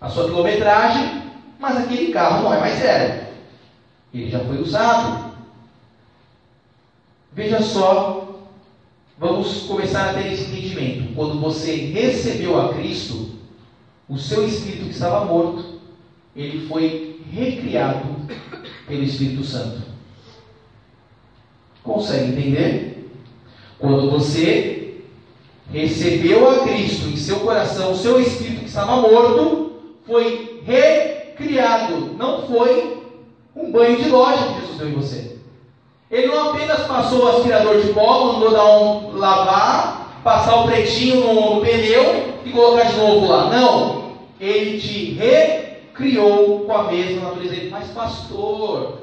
a 0.00 0.08
sua 0.08 0.24
quilometragem, 0.24 1.22
mas 1.58 1.76
aquele 1.76 2.12
carro 2.12 2.42
não 2.44 2.54
é 2.54 2.60
mais 2.60 2.78
zero. 2.78 3.22
Ele 4.12 4.30
já 4.30 4.40
foi 4.40 4.60
usado. 4.60 5.32
Veja 7.32 7.62
só, 7.62 8.28
vamos 9.18 9.62
começar 9.62 10.10
a 10.10 10.14
ter 10.14 10.32
esse 10.32 10.44
entendimento. 10.44 11.14
Quando 11.14 11.40
você 11.40 11.74
recebeu 11.76 12.60
a 12.60 12.74
Cristo, 12.74 13.41
o 14.12 14.18
seu 14.18 14.46
espírito 14.46 14.84
que 14.84 14.90
estava 14.90 15.24
morto, 15.24 15.64
ele 16.36 16.68
foi 16.68 17.22
recriado 17.32 18.08
pelo 18.86 19.02
Espírito 19.02 19.42
Santo. 19.42 19.80
Consegue 21.82 22.32
entender? 22.32 23.10
Quando 23.78 24.10
você 24.10 25.00
recebeu 25.72 26.50
a 26.50 26.58
Cristo 26.60 27.08
em 27.08 27.16
seu 27.16 27.40
coração, 27.40 27.92
o 27.92 27.96
seu 27.96 28.20
espírito 28.20 28.60
que 28.60 28.66
estava 28.66 28.96
morto 28.96 29.72
foi 30.06 30.62
recriado. 30.66 32.14
Não 32.18 32.42
foi 32.46 33.02
um 33.56 33.72
banho 33.72 33.96
de 33.96 34.10
loja 34.10 34.46
que 34.46 34.60
Jesus 34.60 34.78
deu 34.78 34.88
em 34.90 34.94
você. 34.94 35.38
Ele 36.10 36.26
não 36.26 36.50
apenas 36.50 36.82
passou 36.82 37.24
o 37.24 37.28
aspirador 37.28 37.80
de 37.80 37.90
pó, 37.94 38.34
mandou 38.34 38.50
dar 38.50 38.78
um 38.78 39.16
lavar, 39.16 40.20
passar 40.22 40.56
o 40.56 40.66
pretinho 40.66 41.24
no, 41.24 41.54
no 41.54 41.60
pneu 41.62 42.34
e 42.44 42.50
colocar 42.50 42.84
de 42.84 42.96
novo 42.98 43.26
lá. 43.26 43.48
Não. 43.48 44.01
Ele 44.42 44.80
te 44.80 45.12
recriou 45.12 46.64
com 46.64 46.72
a 46.76 46.90
mesma 46.90 47.28
natureza. 47.28 47.68
Mas, 47.70 47.90
pastor, 47.90 49.02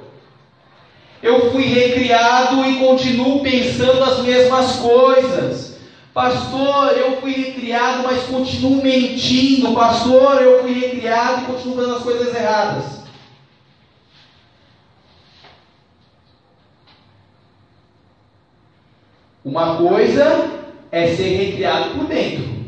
eu 1.24 1.50
fui 1.50 1.64
recriado 1.64 2.66
e 2.66 2.76
continuo 2.76 3.42
pensando 3.42 4.04
as 4.04 4.20
mesmas 4.20 4.76
coisas. 4.76 5.80
Pastor, 6.14 6.92
eu 6.98 7.22
fui 7.22 7.32
recriado, 7.32 8.04
mas 8.04 8.24
continuo 8.24 8.84
mentindo. 8.84 9.72
Pastor, 9.72 10.42
eu 10.42 10.62
fui 10.62 10.74
recriado 10.74 11.44
e 11.44 11.46
continuo 11.46 11.78
fazendo 11.78 11.96
as 11.96 12.04
coisas 12.04 12.36
erradas. 12.36 13.00
Uma 19.46 19.78
coisa 19.78 20.52
é 20.92 21.16
ser 21.16 21.38
recriado 21.38 21.92
por 21.92 22.08
dentro. 22.08 22.59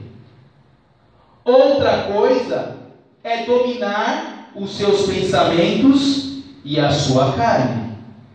Outra 1.43 2.03
coisa 2.13 2.75
é 3.23 3.45
dominar 3.45 4.51
os 4.55 4.77
seus 4.77 5.07
pensamentos 5.07 6.43
e 6.63 6.79
a 6.79 6.91
sua 6.91 7.33
carne. 7.33 7.91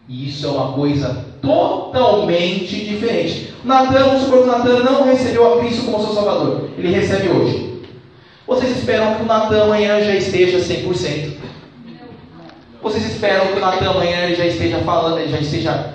E 0.08 0.28
isso 0.28 0.46
é 0.46 0.50
uma 0.50 0.72
coisa 0.72 1.24
totalmente 1.40 2.84
diferente. 2.84 3.54
Natan, 3.64 4.04
vamos 4.04 4.22
supor 4.22 4.42
que 4.42 4.48
Natan 4.48 4.78
não 4.80 5.04
recebeu 5.04 5.54
a 5.54 5.58
Cristo 5.60 5.84
como 5.84 6.04
seu 6.04 6.14
Salvador. 6.14 6.70
Ele 6.76 6.94
recebe 6.94 7.28
hoje. 7.28 7.82
Vocês 8.46 8.76
esperam 8.76 9.16
que 9.16 9.22
o 9.22 9.26
Natan 9.26 9.64
amanhã 9.64 10.00
já 10.02 10.14
esteja 10.14 10.58
100%. 10.58 11.36
Vocês 12.82 13.04
esperam 13.10 13.48
que 13.48 13.58
o 13.58 13.60
Natan 13.60 13.90
amanhã 13.90 14.34
já 14.34 14.46
esteja 14.46 14.78
falando, 14.78 15.28
já 15.28 15.38
esteja 15.38 15.94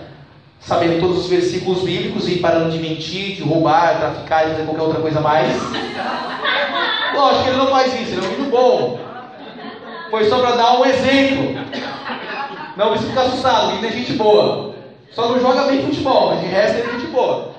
sabendo 0.60 1.00
todos 1.00 1.20
os 1.20 1.28
versículos 1.28 1.84
bíblicos 1.84 2.28
e 2.28 2.38
parando 2.38 2.72
de 2.72 2.78
mentir, 2.78 3.36
de 3.36 3.44
roubar, 3.44 4.00
traficar 4.00 4.46
e 4.46 4.52
fazer 4.52 4.64
qualquer 4.64 4.82
outra 4.82 5.02
coisa 5.02 5.22
mais? 5.22 5.48
Lógico 7.14 7.44
que 7.44 7.50
ele 7.50 7.58
não 7.58 7.68
faz 7.68 7.94
isso, 7.94 8.14
ele 8.14 8.26
é 8.26 8.42
um 8.42 8.50
bom. 8.50 9.00
Foi 10.10 10.30
só 10.30 10.40
para 10.40 10.56
dar 10.56 10.80
um 10.80 10.86
exemplo. 10.86 11.62
Não 12.76 12.90
precisa 12.90 13.10
ficar 13.10 13.22
assustado, 13.24 13.78
ele 13.78 13.88
é 13.88 13.92
gente 13.92 14.14
boa. 14.14 14.76
Só 15.12 15.30
não 15.30 15.40
joga 15.40 15.64
bem 15.64 15.86
futebol, 15.86 16.30
mas 16.30 16.42
de 16.42 16.48
resto 16.48 16.78
ele 16.78 16.90
é 16.90 17.00
gente 17.00 17.12
boa. 17.12 17.54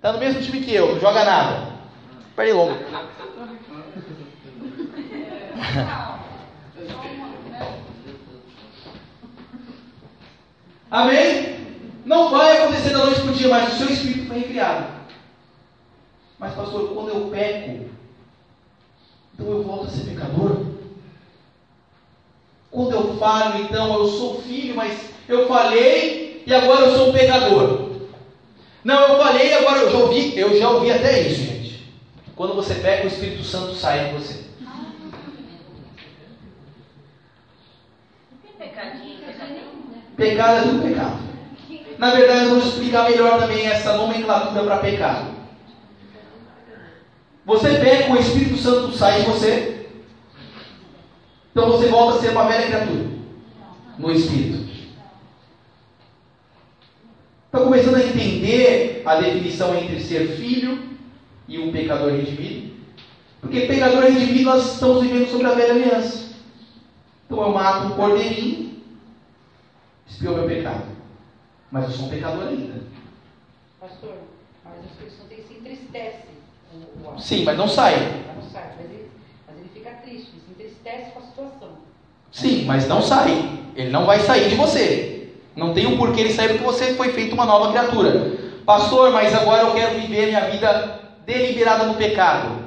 Tá 0.00 0.12
no 0.12 0.18
mesmo 0.18 0.40
time 0.40 0.60
que 0.60 0.74
eu, 0.74 0.94
não 0.94 1.00
joga 1.00 1.24
nada. 1.24 1.68
Perde 2.36 2.52
longo. 2.52 2.76
Amém? 10.90 11.56
Não 12.04 12.30
vai 12.30 12.58
acontecer 12.58 12.90
da 12.90 12.98
noite 12.98 13.20
para 13.20 13.30
o 13.30 13.34
dia, 13.34 13.48
mas 13.48 13.74
o 13.74 13.76
seu 13.76 13.90
espírito 13.90 14.28
foi 14.28 14.38
recriado. 14.38 14.86
Mas, 16.38 16.54
pastor, 16.54 16.94
quando 16.94 17.08
eu 17.08 17.28
peco, 17.28 17.86
então 19.38 19.52
eu 19.52 19.62
volto 19.62 19.86
a 19.86 19.90
ser 19.90 20.04
pecador? 20.06 20.64
Quando 22.70 22.92
eu 22.92 23.16
falo, 23.18 23.60
então 23.60 24.00
eu 24.00 24.08
sou 24.08 24.40
filho, 24.40 24.74
mas 24.74 25.10
eu 25.28 25.46
falei 25.46 26.42
e 26.46 26.54
agora 26.54 26.86
eu 26.86 26.96
sou 26.96 27.10
um 27.10 27.12
pecador. 27.12 27.90
Não, 28.82 29.08
eu 29.08 29.18
falei 29.18 29.48
e 29.48 29.52
agora 29.52 29.80
eu 29.80 29.90
já 29.90 29.98
ouvi, 29.98 30.38
eu 30.38 30.58
já 30.58 30.70
ouvi 30.70 30.90
até 30.90 31.22
isso, 31.22 31.42
gente. 31.42 31.92
Quando 32.34 32.54
você 32.54 32.76
pega 32.76 33.04
o 33.04 33.08
Espírito 33.08 33.44
Santo 33.44 33.74
sai 33.74 34.06
de 34.06 34.14
você. 34.14 34.46
Pecado 40.16 40.56
é 40.56 40.62
tudo 40.62 40.82
pecado. 40.82 41.18
Na 41.98 42.10
verdade, 42.10 42.46
vamos 42.46 42.66
explicar 42.66 43.10
melhor 43.10 43.38
também 43.38 43.66
essa 43.66 43.96
nomenclatura 43.96 44.64
para 44.64 44.78
pecado. 44.78 45.35
Você 47.46 47.78
peca, 47.78 48.12
o 48.12 48.18
Espírito 48.18 48.56
Santo 48.56 48.92
sai 48.96 49.20
de 49.20 49.30
você. 49.30 49.86
Então 51.52 51.70
você 51.70 51.86
volta 51.86 52.18
a 52.18 52.20
ser 52.20 52.30
uma 52.30 52.48
velha 52.48 52.66
criatura 52.66 53.06
no 53.96 54.10
Espírito. 54.10 54.66
Está 57.46 57.60
começando 57.62 57.94
a 57.94 58.04
entender 58.04 59.02
a 59.06 59.14
definição 59.20 59.74
entre 59.76 60.00
ser 60.00 60.36
filho 60.36 60.90
e 61.46 61.58
um 61.58 61.70
pecador 61.70 62.10
redimido? 62.10 62.74
Porque 63.40 63.60
pecador 63.60 64.02
redimido 64.02 64.44
nós 64.44 64.74
estamos 64.74 65.02
vivendo 65.04 65.30
sobre 65.30 65.46
a 65.46 65.54
velha 65.54 65.72
aliança. 65.72 66.34
Então 67.24 67.40
eu 67.40 67.50
mato 67.50 67.86
um 67.86 67.96
cordeirinho, 67.96 68.82
espiou 70.06 70.34
meu 70.34 70.48
pecado. 70.48 70.84
Mas 71.70 71.84
eu 71.84 71.90
sou 71.92 72.06
um 72.06 72.10
pecador 72.10 72.48
ainda. 72.48 72.82
Pastor, 73.80 74.16
mas 74.64 74.74
as 74.84 74.90
pessoas 74.92 75.46
se 75.46 75.54
entristecem. 75.54 76.35
Sim, 77.18 77.44
mas 77.44 77.56
não 77.56 77.68
sai. 77.68 77.94
Mas 78.26 78.44
não 78.44 78.50
sai, 78.50 78.64
mas 78.76 78.90
ele, 78.90 79.10
mas 79.46 79.56
ele 79.58 79.70
fica 79.72 79.90
triste, 80.04 80.32
se 80.44 80.50
entristece 80.50 81.10
com 81.12 81.20
a 81.20 81.22
situação. 81.22 81.68
Sim, 82.30 82.64
mas 82.66 82.86
não 82.86 83.02
sai. 83.02 83.50
Ele 83.74 83.90
não 83.90 84.06
vai 84.06 84.20
sair 84.20 84.48
de 84.48 84.54
você. 84.54 85.30
Não 85.54 85.72
tem 85.72 85.86
um 85.86 85.96
porquê 85.96 86.20
ele 86.20 86.34
sair 86.34 86.48
porque 86.48 86.64
você 86.64 86.94
foi 86.94 87.12
feito 87.12 87.34
uma 87.34 87.46
nova 87.46 87.70
criatura. 87.70 88.32
Pastor, 88.64 89.10
mas 89.10 89.34
agora 89.34 89.62
eu 89.62 89.74
quero 89.74 90.00
viver 90.00 90.26
minha 90.26 90.50
vida 90.50 91.00
deliberada 91.24 91.84
no 91.84 91.94
pecado. 91.94 92.66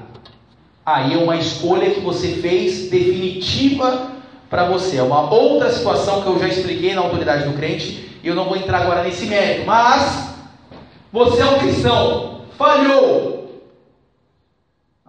Aí 0.85 1.13
é 1.13 1.17
uma 1.17 1.35
escolha 1.35 1.91
que 1.91 1.99
você 1.99 2.29
fez 2.35 2.89
definitiva 2.89 4.11
para 4.49 4.65
você. 4.65 4.97
É 4.97 5.03
uma 5.03 5.31
outra 5.31 5.71
situação 5.71 6.21
que 6.21 6.27
eu 6.27 6.39
já 6.39 6.47
expliquei 6.47 6.95
na 6.95 7.01
autoridade 7.01 7.47
do 7.47 7.53
crente 7.53 8.17
e 8.23 8.27
eu 8.27 8.33
não 8.33 8.45
vou 8.45 8.57
entrar 8.57 8.81
agora 8.81 9.03
nesse 9.03 9.25
mérito. 9.27 9.67
Mas 9.67 10.33
você 11.11 11.41
é 11.41 11.45
um 11.45 11.59
cristão, 11.59 12.41
falhou. 12.57 13.38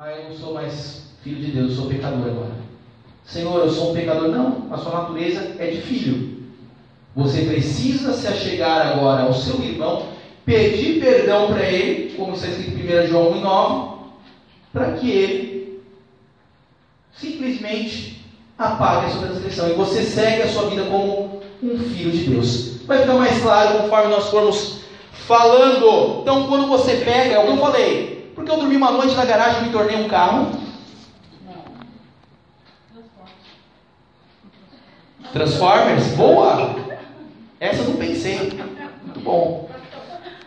Ah, 0.03 0.13
eu 0.13 0.31
não 0.31 0.35
sou 0.35 0.55
mais 0.55 1.03
filho 1.23 1.45
de 1.45 1.53
Deus, 1.53 1.73
eu 1.73 1.77
sou 1.77 1.87
pecador 1.87 2.27
agora. 2.27 2.53
Senhor, 3.23 3.61
eu 3.61 3.71
sou 3.71 3.91
um 3.91 3.95
pecador. 3.95 4.29
Não, 4.29 4.67
a 4.71 4.79
sua 4.79 4.93
natureza 4.93 5.57
é 5.59 5.67
de 5.67 5.83
filho. 5.83 6.39
Você 7.15 7.43
precisa 7.43 8.15
se 8.15 8.27
achegar 8.27 8.95
agora 8.95 9.25
ao 9.25 9.35
seu 9.35 9.63
irmão, 9.63 10.07
pedir 10.47 11.03
perdão 11.03 11.49
para 11.49 11.69
ele, 11.69 12.15
como 12.17 12.33
está 12.33 12.49
escrito 12.49 12.81
em 12.81 13.05
1 13.05 13.09
João 13.09 13.43
1,9, 13.43 13.99
para 14.73 14.93
que 14.93 15.11
ele 15.11 15.83
simplesmente 17.13 18.25
apague 18.57 19.05
a 19.05 19.11
sua 19.11 19.27
transgressão 19.27 19.69
e 19.69 19.75
você 19.75 20.03
segue 20.03 20.45
a 20.45 20.49
sua 20.49 20.71
vida 20.71 20.85
como 20.85 21.43
um 21.63 21.79
filho 21.79 22.11
de 22.11 22.25
Deus. 22.25 22.87
Vai 22.87 23.03
ficar 23.03 23.15
mais 23.17 23.39
claro 23.43 23.81
conforme 23.81 24.09
nós 24.09 24.31
formos 24.31 24.81
falando. 25.13 26.23
Então, 26.23 26.47
quando 26.47 26.69
você 26.69 26.97
pega, 27.05 27.35
é 27.35 27.39
o 27.39 27.45
que 27.45 27.51
eu 27.51 27.59
falei. 27.59 28.10
Porque 28.41 28.53
eu 28.53 28.57
dormi 28.57 28.77
uma 28.77 28.91
noite 28.91 29.15
na 29.15 29.27
garagem 29.27 29.61
e 29.61 29.65
me 29.67 29.73
tornei 29.73 30.03
um 30.03 30.09
carro. 30.09 30.51
Transformers? 35.31 36.07
Boa! 36.17 36.75
Essa 37.61 37.83
eu 37.83 37.91
não 37.91 37.97
pensei. 37.97 38.39
Muito 39.05 39.21
bom. 39.21 39.69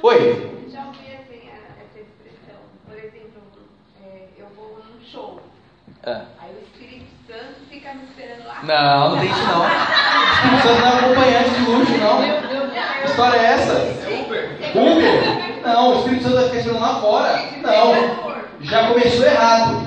Oi. 0.01 0.17
Já 0.73 0.87
ouvi 0.87 1.05
assim, 1.13 1.47
essa 1.77 1.99
expressão. 1.99 2.59
Por 2.87 2.97
exemplo, 2.97 3.43
é, 4.03 4.27
eu 4.39 4.47
vou 4.55 4.79
num 4.79 5.05
show. 5.05 5.39
Ah. 6.03 6.23
Aí 6.41 6.51
o 6.51 6.63
Espírito 6.63 7.05
Santo 7.27 7.59
fica 7.69 7.93
me 7.93 8.05
esperando 8.05 8.47
lá. 8.47 8.63
Não, 8.63 9.09
não 9.11 9.19
tem 9.19 9.29
isso 9.29 9.45
não. 9.45 9.61
O 9.61 9.67
Espírito 10.33 10.61
Santo 10.63 10.81
não 10.81 10.87
é 10.87 10.99
acompanhante 10.99 11.49
de 11.51 11.61
luxo, 11.61 11.97
não. 11.99 12.52
História 13.13 13.37
é 13.37 13.45
essa? 13.45 13.73
Uber? 14.73 15.61
Não, 15.63 15.93
o 15.93 15.99
Espírito 15.99 16.23
Santo 16.23 16.35
vai 16.35 16.45
ficar 16.45 16.57
esperando 16.57 16.81
lá 16.81 16.95
fora. 16.99 17.43
Não. 17.61 18.33
Já 18.61 18.87
começou 18.87 19.23
errado. 19.23 19.85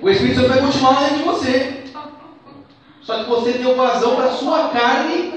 O 0.00 0.08
Espírito 0.08 0.36
Santo 0.36 0.48
vai 0.48 0.60
continuar 0.60 0.92
lá 0.92 1.00
dentro 1.00 1.16
de 1.18 1.22
você. 1.24 1.84
Só 3.02 3.18
que 3.18 3.28
você 3.28 3.52
deu 3.52 3.76
vazão 3.76 4.16
para 4.16 4.30
sua 4.30 4.70
carne. 4.70 5.34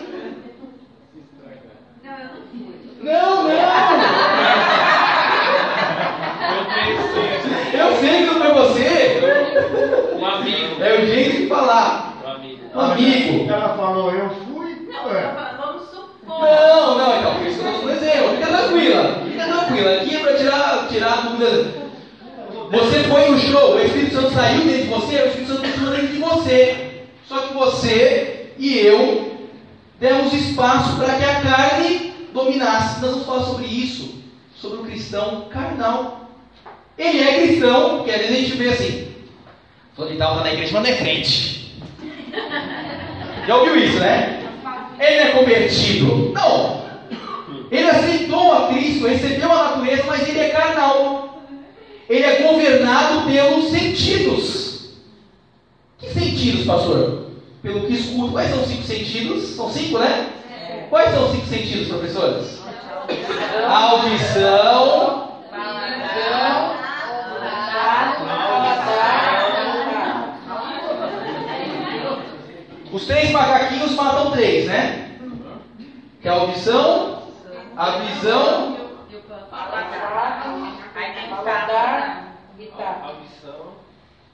Não, 3.01 3.43
não! 3.43 3.51
Eu 7.73 7.95
sei 7.99 8.19
que 8.19 8.25
não 8.25 8.35
foi 8.35 8.53
você. 8.53 9.19
Um 10.15 10.25
amigo. 10.25 10.81
É 10.81 10.93
o 10.97 11.05
jeito 11.05 11.41
de 11.41 11.47
falar. 11.47 11.90
Um 12.91 12.93
amigo. 12.93 13.43
Um. 13.43 13.49
Ela 13.49 13.77
falou, 13.77 14.11
eu 14.11 14.29
fui. 14.29 14.87
Não, 14.91 15.03
falando, 15.03 15.57
vamos 15.57 15.89
supor. 15.89 16.41
Não, 16.41 16.97
não, 16.97 17.19
então, 17.19 17.35
por 17.35 17.47
isso 17.47 17.59
que 17.59 17.65
eu 17.65 17.71
estou 17.71 17.87
dando 17.87 18.03
exemplo. 18.03 18.35
Fica 18.35 18.47
tranquila, 18.47 19.21
fica 19.25 19.45
tranquila. 19.45 19.93
Aqui 19.95 20.15
é 20.15 20.19
para 20.19 20.33
tirar, 20.35 20.87
tirar 20.89 21.13
a 21.13 21.21
dúvida. 21.21 21.81
Você 22.71 23.03
foi 23.03 23.29
no 23.29 23.39
show, 23.39 23.75
o 23.75 23.79
Espírito 23.81 24.15
Santo 24.15 24.33
saiu 24.33 24.63
dentro 24.63 24.83
de 24.83 24.87
você, 24.87 25.15
o 25.21 25.27
Espírito 25.27 25.47
Santo 25.47 25.61
continua 25.61 25.91
dentro 25.91 26.07
de 26.07 26.19
você. 26.19 27.05
Só 27.27 27.39
que 27.39 27.53
você 27.53 28.53
e 28.57 28.77
eu 28.79 29.31
demos 29.99 30.33
espaço 30.33 30.95
para 30.97 31.15
que 31.15 31.23
a 31.23 31.41
carne 31.41 32.13
dominasse. 32.33 33.01
Nós 33.01 33.11
vamos 33.11 33.25
falar 33.25 33.43
sobre 33.43 33.65
isso, 33.65 34.23
sobre 34.55 34.79
o 34.79 34.83
cristão 34.83 35.47
carnal. 35.49 36.29
Ele 36.97 37.19
é 37.19 37.41
cristão, 37.41 37.97
porque 37.97 38.11
às 38.11 38.17
vezes 38.17 38.35
a 38.35 38.39
gente 38.39 38.57
vê 38.57 38.69
assim, 38.69 39.07
fulano 39.95 40.13
de 40.13 40.19
tal 40.19 40.31
está 40.31 40.43
na 40.43 40.53
igreja, 40.53 40.73
mas 40.73 40.83
não 40.83 40.89
é 40.89 40.97
crente. 40.97 41.60
Já 43.47 43.57
ouviu 43.57 43.75
isso, 43.77 43.99
né? 43.99 44.43
Ele 44.99 45.15
é 45.15 45.31
convertido. 45.31 46.31
Não. 46.33 46.81
Ele 47.71 47.89
aceitou 47.89 48.53
a 48.53 48.67
Cristo, 48.67 49.07
recebeu 49.07 49.51
a 49.51 49.69
natureza, 49.69 50.03
mas 50.05 50.27
ele 50.27 50.39
é 50.39 50.49
carnal. 50.49 51.41
Ele 52.09 52.23
é 52.23 52.41
governado 52.41 53.21
pelos 53.25 53.69
sentidos. 53.69 54.91
Que 55.97 56.09
sentidos, 56.09 56.65
pastor? 56.65 57.27
Pelo 57.61 57.87
que 57.87 57.93
escuto. 57.93 58.33
Quais 58.33 58.49
são 58.49 58.61
os 58.61 58.67
cinco 58.67 58.83
sentidos? 58.83 59.43
São 59.55 59.69
cinco, 59.71 59.99
né? 59.99 60.29
Quais 60.89 61.11
são 61.11 61.25
os 61.25 61.31
cinco 61.31 61.47
sentidos, 61.47 61.87
professores? 61.87 62.61
audição, 63.67 65.30
os 72.91 73.05
três 73.05 73.31
macaquinhos 73.31 73.91
matam 73.95 74.31
três, 74.31 74.67
né? 74.67 75.17
Que 76.21 76.27
é 76.27 76.31
a 76.31 76.35
audição, 76.35 77.23
a 77.75 77.91
visão 77.99 78.81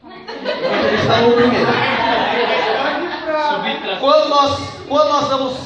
Ele 0.04 0.96
está 0.96 1.22
no 1.22 1.34
primeiro. 1.34 1.68
Quando 4.00 4.30
nós, 4.30 4.60
quando 4.88 5.10
nós 5.10 5.30
damos, 5.30 5.58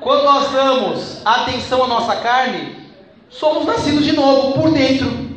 quando 0.00 0.24
nós 0.24 0.52
damos 0.52 1.26
atenção 1.26 1.84
à 1.84 1.86
nossa 1.86 2.16
carne, 2.16 2.90
somos 3.28 3.64
nascidos 3.64 4.04
de 4.04 4.12
novo 4.12 4.52
por 4.52 4.70
dentro. 4.70 5.32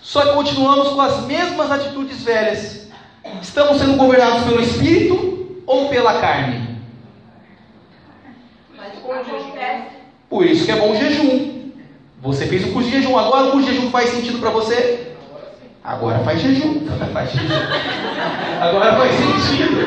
Só 0.00 0.34
continuamos 0.34 0.88
com 0.88 1.00
as 1.00 1.20
mesmas 1.22 1.70
atitudes 1.70 2.22
velhas. 2.22 2.81
Estamos 3.40 3.78
sendo 3.78 3.96
governados 3.96 4.44
pelo 4.44 4.60
Espírito 4.60 5.62
ou 5.66 5.88
pela 5.88 6.20
carne? 6.20 6.72
Por 10.28 10.46
isso 10.46 10.64
que 10.64 10.72
é 10.72 10.76
bom 10.76 10.92
o 10.92 10.96
jejum. 10.96 11.70
Você 12.20 12.46
fez 12.46 12.64
o 12.64 12.72
curso 12.72 12.88
de 12.88 12.96
jejum. 12.96 13.18
Agora 13.18 13.48
o 13.48 13.50
curso 13.52 13.68
de 13.68 13.74
jejum 13.74 13.90
faz 13.90 14.10
sentido 14.10 14.38
para 14.38 14.50
você? 14.50 15.14
Agora 15.84 16.20
faz 16.20 16.40
jejum. 16.40 16.86
Faz 17.12 17.30
jejum. 17.32 17.54
Agora 18.60 18.96
faz 18.96 19.12
sentido. 19.14 19.78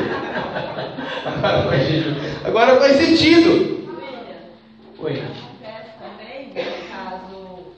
Agora 1.25 1.63
faz 1.63 1.88
jejum. 1.88 2.15
Agora 2.45 2.79
faz 2.79 2.97
sentido. 2.97 3.75
Oi. 4.99 5.13
Acontece 5.13 5.89
também, 5.99 6.47
no 6.49 6.89
caso, 6.89 7.73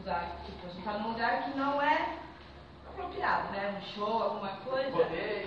usar, 0.00 0.36
tipo, 0.44 0.66
a 0.66 0.68
gente 0.68 0.78
está 0.78 0.92
num 0.98 1.08
lugar 1.08 1.44
que 1.44 1.58
não 1.58 1.80
é 1.82 2.08
apropriado, 2.96 3.52
né? 3.52 3.74
Um 3.76 3.94
show, 3.94 4.22
alguma 4.22 4.48
coisa. 4.64 4.90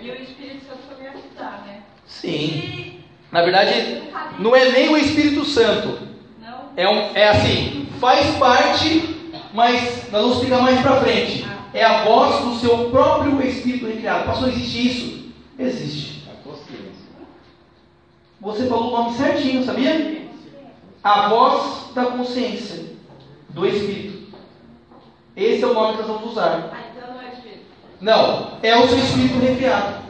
E 0.00 0.10
o 0.10 0.14
Espírito 0.14 0.66
Santo 0.66 0.82
também 0.88 1.08
ajudar, 1.08 1.64
né? 1.66 1.82
Sim. 2.06 2.28
E 2.28 3.04
Na 3.32 3.42
verdade, 3.42 4.02
não 4.38 4.54
é 4.54 4.70
nem 4.70 4.88
o 4.88 4.96
Espírito 4.96 5.44
Santo. 5.44 6.08
não 6.40 6.70
É, 6.76 6.88
um, 6.88 7.16
é 7.16 7.28
assim, 7.28 7.88
faz 8.00 8.36
parte, 8.36 9.30
mas 9.52 10.10
nós 10.10 10.22
vamos 10.22 10.36
explicar 10.36 10.62
mais 10.62 10.80
pra 10.80 11.00
frente. 11.00 11.46
É 11.72 11.84
a 11.84 12.04
voz 12.04 12.44
do 12.44 12.54
seu 12.56 12.90
próprio 12.90 13.40
Espírito 13.42 13.86
recriado. 13.86 14.26
Pastor, 14.26 14.48
existe 14.48 14.86
isso? 14.86 15.32
Existe. 15.58 16.10
Você 18.40 18.66
falou 18.66 18.88
o 18.88 19.02
nome 19.02 19.16
certinho, 19.18 19.62
sabia? 19.64 20.26
A 21.04 21.28
voz 21.28 21.92
da 21.94 22.06
consciência 22.06 22.96
do 23.50 23.66
Espírito. 23.66 24.34
Esse 25.36 25.62
é 25.62 25.66
o 25.66 25.74
nome 25.74 25.92
que 25.92 25.98
nós 25.98 26.06
vamos 26.06 26.30
usar. 26.32 26.70
Ah, 26.72 26.80
então 26.90 27.14
não 27.14 27.20
é 27.20 27.32
Espírito. 27.32 27.66
Não, 28.00 28.52
é 28.62 28.76
o 28.76 28.88
seu 28.88 28.98
espírito 28.98 29.38
recriado. 29.38 30.00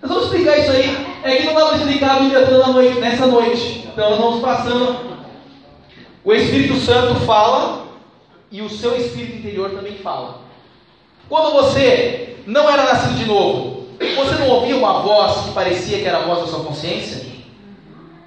Nós 0.00 0.10
vamos 0.10 0.24
explicar 0.24 0.58
isso 0.58 0.70
aí. 0.70 1.06
É 1.24 1.36
que 1.36 1.44
não 1.44 1.54
dá 1.54 1.66
para 1.66 1.76
explicar 1.78 2.16
a 2.16 2.20
Bíblia 2.20 2.46
toda 2.46 2.66
noite, 2.68 3.00
nessa 3.00 3.26
noite. 3.26 3.88
Então 3.92 4.10
nós 4.10 4.18
vamos 4.18 4.40
passando. 4.40 5.12
O 6.24 6.32
Espírito 6.32 6.76
Santo 6.76 7.16
fala 7.20 7.86
e 8.50 8.62
o 8.62 8.68
seu 8.68 8.96
espírito 8.96 9.38
interior 9.38 9.70
também 9.70 9.96
fala. 9.96 10.42
Quando 11.28 11.52
você 11.52 12.36
não 12.46 12.70
era 12.70 12.84
nascido 12.84 13.16
de 13.16 13.24
novo, 13.24 13.88
você 13.98 14.34
não 14.36 14.48
ouvia 14.48 14.76
uma 14.76 15.00
voz 15.00 15.46
que 15.46 15.52
parecia 15.52 15.98
que 15.98 16.04
era 16.04 16.18
a 16.18 16.26
voz 16.26 16.40
da 16.40 16.46
sua 16.46 16.64
consciência? 16.64 17.24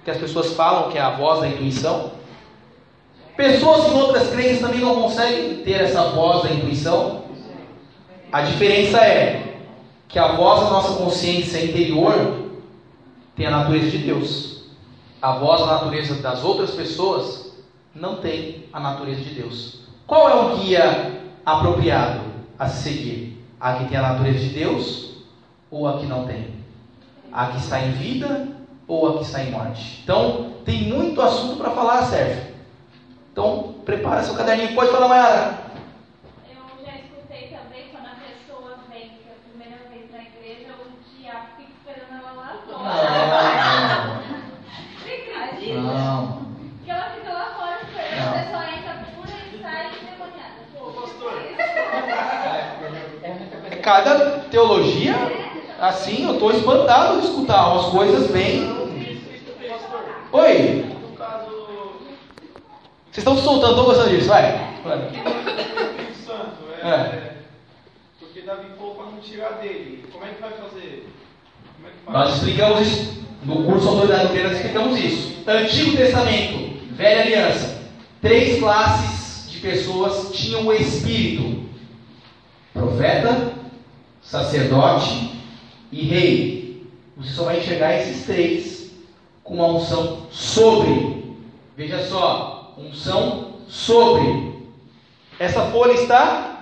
Que 0.04 0.12
as 0.12 0.18
pessoas 0.18 0.54
falam 0.54 0.90
que 0.90 0.98
é 0.98 1.02
a 1.02 1.12
voz 1.12 1.42
da 1.42 1.48
intuição? 1.48 2.12
Pessoas 3.38 3.88
em 3.88 3.94
outras 3.94 4.30
crenças 4.30 4.60
também 4.60 4.80
não 4.80 5.02
conseguem 5.02 5.58
ter 5.58 5.82
essa 5.82 6.04
voz 6.10 6.44
da 6.44 6.52
intuição? 6.52 7.25
A 8.36 8.42
diferença 8.42 8.98
é 8.98 9.62
que 10.10 10.20
a 10.20 10.34
voz 10.34 10.60
da 10.66 10.70
nossa 10.70 11.02
consciência 11.02 11.64
interior 11.64 12.50
tem 13.34 13.46
a 13.46 13.52
natureza 13.52 13.90
de 13.92 14.00
Deus. 14.00 14.66
A 15.22 15.38
voz 15.38 15.62
da 15.62 15.68
natureza 15.68 16.16
das 16.16 16.44
outras 16.44 16.72
pessoas 16.72 17.54
não 17.96 18.18
tem 18.18 18.66
a 18.74 18.80
natureza 18.82 19.22
de 19.22 19.36
Deus. 19.36 19.86
Qual 20.06 20.28
é 20.30 20.36
o 20.36 20.58
guia 20.58 21.22
apropriado 21.46 22.24
a 22.60 22.68
se 22.68 22.84
seguir? 22.84 23.42
A 23.58 23.76
que 23.76 23.86
tem 23.86 23.98
a 23.98 24.02
natureza 24.02 24.40
de 24.40 24.50
Deus 24.50 25.14
ou 25.72 25.88
a 25.88 25.98
que 26.00 26.06
não 26.06 26.28
tem? 26.28 26.56
A 27.32 27.46
que 27.48 27.58
está 27.60 27.80
em 27.80 27.92
vida 27.92 28.50
ou 28.86 29.08
a 29.08 29.18
que 29.20 29.24
está 29.24 29.42
em 29.44 29.52
morte? 29.52 30.02
Então, 30.04 30.56
tem 30.66 30.84
muito 30.84 31.22
assunto 31.22 31.56
para 31.56 31.72
falar, 31.72 32.04
Sérgio. 32.04 32.54
Então, 33.32 33.76
prepara 33.86 34.24
seu 34.24 34.36
caderninho. 34.36 34.76
Pode 34.76 34.92
falar, 34.92 35.08
Mayara. 35.08 35.66
Eu 36.50 36.86
já 36.86 36.96
escutei 36.98 37.48
também 37.48 37.90
quando 37.92 38.06
a 38.08 38.16
pessoa 38.16 38.78
vem 38.90 39.10
pela 39.10 39.36
primeira 39.50 39.78
vez 39.90 40.12
na 40.12 40.22
igreja, 40.22 40.74
o 40.74 40.86
diabo 41.20 41.48
fica 41.58 41.72
esperando 41.78 42.20
ela 42.20 42.32
lá 42.34 42.60
fora. 42.66 42.86
Você 45.02 45.12
acredita? 45.36 45.82
Não. 45.82 46.46
Que 46.84 46.92
ela 46.92 47.10
fica 47.10 47.34
lá 47.34 47.56
fora 47.58 47.80
esperando, 47.84 48.22
Não. 48.22 48.30
a 48.30 48.44
pessoa 48.44 48.66
entra 48.70 48.94
pura 49.16 49.36
e 49.54 49.62
sai 49.62 49.88
endemoniada. 49.88 50.66
Cada 53.86 54.40
teologia, 54.50 55.14
assim, 55.80 56.26
eu 56.26 56.34
estou 56.34 56.50
espantado 56.50 57.22
de 57.22 57.28
escutar 57.28 57.72
umas 57.72 57.86
coisas 57.92 58.32
bem. 58.32 58.64
Oi, 60.32 60.86
vocês 63.12 63.18
estão 63.18 63.38
soltando, 63.38 63.74
estou 63.74 63.86
gostando 63.86 64.10
disso, 64.10 64.28
vai. 64.28 64.44
é, 64.44 64.72
É. 66.82 67.34
porque 68.20 68.42
Davi 68.42 68.70
falou 68.76 68.96
para 68.96 69.06
não 69.06 69.20
tirar 69.20 69.52
dele. 69.62 70.04
Como 70.12 70.26
é 70.26 70.30
que 70.30 70.42
vai 70.42 70.54
fazer? 70.54 71.08
É 71.86 71.88
que? 71.88 72.12
Nós 72.12 72.38
explicamos 72.38 72.82
isso 72.82 73.24
no 73.44 73.66
curso 73.66 73.88
Autoridade 73.88 74.42
nós 74.42 74.54
explicamos 74.54 75.00
isso. 75.00 75.44
Antigo 75.48 75.96
Testamento, 75.96 76.80
Velha 76.96 77.22
Aliança, 77.22 77.84
três 78.20 78.58
classes 78.60 79.52
de 79.52 79.60
pessoas 79.60 80.36
tinham 80.36 80.66
o 80.66 80.74
Espírito: 80.74 81.66
profeta, 82.74 83.54
sacerdote 84.26 85.32
e 85.92 86.06
rei. 86.06 86.88
Você 87.18 87.32
só 87.32 87.46
vai 87.46 87.60
enxergar 87.60 87.96
esses 87.96 88.26
três 88.26 88.92
com 89.44 89.56
uma 89.56 89.68
unção 89.68 90.28
sobre. 90.30 91.38
Veja 91.78 92.06
só, 92.08 92.74
unção 92.78 93.60
sobre. 93.68 94.54
Essa 95.40 95.70
folha 95.72 95.94
está 95.94 96.56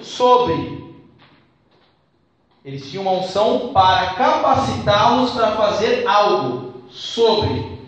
sobre. 0.00 0.78
Eles 2.64 2.90
tinham 2.90 3.02
uma 3.02 3.12
unção 3.12 3.72
para 3.72 4.14
capacitá-los 4.14 5.30
para 5.30 5.56
fazer 5.56 6.06
algo 6.06 6.82
sobre, 6.90 7.78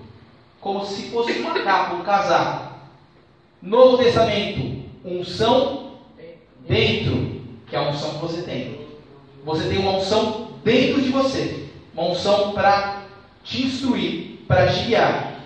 como 0.61 0.85
se 0.87 1.11
fosse 1.11 1.33
uma 1.41 1.59
capa, 1.61 1.95
um 1.95 2.03
casaco. 2.03 2.75
Novo 3.61 3.99
Testamento, 3.99 4.85
unção 5.05 5.97
dentro, 6.67 7.30
que 7.71 7.77
é 7.77 7.79
a 7.79 7.89
unção 7.89 8.15
que 8.15 8.19
você 8.19 8.43
tem. 8.43 8.81
Você 9.45 9.69
tem 9.69 9.79
uma 9.79 9.93
unção 9.93 10.49
dentro 10.65 11.01
de 11.01 11.09
você, 11.09 11.67
uma 11.95 12.09
unção 12.09 12.53
para 12.53 13.05
te 13.45 13.63
instruir, 13.63 14.41
para 14.47 14.67
te 14.67 14.85
guiar. 14.85 15.41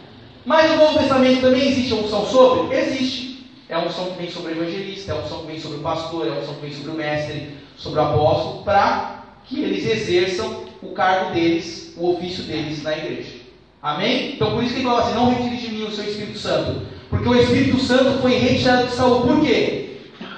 Mas 0.45 0.71
no 0.71 0.79
Novo 0.79 0.99
Testamento 0.99 1.43
também 1.43 1.69
existe 1.69 1.93
a 1.93 1.97
unção 1.97 2.27
sobre? 2.27 2.77
Existe. 2.77 3.45
É 3.69 3.75
a 3.75 3.81
unção 3.81 4.07
que 4.07 4.19
vem 4.19 4.31
sobre 4.31 4.53
o 4.53 4.63
evangelista, 4.63 5.13
é 5.13 5.17
a 5.17 5.21
unção 5.21 5.41
que 5.41 5.47
vem 5.47 5.61
sobre 5.61 5.79
o 5.79 5.81
pastor, 5.81 6.27
é 6.27 6.31
a 6.31 6.35
unção 6.35 6.55
que 6.55 6.61
vem 6.63 6.73
sobre 6.73 6.91
o 6.91 6.95
mestre, 6.95 7.57
sobre 7.77 8.01
o 8.01 8.03
apóstolo, 8.03 8.63
para 8.65 9.25
que 9.47 9.61
eles 9.61 9.87
exerçam 9.87 10.65
o 10.83 10.89
cargo 10.89 11.33
deles, 11.33 11.95
o 11.97 12.11
ofício 12.11 12.45
deles 12.45 12.83
na 12.83 12.97
igreja. 12.97 13.45
Amém? 13.83 14.33
Então 14.35 14.53
por 14.53 14.63
isso 14.63 14.75
que 14.75 14.81
ele 14.81 14.89
fala 14.89 15.03
assim, 15.03 15.15
não 15.15 15.35
retire 15.35 15.57
de 15.57 15.75
mim 15.75 15.85
o 15.85 15.91
seu 15.91 16.05
Espírito 16.05 16.39
Santo. 16.39 16.87
Porque 17.09 17.29
o 17.29 17.35
Espírito 17.35 17.79
Santo 17.79 18.21
foi 18.21 18.37
retirado 18.39 18.89
de 18.89 18.95
Saul. 18.95 19.23
Por 19.23 19.41
quê? 19.41 19.84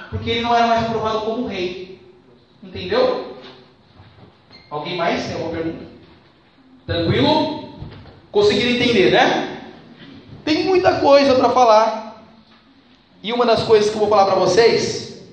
Porque 0.09 0.29
ele 0.29 0.41
não 0.41 0.55
era 0.55 0.67
mais 0.67 0.85
aprovado 0.85 1.21
como 1.21 1.47
rei. 1.47 2.01
Entendeu? 2.63 3.37
Alguém 4.69 4.97
mais 4.97 5.25
tem 5.25 5.33
alguma 5.33 5.51
pergunta? 5.51 5.85
Tranquilo? 6.85 7.69
Conseguiram 8.31 8.71
entender, 8.71 9.11
né? 9.11 9.61
Tem 10.43 10.65
muita 10.65 10.99
coisa 10.99 11.35
para 11.35 11.49
falar. 11.49 12.23
E 13.21 13.33
uma 13.33 13.45
das 13.45 13.63
coisas 13.63 13.89
que 13.89 13.95
eu 13.95 13.99
vou 13.99 14.09
falar 14.09 14.25
para 14.25 14.35
vocês 14.35 15.23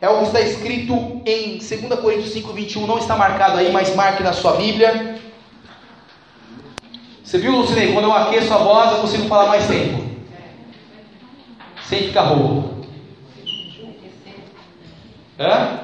é 0.00 0.08
o 0.08 0.18
que 0.18 0.24
está 0.24 0.40
escrito 0.40 1.22
em 1.24 1.58
2 1.58 2.00
Coríntios 2.00 2.32
5, 2.32 2.52
21. 2.52 2.86
Não 2.86 2.98
está 2.98 3.16
marcado 3.16 3.58
aí, 3.58 3.70
mas 3.70 3.94
marque 3.94 4.22
na 4.22 4.32
sua 4.32 4.56
Bíblia. 4.56 5.20
Você 7.22 7.38
viu, 7.38 7.52
Lucinei? 7.52 7.92
Quando 7.92 8.04
eu 8.04 8.12
aqueço 8.12 8.52
a 8.52 8.58
voz, 8.58 8.92
eu 8.92 8.98
consigo 8.98 9.28
falar 9.28 9.46
mais 9.46 9.66
tempo. 9.66 10.04
Sem 11.84 12.08
ficar 12.08 12.22
rouco. 12.22 12.71
Hã? 15.38 15.78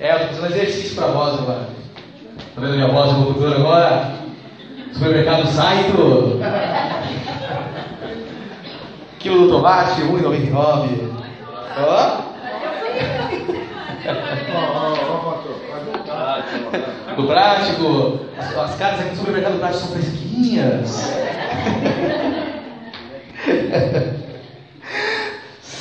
É, 0.00 0.12
eu 0.12 0.16
estou 0.16 0.40
fazendo 0.40 0.56
exercício 0.56 0.96
para 0.96 1.06
voz 1.12 1.38
agora. 1.38 1.68
Tá 2.54 2.60
vendo 2.60 2.74
minha 2.74 2.88
voz 2.88 3.10
evoluindo 3.12 3.54
agora? 3.54 4.12
Supermercado 4.92 5.46
sai 5.46 5.84
tudo. 5.84 6.40
Quilo 9.20 9.46
do 9.46 9.52
tomate, 9.52 10.02
1,99. 10.02 11.12
Ó. 11.78 12.24
Do 17.16 17.26
prático, 17.26 18.20
as, 18.36 18.56
as 18.56 18.76
casas 18.76 19.00
aqui 19.00 19.10
do 19.10 19.16
supermercado 19.16 19.58
prático 19.58 19.84
são 19.84 19.96
fresquinhas. 19.96 21.14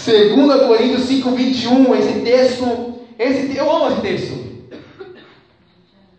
Segunda 0.03 0.67
Coríntios 0.67 1.03
5, 1.03 1.31
21, 1.31 1.95
esse 1.95 2.19
texto, 2.19 2.95
esse, 3.17 3.55
eu 3.55 3.73
amo 3.73 3.93
esse 3.93 4.01
texto. 4.01 4.43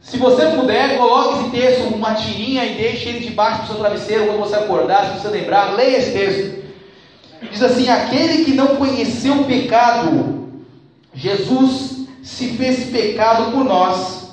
Se 0.01 0.17
você 0.17 0.47
puder, 0.47 0.97
coloque 0.97 1.41
esse 1.41 1.51
texto 1.51 1.91
numa 1.91 2.15
tirinha 2.15 2.65
e 2.65 2.77
deixe 2.77 3.11
ele 3.11 3.21
debaixo 3.21 3.61
do 3.61 3.67
seu 3.67 3.77
travesseiro 3.77 4.25
quando 4.25 4.39
você 4.39 4.55
acordar, 4.55 5.05
se 5.05 5.21
você 5.21 5.29
lembrar, 5.29 5.75
leia 5.75 5.99
esse 5.99 6.13
texto. 6.13 6.65
Diz 7.53 7.63
assim: 7.63 7.91
aquele 7.91 8.47
que 8.47 8.55
não 8.55 8.77
conheceu 8.77 9.43
o 9.43 9.45
pecado, 9.45 10.49
Jesus 11.13 12.07
se 12.23 12.55
fez 12.55 12.87
pecado 12.87 13.53
por 13.53 13.67
nós, 13.67 14.31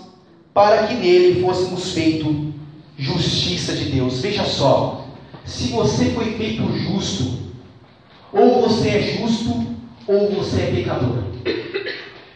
para 0.54 0.88
que 0.88 0.94
nele 0.94 1.42
fôssemos 1.42 1.92
feito 1.92 2.54
justiça 2.98 3.74
de 3.74 3.86
Deus. 3.92 4.22
Veja 4.22 4.46
só, 4.46 5.08
se 5.44 5.68
você 5.68 6.06
foi 6.12 6.36
feito 6.36 6.72
justo, 6.78 7.41
ou 8.34 8.62
você 8.62 8.90
é 8.90 9.02
justo, 9.02 9.66
ou 10.08 10.30
você 10.32 10.62
é 10.62 10.72
pecador. 10.76 11.24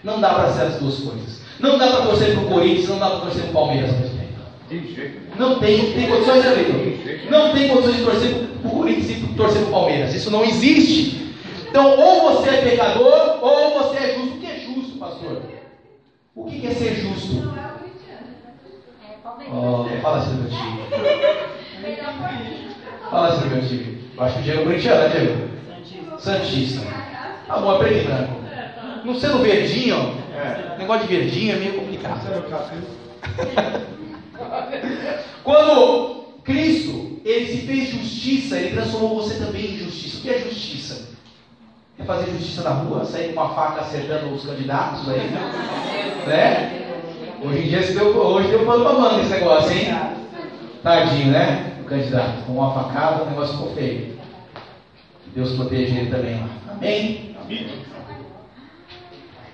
Não 0.03 0.21
dá 0.21 0.33
para 0.35 0.53
ser 0.53 0.61
as 0.63 0.75
duas 0.75 0.99
coisas. 0.99 1.41
Não 1.59 1.77
dá 1.77 1.87
para 1.87 2.05
torcer 2.05 2.33
para 2.33 2.43
o 2.43 2.47
Corinthians, 2.47 2.89
não 2.89 2.99
dá 2.99 3.09
para 3.09 3.19
torcer 3.21 3.41
para 3.43 3.49
o 3.49 3.53
Palmeiras. 3.53 3.91
Não 5.37 5.59
tem, 5.59 5.93
tem 5.93 6.07
condições, 6.07 6.43
né? 6.43 7.27
Não 7.29 7.53
tem 7.53 7.69
condições 7.69 7.97
de 7.97 8.03
torcer 8.03 8.35
para 8.61 8.69
o 8.69 8.75
Corinthians 8.75 9.09
e 9.09 9.33
torcer 9.35 9.61
para 9.61 9.69
o 9.69 9.71
Palmeiras. 9.71 10.13
Isso 10.13 10.31
não 10.31 10.43
existe. 10.43 11.33
Então, 11.69 11.99
ou 11.99 12.21
você 12.21 12.49
é 12.49 12.61
pecador, 12.61 13.39
ou 13.41 13.73
você 13.83 13.97
é 13.97 14.15
justo. 14.15 14.35
O 14.35 14.39
que 14.39 14.45
é 14.45 14.59
justo, 14.59 14.97
pastor? 14.97 15.41
O 16.35 16.45
que 16.45 16.67
é 16.67 16.71
ser 16.71 16.95
justo? 16.95 17.43
Oh, 19.51 19.85
fala 20.01 20.17
assim, 20.17 20.35
meu 20.35 20.49
tio. 20.49 20.59
Fala 23.09 23.27
assim, 23.27 23.47
meu 23.49 23.61
tio. 23.67 23.97
Eu 24.17 24.23
acho 24.23 24.35
que 24.35 24.39
o 24.39 24.43
Diego 24.43 24.61
é 24.61 24.63
corintiano, 24.63 25.01
né, 25.01 25.09
Diego? 25.09 25.55
Santista. 26.20 26.82
Tá 27.47 27.57
bom, 27.57 27.76
é 27.76 27.80
preto 27.80 27.97
e 27.97 28.03
branco. 28.03 28.34
Não 29.03 29.20
sendo 29.20 29.39
verdinho, 29.39 30.16
negócio 30.78 31.07
de 31.07 31.16
verdinho 31.16 31.55
é 31.55 31.59
meio 31.59 31.74
complicado. 31.74 32.22
Quando 35.43 36.26
Cristo, 36.43 37.20
ele 37.24 37.45
se 37.45 37.57
fez 37.66 37.89
justiça, 37.89 38.57
ele 38.57 38.76
transformou 38.76 39.22
você 39.22 39.43
também 39.43 39.74
em 39.74 39.78
justiça. 39.78 40.18
O 40.18 40.22
que 40.22 40.30
é 40.30 40.39
justiça? 40.39 41.09
É 41.97 42.03
fazer 42.03 42.32
justiça 42.32 42.63
na 42.63 42.72
rua, 42.72 43.05
sair 43.05 43.34
com 43.34 43.41
uma 43.41 43.53
faca 43.53 43.82
acertando 43.82 44.34
os 44.34 44.45
candidatos 44.45 45.07
aí, 45.09 45.30
né? 46.28 46.82
Hoje 47.41 47.59
em 47.59 47.68
dia 47.68 47.82
deu, 47.82 48.18
hoje 48.18 48.49
deu 48.49 48.66
pano 48.66 48.84
pra 48.84 48.93
manga 48.93 49.22
esse 49.22 49.30
negócio, 49.30 49.72
hein? 49.72 49.95
Tadinho, 50.84 51.32
né? 51.32 51.74
O 51.82 51.86
candidato, 51.86 52.43
com 52.45 52.53
uma 52.53 52.74
facada, 52.74 53.24
o 53.24 53.30
negócio 53.30 53.57
ficou 53.57 53.76
feio. 53.76 54.14
Deus 55.36 55.51
proteja 55.51 55.99
ele 55.99 56.09
também 56.09 56.39
lá. 56.39 56.49
Amém? 56.71 57.36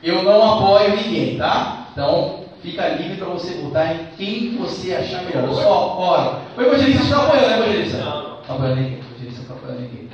Eu 0.04 0.24
não 0.24 0.54
apoio 0.54 0.96
ninguém, 0.96 1.38
tá? 1.38 1.88
Então, 1.92 2.46
fica 2.62 2.88
livre 2.90 3.18
para 3.18 3.28
você 3.28 3.56
votar 3.56 3.96
em 3.96 4.06
quem 4.16 4.58
você 4.58 4.94
achar 4.94 5.24
melhor. 5.24 5.48
Eu 5.48 5.56
só 5.56 5.98
oro. 5.98 6.38
O 6.56 6.62
evangelista 6.62 7.04
está 7.04 7.24
apoiando, 7.24 7.48
né, 7.48 7.58
evangelista? 7.58 7.98
Não, 7.98 8.24
não. 8.24 8.56
apoiando 8.56 8.76
ninguém. 8.82 8.94
O 8.94 9.00
evangelista 9.00 9.36
não 9.36 9.42
está 9.42 9.54
apoiando 9.54 9.82
ninguém. 9.82 10.10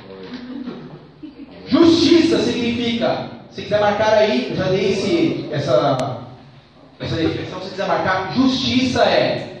Justiça 1.66 2.38
significa, 2.38 3.28
se 3.50 3.62
quiser 3.62 3.80
marcar 3.80 4.14
aí, 4.14 4.48
eu 4.50 4.56
já 4.56 4.64
dei 4.64 4.92
esse, 4.92 5.48
essa, 5.52 6.22
essa 6.98 7.16
definição, 7.16 7.60
se 7.60 7.70
quiser 7.70 7.86
marcar, 7.86 8.32
justiça 8.34 9.04
é 9.04 9.58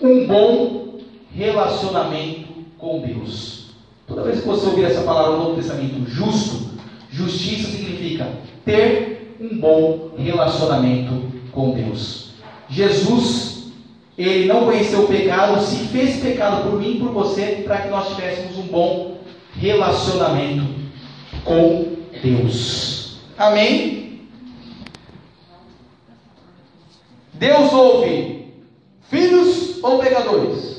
um 0.00 0.24
bom 0.24 1.00
relacionamento 1.34 2.64
com 2.78 3.00
Deus. 3.00 3.67
Toda 4.08 4.22
vez 4.22 4.40
que 4.40 4.46
você 4.46 4.66
ouvir 4.66 4.84
essa 4.84 5.02
palavra 5.02 5.32
no 5.32 5.44
Novo 5.44 5.56
Testamento, 5.56 6.08
justo, 6.08 6.70
justiça 7.10 7.70
significa 7.70 8.26
ter 8.64 9.36
um 9.38 9.58
bom 9.58 10.12
relacionamento 10.16 11.30
com 11.52 11.72
Deus. 11.72 12.30
Jesus, 12.70 13.66
ele 14.16 14.46
não 14.46 14.64
conheceu 14.64 15.04
o 15.04 15.06
pecado, 15.06 15.60
se 15.60 15.76
fez 15.88 16.20
pecado 16.20 16.62
por 16.62 16.80
mim 16.80 16.96
e 16.96 16.98
por 16.98 17.10
você, 17.10 17.62
para 17.64 17.82
que 17.82 17.88
nós 17.88 18.08
tivéssemos 18.08 18.56
um 18.56 18.66
bom 18.68 19.18
relacionamento 19.54 20.66
com 21.44 21.96
Deus. 22.22 23.18
Amém? 23.36 24.22
Deus 27.34 27.72
ouve 27.72 28.54
filhos 29.02 29.82
ou 29.82 29.98
pecadores? 29.98 30.77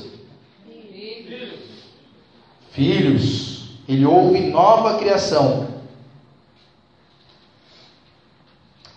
Filhos. 2.72 3.50
Ele 3.88 4.06
ouve 4.06 4.40
nova 4.50 4.98
criação. 4.98 5.68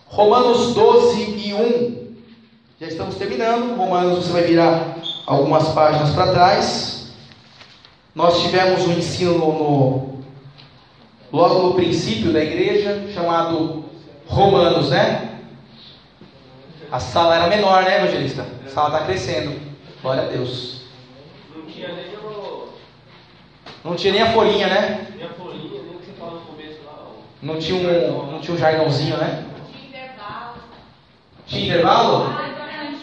Romanos 0.05 0.75
12 0.75 1.21
e 1.23 1.53
1. 1.53 2.13
Já 2.79 2.87
estamos 2.87 3.15
terminando. 3.15 3.75
Romanos, 3.75 4.25
você 4.25 4.31
vai 4.31 4.43
virar 4.43 4.97
algumas 5.25 5.69
páginas 5.69 6.11
para 6.11 6.31
trás. 6.31 7.11
Nós 8.13 8.43
tivemos 8.43 8.87
um 8.87 8.91
ensino 8.93 9.39
no, 9.39 10.19
logo 11.31 11.67
no 11.67 11.73
princípio 11.73 12.31
da 12.31 12.43
igreja, 12.43 13.11
chamado 13.11 13.85
Romanos, 14.27 14.91
né? 14.91 15.39
A 16.91 16.99
sala 16.99 17.35
era 17.35 17.47
menor, 17.47 17.83
né, 17.83 18.03
evangelista? 18.03 18.45
A 18.67 18.69
sala 18.69 18.89
está 18.89 19.05
crescendo. 19.05 19.59
Glória 20.03 20.23
a 20.23 20.27
Deus. 20.27 20.83
Não 21.55 21.65
tinha 21.65 21.91
nem. 21.91 22.13
Não 23.83 23.95
tinha 23.95 24.13
nem 24.13 24.21
a 24.21 24.31
folhinha, 24.31 24.67
né? 24.67 25.07
Nem 25.17 25.25
a 25.25 25.29
folhinha, 25.29 25.81
nem 25.81 25.95
o 25.95 25.99
que 25.99 26.05
você 26.05 26.11
falou 26.17 26.35
no 26.35 26.41
começo 26.41 26.79
lá. 26.85 26.93
Não 27.41 27.59
tinha 27.59 27.77
um, 27.77 28.31
não 28.31 28.39
tinha 28.39 28.55
um 28.55 28.57
jargãozinho, 28.57 29.17
né? 29.17 29.43
Tinha 31.45 31.65
intervalo? 31.65 32.33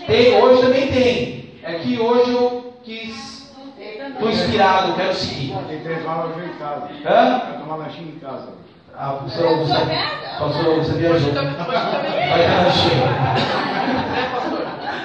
Tem, 0.07 0.43
hoje 0.43 0.63
também 0.63 0.89
tem. 0.89 1.55
É 1.63 1.75
que 1.75 2.01
hoje 2.01 2.33
eu 2.33 2.75
quis. 2.83 3.55
Estou 3.79 4.31
inspirado, 4.31 4.95
quero 4.95 5.15
seguir. 5.15 5.55
Tem 5.69 5.77
intervalo 5.77 6.35
hoje 6.35 6.47
em 6.47 6.59
casa. 6.59 6.89
Hã? 7.07 7.39
Vai 7.39 7.59
tomar 7.59 7.77
lanchinho 7.77 8.09
em 8.09 8.19
casa. 8.19 8.49
A 8.97 9.13
professora 9.13 9.49
Augusta, 9.51 9.79
a 9.79 10.37
professora 10.37 10.69
Augusta 10.69 10.93
viajou. 10.95 11.33
Vai 11.33 11.45
ter 11.45 12.65
lanchinho. 12.65 13.05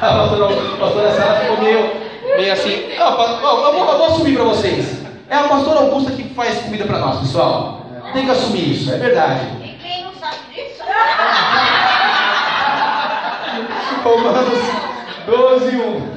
A 0.01 0.13
pastora, 0.13 0.45
a 0.45 0.77
pastora 0.77 1.11
Sara 1.11 1.39
ficou 1.41 1.61
meio, 1.61 1.91
meio 2.37 2.53
assim. 2.53 2.87
Ó, 2.99 3.23
eu, 3.23 3.41
vou, 3.41 3.89
eu 3.91 3.97
vou 3.97 4.05
assumir 4.07 4.35
para 4.35 4.43
vocês. 4.45 5.04
É 5.29 5.35
a 5.35 5.43
pastora 5.43 5.79
Augusta 5.79 6.11
que 6.11 6.23
faz 6.35 6.59
comida 6.59 6.85
para 6.85 6.99
nós, 6.99 7.19
pessoal. 7.19 7.85
Tem 8.13 8.25
que 8.25 8.31
assumir 8.31 8.71
isso, 8.71 8.93
é 8.93 8.97
verdade. 8.97 9.41
E 9.63 9.69
quem 9.81 10.03
não 10.03 10.13
sabe 10.13 10.37
disso? 10.53 10.83
Romanos 14.03 14.59
12, 15.25 15.75
1. 15.75 16.15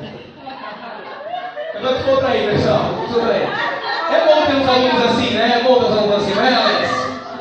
Eu 1.74 1.94
descontra 1.94 2.28
aí, 2.28 2.48
pessoal. 2.51 2.85
É 4.10 4.26
bom 4.26 4.47
ter 4.47 4.56
uns 4.56 4.68
alunos 4.68 5.05
assim, 5.05 5.30
né? 5.35 5.60
É 5.60 5.62
bom 5.62 5.78
ter 5.78 5.86
uns 5.86 5.98
alunos 5.98 6.16
assim, 6.16 6.35
não 6.35 6.44
é, 6.44 6.55
Alex? 6.55 6.90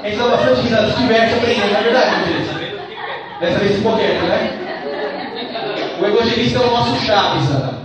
A 0.02 0.08
gente 0.08 0.18
dá 0.18 0.28
bastante 0.28 0.62
risada, 0.62 0.92
se 0.92 0.98
diverte 1.00 1.34
aprendendo, 1.34 1.72
não 1.74 1.80
é 1.80 1.84
verdade, 1.84 2.12
evangelista? 2.14 2.54
Dessa 3.40 3.60
vez 3.60 3.76
ficou 3.76 3.98
quieto, 3.98 4.24
né? 4.24 4.52
O 6.00 6.06
evangelista 6.06 6.60
é 6.60 6.62
o 6.62 6.72
nosso 6.72 6.96
Chaves, 7.06 7.50
Ana. 7.52 7.77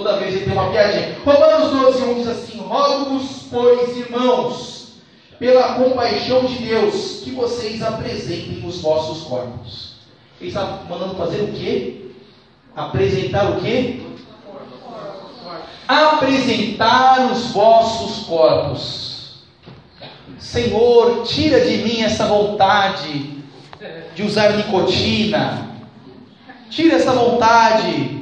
Toda 0.00 0.16
vez 0.16 0.34
ele 0.34 0.46
tem 0.46 0.54
uma 0.54 0.70
piadinha. 0.70 1.14
Romanos 1.22 1.72
12, 1.72 2.02
1 2.04 2.14
diz 2.14 2.28
assim: 2.28 2.58
Rogo-vos, 2.58 3.42
pois, 3.50 3.98
irmãos, 3.98 4.94
pela 5.38 5.74
compaixão 5.74 6.46
de 6.46 6.54
Deus, 6.54 7.20
que 7.22 7.32
vocês 7.32 7.82
apresentem 7.82 8.66
os 8.66 8.80
vossos 8.80 9.24
corpos. 9.24 9.96
Ele 10.40 10.48
está 10.48 10.84
mandando 10.88 11.16
fazer 11.16 11.42
o 11.42 11.52
quê? 11.52 12.12
Apresentar 12.74 13.50
o 13.50 13.60
quê? 13.60 14.00
Apresentar 15.86 17.30
os 17.30 17.52
vossos 17.52 18.24
corpos. 18.24 19.42
Senhor, 20.38 21.24
tira 21.24 21.60
de 21.60 21.76
mim 21.76 22.00
essa 22.00 22.24
vontade 22.24 23.36
de 24.14 24.22
usar 24.22 24.56
nicotina. 24.56 25.68
Tira 26.70 26.96
essa 26.96 27.12
vontade 27.12 28.19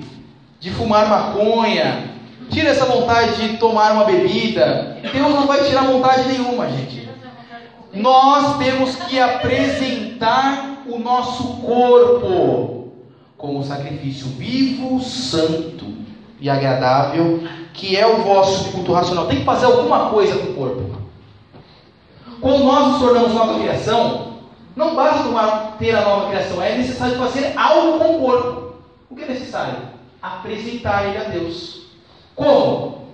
de 0.60 0.70
fumar 0.70 1.08
maconha. 1.08 2.10
Tira 2.50 2.70
essa 2.70 2.86
vontade 2.86 3.36
de 3.36 3.58
tomar 3.58 3.92
uma 3.92 4.04
bebida. 4.04 4.98
Deus 5.12 5.34
não 5.34 5.46
vai 5.46 5.64
tirar 5.64 5.82
vontade 5.82 6.28
nenhuma, 6.28 6.68
gente. 6.68 7.08
Nós 7.92 8.58
temos 8.58 8.96
que 8.96 9.20
apresentar 9.20 10.82
o 10.86 10.98
nosso 10.98 11.56
corpo 11.58 12.88
como 13.36 13.62
sacrifício 13.62 14.26
vivo, 14.28 15.00
santo 15.00 15.86
e 16.40 16.50
agradável 16.50 17.42
que 17.78 17.96
é 17.96 18.04
o 18.06 18.22
vosso 18.22 18.72
culto 18.72 18.92
racional. 18.92 19.26
Tem 19.26 19.38
que 19.38 19.44
fazer 19.44 19.66
alguma 19.66 20.10
coisa 20.10 20.36
com 20.36 20.50
o 20.50 20.54
corpo. 20.54 20.98
Quando 22.40 22.64
nós 22.64 22.88
nos 22.88 22.98
tornamos 23.00 23.32
nova 23.32 23.58
criação, 23.58 24.38
não 24.74 24.94
basta 24.94 25.28
ter 25.78 25.94
a 25.94 26.02
nova 26.02 26.28
criação, 26.28 26.62
é 26.62 26.76
necessário 26.76 27.16
fazer 27.16 27.52
algo 27.56 27.98
com 27.98 28.16
o 28.16 28.20
corpo. 28.20 28.74
O 29.08 29.14
que 29.14 29.22
é 29.22 29.28
necessário? 29.28 29.97
Apresentar 30.36 31.08
ele 31.08 31.18
a 31.18 31.24
Deus. 31.24 31.86
Como? 32.34 33.08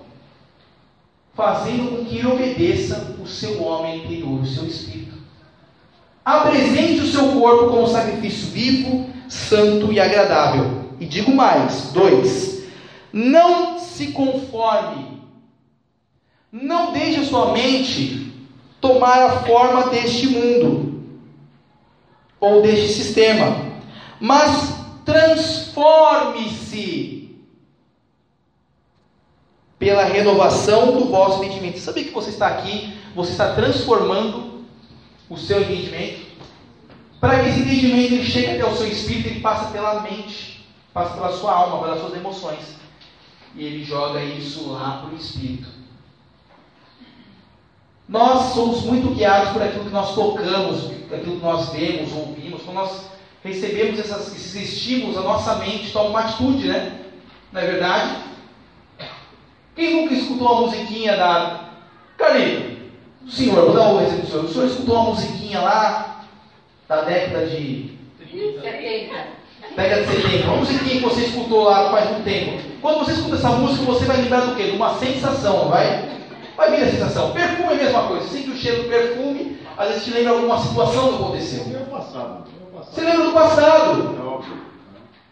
Fazendo 1.33 1.89
com 1.89 2.05
que 2.05 2.17
ele 2.17 2.27
obedeça 2.27 3.15
o 3.21 3.27
seu 3.27 3.63
homem 3.63 3.99
interior, 3.99 4.41
o 4.41 4.45
seu 4.45 4.65
espírito. 4.65 5.15
Apresente 6.23 7.01
o 7.01 7.07
seu 7.07 7.39
corpo 7.39 7.69
como 7.69 7.87
sacrifício 7.87 8.47
vivo, 8.49 9.09
santo 9.29 9.93
e 9.93 9.99
agradável. 9.99 10.85
E 10.99 11.05
digo 11.05 11.33
mais: 11.33 11.91
dois, 11.93 12.63
não 13.13 13.79
se 13.79 14.07
conforme, 14.07 15.21
não 16.51 16.91
deixe 16.91 17.21
a 17.21 17.25
sua 17.25 17.53
mente 17.53 18.33
tomar 18.81 19.23
a 19.23 19.39
forma 19.41 19.87
deste 19.87 20.27
mundo 20.27 21.03
ou 22.39 22.61
deste 22.61 22.89
sistema, 22.89 23.73
mas 24.19 24.75
transforme-se 25.75 27.35
pela 29.77 30.05
renovação 30.05 30.93
do 30.93 31.05
vosso 31.05 31.43
entendimento. 31.43 31.79
Sabia 31.79 32.05
que 32.05 32.13
você 32.13 32.29
está 32.29 32.47
aqui, 32.47 32.97
você 33.13 33.31
está 33.31 33.53
transformando 33.53 34.63
o 35.29 35.37
seu 35.37 35.61
entendimento? 35.61 36.25
Para 37.19 37.43
que 37.43 37.49
esse 37.49 37.59
entendimento 37.59 38.13
ele 38.13 38.25
chegue 38.25 38.51
até 38.51 38.65
o 38.65 38.75
seu 38.75 38.87
espírito, 38.87 39.27
ele 39.27 39.41
passa 39.41 39.71
pela 39.71 40.01
mente, 40.01 40.65
passa 40.93 41.13
pela 41.13 41.31
sua 41.33 41.51
alma, 41.51 41.83
pelas 41.83 41.99
suas 41.99 42.15
emoções. 42.15 42.75
E 43.53 43.63
ele 43.63 43.83
joga 43.83 44.23
isso 44.23 44.69
lá 44.71 45.01
para 45.01 45.13
o 45.13 45.17
espírito. 45.17 45.67
Nós 48.07 48.53
somos 48.53 48.83
muito 48.83 49.15
guiados 49.15 49.51
por 49.51 49.61
aquilo 49.61 49.85
que 49.85 49.91
nós 49.91 50.13
tocamos, 50.13 50.85
aquilo 51.11 51.37
que 51.37 51.43
nós 51.43 51.69
vemos, 51.69 52.13
ouvimos. 52.13 52.61
Quando 52.61 52.75
nós 52.75 53.14
recebemos 53.45 53.99
essas, 53.99 54.35
esses 54.35 54.55
estímulos, 54.55 55.17
a 55.17 55.21
nossa 55.21 55.55
mente 55.55 55.91
toma 55.91 56.09
uma 56.09 56.19
atitude, 56.21 56.67
né? 56.67 56.99
Não 57.51 57.61
é 57.61 57.65
verdade? 57.65 58.15
Quem 59.75 60.01
nunca 60.01 60.13
escutou 60.13 60.51
uma 60.51 60.61
musiquinha 60.61 61.15
da. 61.15 61.69
Carlinhos, 62.17 62.79
o 63.27 63.29
senhor, 63.29 63.65
vou 63.65 63.75
dar 63.75 63.89
um 63.89 64.01
exemplo 64.01 64.21
do 64.21 64.27
senhor. 64.27 64.45
O 64.45 64.53
senhor 64.53 64.67
escutou 64.67 64.95
uma 64.95 65.09
musiquinha 65.11 65.61
lá 65.61 66.25
da 66.87 67.01
década 67.01 67.45
de. 67.45 67.95
70. 68.61 69.15
Década 69.75 70.03
de 70.03 70.21
70. 70.21 70.47
Uma 70.47 70.57
musiquinha 70.57 70.95
que 70.95 71.03
você 71.03 71.25
escutou 71.25 71.63
lá 71.63 71.91
faz 71.91 72.17
um 72.17 72.23
tempo. 72.23 72.61
Quando 72.81 72.99
você 72.99 73.11
escuta 73.11 73.35
essa 73.35 73.49
música, 73.49 73.83
você 73.85 74.05
vai 74.05 74.17
lembrar 74.17 74.41
do 74.41 74.55
quê? 74.55 74.63
De 74.63 74.75
uma 74.77 74.97
sensação, 74.97 75.69
vai? 75.69 76.09
Vai 76.55 76.71
vir 76.71 76.83
a 76.83 76.91
sensação. 76.91 77.31
Perfume 77.31 77.73
é 77.73 77.73
a 77.73 77.83
mesma 77.83 78.03
coisa. 78.07 78.27
Sente 78.27 78.49
o 78.49 78.55
cheiro 78.55 78.83
do 78.83 78.89
perfume, 78.89 79.59
às 79.77 79.89
vezes 79.89 80.05
te 80.05 80.11
lembra 80.11 80.33
alguma 80.33 80.57
situação 80.59 81.09
que 81.09 81.15
aconteceu. 81.15 81.65
Meu 81.65 81.81
passado. 81.81 82.54
Você 82.91 83.01
lembra 83.01 83.25
do 83.25 83.33
passado. 83.33 84.15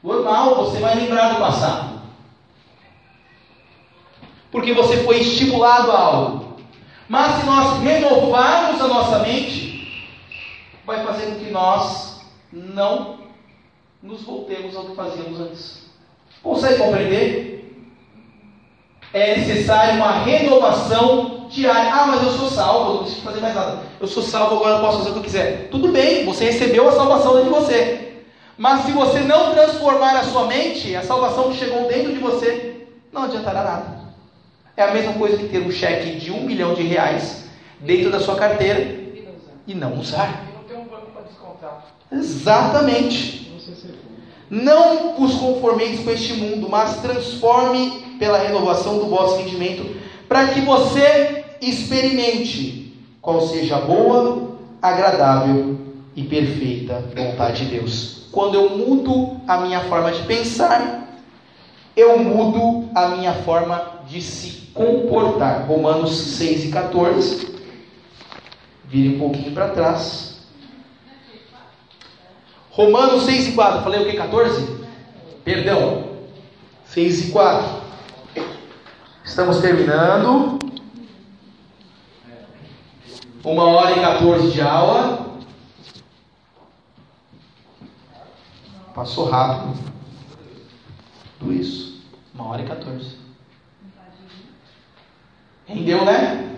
Normal, 0.03 0.55
você 0.55 0.79
vai 0.79 0.95
lembrar 0.95 1.33
do 1.33 1.39
passado. 1.39 2.01
Porque 4.51 4.73
você 4.73 5.03
foi 5.03 5.19
estimulado 5.19 5.91
a 5.91 5.99
algo. 5.99 6.57
Mas 7.07 7.39
se 7.39 7.45
nós 7.45 7.81
renovarmos 7.81 8.81
a 8.81 8.87
nossa 8.87 9.19
mente, 9.19 10.07
vai 10.85 11.05
fazer 11.05 11.27
com 11.27 11.39
que 11.39 11.51
nós 11.51 12.21
não 12.51 13.19
nos 14.01 14.23
voltemos 14.23 14.75
ao 14.75 14.85
que 14.85 14.95
fazíamos 14.95 15.39
antes. 15.39 15.83
Consegue 16.41 16.83
compreender? 16.83 17.87
É 19.13 19.37
necessário 19.37 19.95
uma 19.95 20.23
renovação 20.23 21.32
diária. 21.53 21.93
Ah, 21.93 22.07
mas 22.07 22.23
eu 22.23 22.31
sou 22.31 22.49
salvo, 22.49 22.89
eu 22.89 22.93
não 22.95 23.03
preciso 23.03 23.21
fazer 23.21 23.39
mais 23.39 23.55
nada. 23.55 23.79
Eu 23.99 24.07
sou 24.07 24.23
salvo, 24.23 24.55
agora 24.55 24.75
eu 24.75 24.81
posso 24.81 24.97
fazer 24.99 25.09
o 25.09 25.13
que 25.13 25.19
eu 25.19 25.23
quiser. 25.23 25.67
Tudo 25.69 25.87
bem, 25.89 26.25
você 26.25 26.45
recebeu 26.45 26.87
a 26.87 26.91
salvação 26.91 27.35
dentro 27.35 27.53
de 27.53 27.59
você. 27.59 28.13
Mas 28.57 28.85
se 28.85 28.91
você 28.91 29.19
não 29.19 29.53
transformar 29.53 30.17
a 30.17 30.23
sua 30.23 30.45
mente, 30.45 30.95
a 30.95 31.01
salvação 31.01 31.51
que 31.51 31.57
chegou 31.57 31.87
dentro 31.87 32.13
de 32.13 32.19
você, 32.19 32.87
não 33.11 33.23
adiantará 33.23 33.63
nada. 33.63 34.03
É 34.75 34.83
a 34.83 34.91
mesma 34.91 35.13
coisa 35.13 35.37
que 35.37 35.49
ter 35.49 35.59
um 35.59 35.71
cheque 35.71 36.17
de 36.17 36.31
um 36.31 36.41
milhão 36.41 36.73
de 36.73 36.83
reais 36.83 37.45
dentro 37.79 38.11
da 38.11 38.19
sua 38.19 38.35
carteira 38.35 39.03
e 39.67 39.73
não 39.73 39.99
usar. 39.99 40.45
E 40.49 40.55
não 40.55 40.63
tem 40.63 40.77
um 40.77 40.85
banco 40.85 41.11
para 41.11 41.23
descontar. 41.23 41.85
Exatamente. 42.11 43.43
Se 43.59 43.93
Não 44.49 45.13
vos 45.13 45.35
conformeis 45.35 46.03
com 46.03 46.11
este 46.11 46.33
mundo, 46.33 46.67
mas 46.69 46.97
transforme 46.97 48.17
pela 48.19 48.37
renovação 48.37 48.97
do 48.97 49.07
vosso 49.07 49.39
entendimento, 49.39 49.95
para 50.27 50.47
que 50.47 50.61
você 50.61 51.42
experimente 51.69 52.93
qual 53.21 53.41
seja 53.41 53.77
a 53.77 53.81
boa, 53.81 54.57
agradável 54.81 55.79
e 56.15 56.23
perfeita 56.23 57.03
vontade 57.15 57.65
de 57.65 57.77
Deus. 57.77 58.27
Quando 58.31 58.55
eu 58.55 58.77
mudo 58.77 59.37
a 59.47 59.57
minha 59.59 59.79
forma 59.81 60.11
de 60.11 60.23
pensar, 60.23 61.07
eu 61.95 62.17
mudo 62.19 62.89
a 62.95 63.09
minha 63.09 63.33
forma 63.33 64.01
de 64.07 64.21
se 64.21 64.71
comportar. 64.73 65.65
Romanos 65.67 66.15
6 66.37 66.65
e 66.65 66.67
14. 66.69 67.53
Vire 68.85 69.15
um 69.15 69.19
pouquinho 69.19 69.51
para 69.51 69.69
trás. 69.69 70.41
Romanos 72.71 73.23
6 73.23 73.49
e 73.49 73.51
4. 73.51 73.83
Falei 73.83 74.01
o 74.01 74.05
que? 74.09 74.17
14? 74.17 74.77
Perdão. 75.43 76.05
6 76.85 77.29
e 77.29 77.31
4. 77.31 77.83
Estamos 79.23 79.59
terminando. 79.59 80.62
Uma 83.43 83.63
hora 83.63 83.91
e 83.91 83.99
14 83.99 84.51
de 84.51 84.61
aula. 84.61 85.37
Passou 88.95 89.29
rápido. 89.29 89.77
Tudo 91.37 91.51
isso. 91.51 92.01
Uma 92.33 92.47
hora 92.47 92.61
e 92.61 92.65
14. 92.65 93.17
Rendeu, 95.67 96.05
né? 96.05 96.55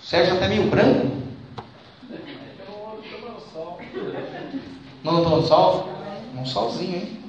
O 0.00 0.06
Sérgio 0.06 0.36
até 0.36 0.46
meio 0.46 0.70
branco. 0.70 1.24
Não 5.02 5.24
tomando 5.24 5.46
sol? 5.46 5.88
Um 6.36 6.46
solzinho, 6.46 6.96
hein? 6.96 7.24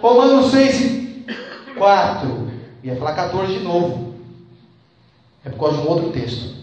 Romanos 0.00 0.50
6, 0.50 1.24
4. 1.76 2.52
Ia 2.84 2.96
falar 2.96 3.14
14 3.14 3.58
de 3.58 3.64
novo. 3.64 4.05
É 5.46 5.50
por 5.50 5.58
causa 5.60 5.76
de 5.78 5.86
um 5.86 5.90
outro 5.90 6.10
texto. 6.10 6.56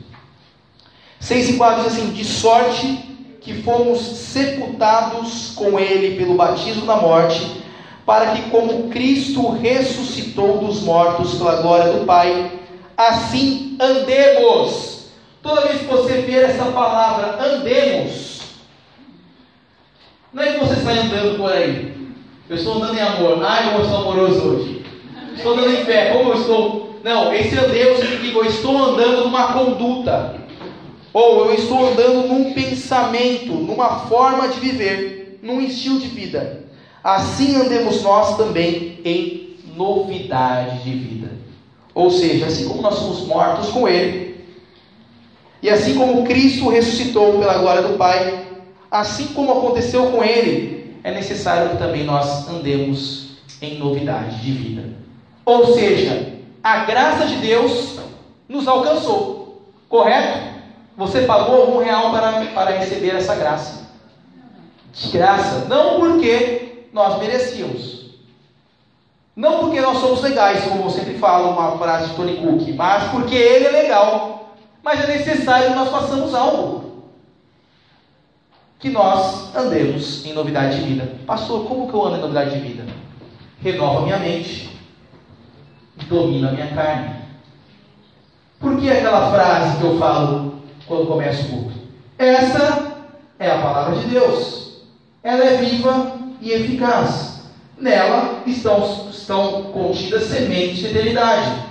6 1.22 1.52
e 1.52 1.54
4 1.54 1.84
diz 1.84 1.94
assim: 1.94 2.12
De 2.12 2.26
sorte 2.26 3.14
que 3.40 3.64
fomos 3.64 4.00
sepultados 4.02 5.54
com 5.56 5.80
ele 5.80 6.18
pelo 6.18 6.36
batismo 6.36 6.86
na 6.86 6.98
morte, 6.98 7.64
para 8.06 8.34
que, 8.34 8.50
como 8.50 8.90
Cristo 8.90 9.50
ressuscitou 9.52 10.58
dos 10.60 10.82
mortos 10.82 11.36
pela 11.36 11.62
glória 11.62 11.94
do 11.94 12.06
Pai, 12.06 12.52
assim 12.98 13.78
andemos. 13.80 15.08
Toda 15.42 15.62
vez 15.62 15.80
que 15.80 15.86
você 15.86 16.22
ver 16.22 16.50
essa 16.50 16.66
palavra 16.66 17.42
andemos, 17.44 18.42
não 20.34 20.44
é 20.44 20.54
que 20.54 20.60
você 20.60 20.74
está 20.74 20.92
andando 20.92 21.38
por 21.38 21.52
aí. 21.52 21.94
Eu 22.50 22.56
estou 22.56 22.76
andando 22.76 22.98
em 22.98 23.02
amor. 23.02 23.44
Ai, 23.46 23.76
eu 23.76 23.86
sou 23.86 23.98
amoroso 23.98 24.42
hoje. 24.42 24.86
Estou 25.36 25.54
andando 25.54 25.72
em 25.72 25.86
fé. 25.86 26.14
Como 26.14 26.32
eu 26.32 26.40
estou. 26.40 26.83
Não, 27.04 27.34
esse 27.34 27.58
andeu 27.58 27.98
significa 27.98 28.38
eu 28.38 28.46
estou 28.46 28.78
andando 28.78 29.26
numa 29.26 29.52
conduta. 29.52 30.36
Ou 31.12 31.46
eu 31.46 31.54
estou 31.54 31.86
andando 31.86 32.28
num 32.28 32.54
pensamento, 32.54 33.52
numa 33.54 34.08
forma 34.08 34.48
de 34.48 34.60
viver, 34.60 35.40
num 35.44 35.62
estilo 35.62 36.00
de 36.00 36.08
vida. 36.08 36.64
Assim 37.04 37.56
andemos 37.56 38.02
nós 38.02 38.38
também 38.38 39.00
em 39.04 39.58
novidade 39.76 40.84
de 40.84 40.92
vida. 40.92 41.32
Ou 41.94 42.10
seja, 42.10 42.46
assim 42.46 42.68
como 42.68 42.82
nós 42.82 42.96
somos 42.96 43.28
mortos 43.28 43.70
com 43.70 43.88
Ele, 43.88 44.38
e 45.62 45.70
assim 45.70 45.96
como 45.96 46.24
Cristo 46.24 46.70
ressuscitou 46.70 47.38
pela 47.38 47.60
glória 47.60 47.84
do 47.84 47.98
Pai, 47.98 48.46
assim 48.90 49.28
como 49.28 49.52
aconteceu 49.52 50.08
com 50.08 50.24
Ele, 50.24 50.96
é 51.04 51.12
necessário 51.12 51.72
que 51.72 51.78
também 51.78 52.04
nós 52.04 52.48
andemos 52.50 53.38
em 53.62 53.78
novidade 53.78 54.42
de 54.42 54.52
vida. 54.52 54.96
Ou 55.46 55.74
seja, 55.74 56.33
a 56.64 56.86
graça 56.86 57.26
de 57.26 57.36
Deus 57.36 58.00
nos 58.48 58.68
alcançou, 58.68 59.68
correto? 59.90 60.54
Você 60.96 61.24
pagou 61.24 61.62
algum 61.62 61.80
real 61.80 62.12
para, 62.12 62.46
para 62.54 62.78
receber 62.78 63.16
essa 63.16 63.36
graça. 63.36 63.92
De 64.94 65.10
graça, 65.10 65.66
não 65.68 66.00
porque 66.00 66.88
nós 66.94 67.20
merecíamos. 67.20 68.04
Não 69.36 69.60
porque 69.60 69.82
nós 69.82 69.98
somos 69.98 70.22
legais, 70.22 70.64
como 70.64 70.84
eu 70.84 70.90
sempre 70.92 71.18
falo, 71.18 71.50
uma 71.50 71.78
frase 71.78 72.10
de 72.10 72.16
Tony 72.16 72.36
Cook, 72.36 72.70
mas 72.76 73.12
porque 73.12 73.36
ele 73.36 73.66
é 73.66 73.72
legal. 73.72 74.56
Mas 74.84 75.04
é 75.04 75.18
necessário 75.18 75.70
que 75.70 75.76
nós 75.76 75.90
façamos 75.90 76.34
algo. 76.36 77.04
Que 78.78 78.90
nós 78.90 79.56
andemos 79.56 80.26
em 80.26 80.34
novidade 80.34 80.78
de 80.78 80.84
vida. 80.84 81.16
Pastor, 81.26 81.66
como 81.66 81.90
que 81.90 81.94
eu 81.94 82.06
ando 82.06 82.18
em 82.18 82.22
novidade 82.22 82.52
de 82.52 82.60
vida? 82.60 82.86
Renova 83.62 84.02
minha 84.02 84.20
mente, 84.20 84.73
domina 86.08 86.50
a 86.50 86.52
minha 86.52 86.68
carne. 86.68 87.16
Por 88.60 88.78
que 88.78 88.90
aquela 88.90 89.32
frase 89.32 89.78
que 89.78 89.84
eu 89.84 89.98
falo 90.00 90.56
quando 90.88 91.08
começo 91.08 91.44
o 91.44 91.50
culto? 91.50 91.74
Esta 92.18 92.98
é 93.40 93.52
a 93.52 93.62
palavra 93.62 93.96
de 93.98 94.08
Deus. 94.08 94.84
Ela 95.22 95.44
é 95.44 95.58
viva 95.58 96.14
e 96.40 96.52
eficaz. 96.52 97.44
Nela 97.78 98.42
estão, 98.46 99.10
estão 99.10 99.64
contidas 99.64 100.24
sementes 100.24 100.78
de 100.78 100.88
eternidade. 100.88 101.64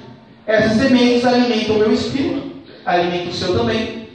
Essas 0.47 0.79
sementes 0.79 1.25
alimentam 1.25 1.77
o 1.77 1.79
meu 1.79 1.93
espírito, 1.93 2.53
alimentam 2.85 3.31
o 3.31 3.35
seu 3.35 3.57
também. 3.57 4.09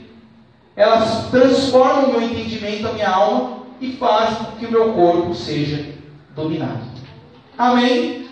Elas 0.76 1.28
transformam 1.30 2.04
o 2.04 2.12
meu 2.12 2.22
entendimento, 2.22 2.86
a 2.86 2.92
minha 2.92 3.10
alma 3.10 3.58
e 3.80 3.92
fazem 3.92 4.36
com 4.36 4.52
que 4.52 4.66
o 4.66 4.70
meu 4.70 4.92
corpo 4.92 5.34
seja 5.34 5.84
dominado. 6.36 6.82
Amém? 7.56 8.27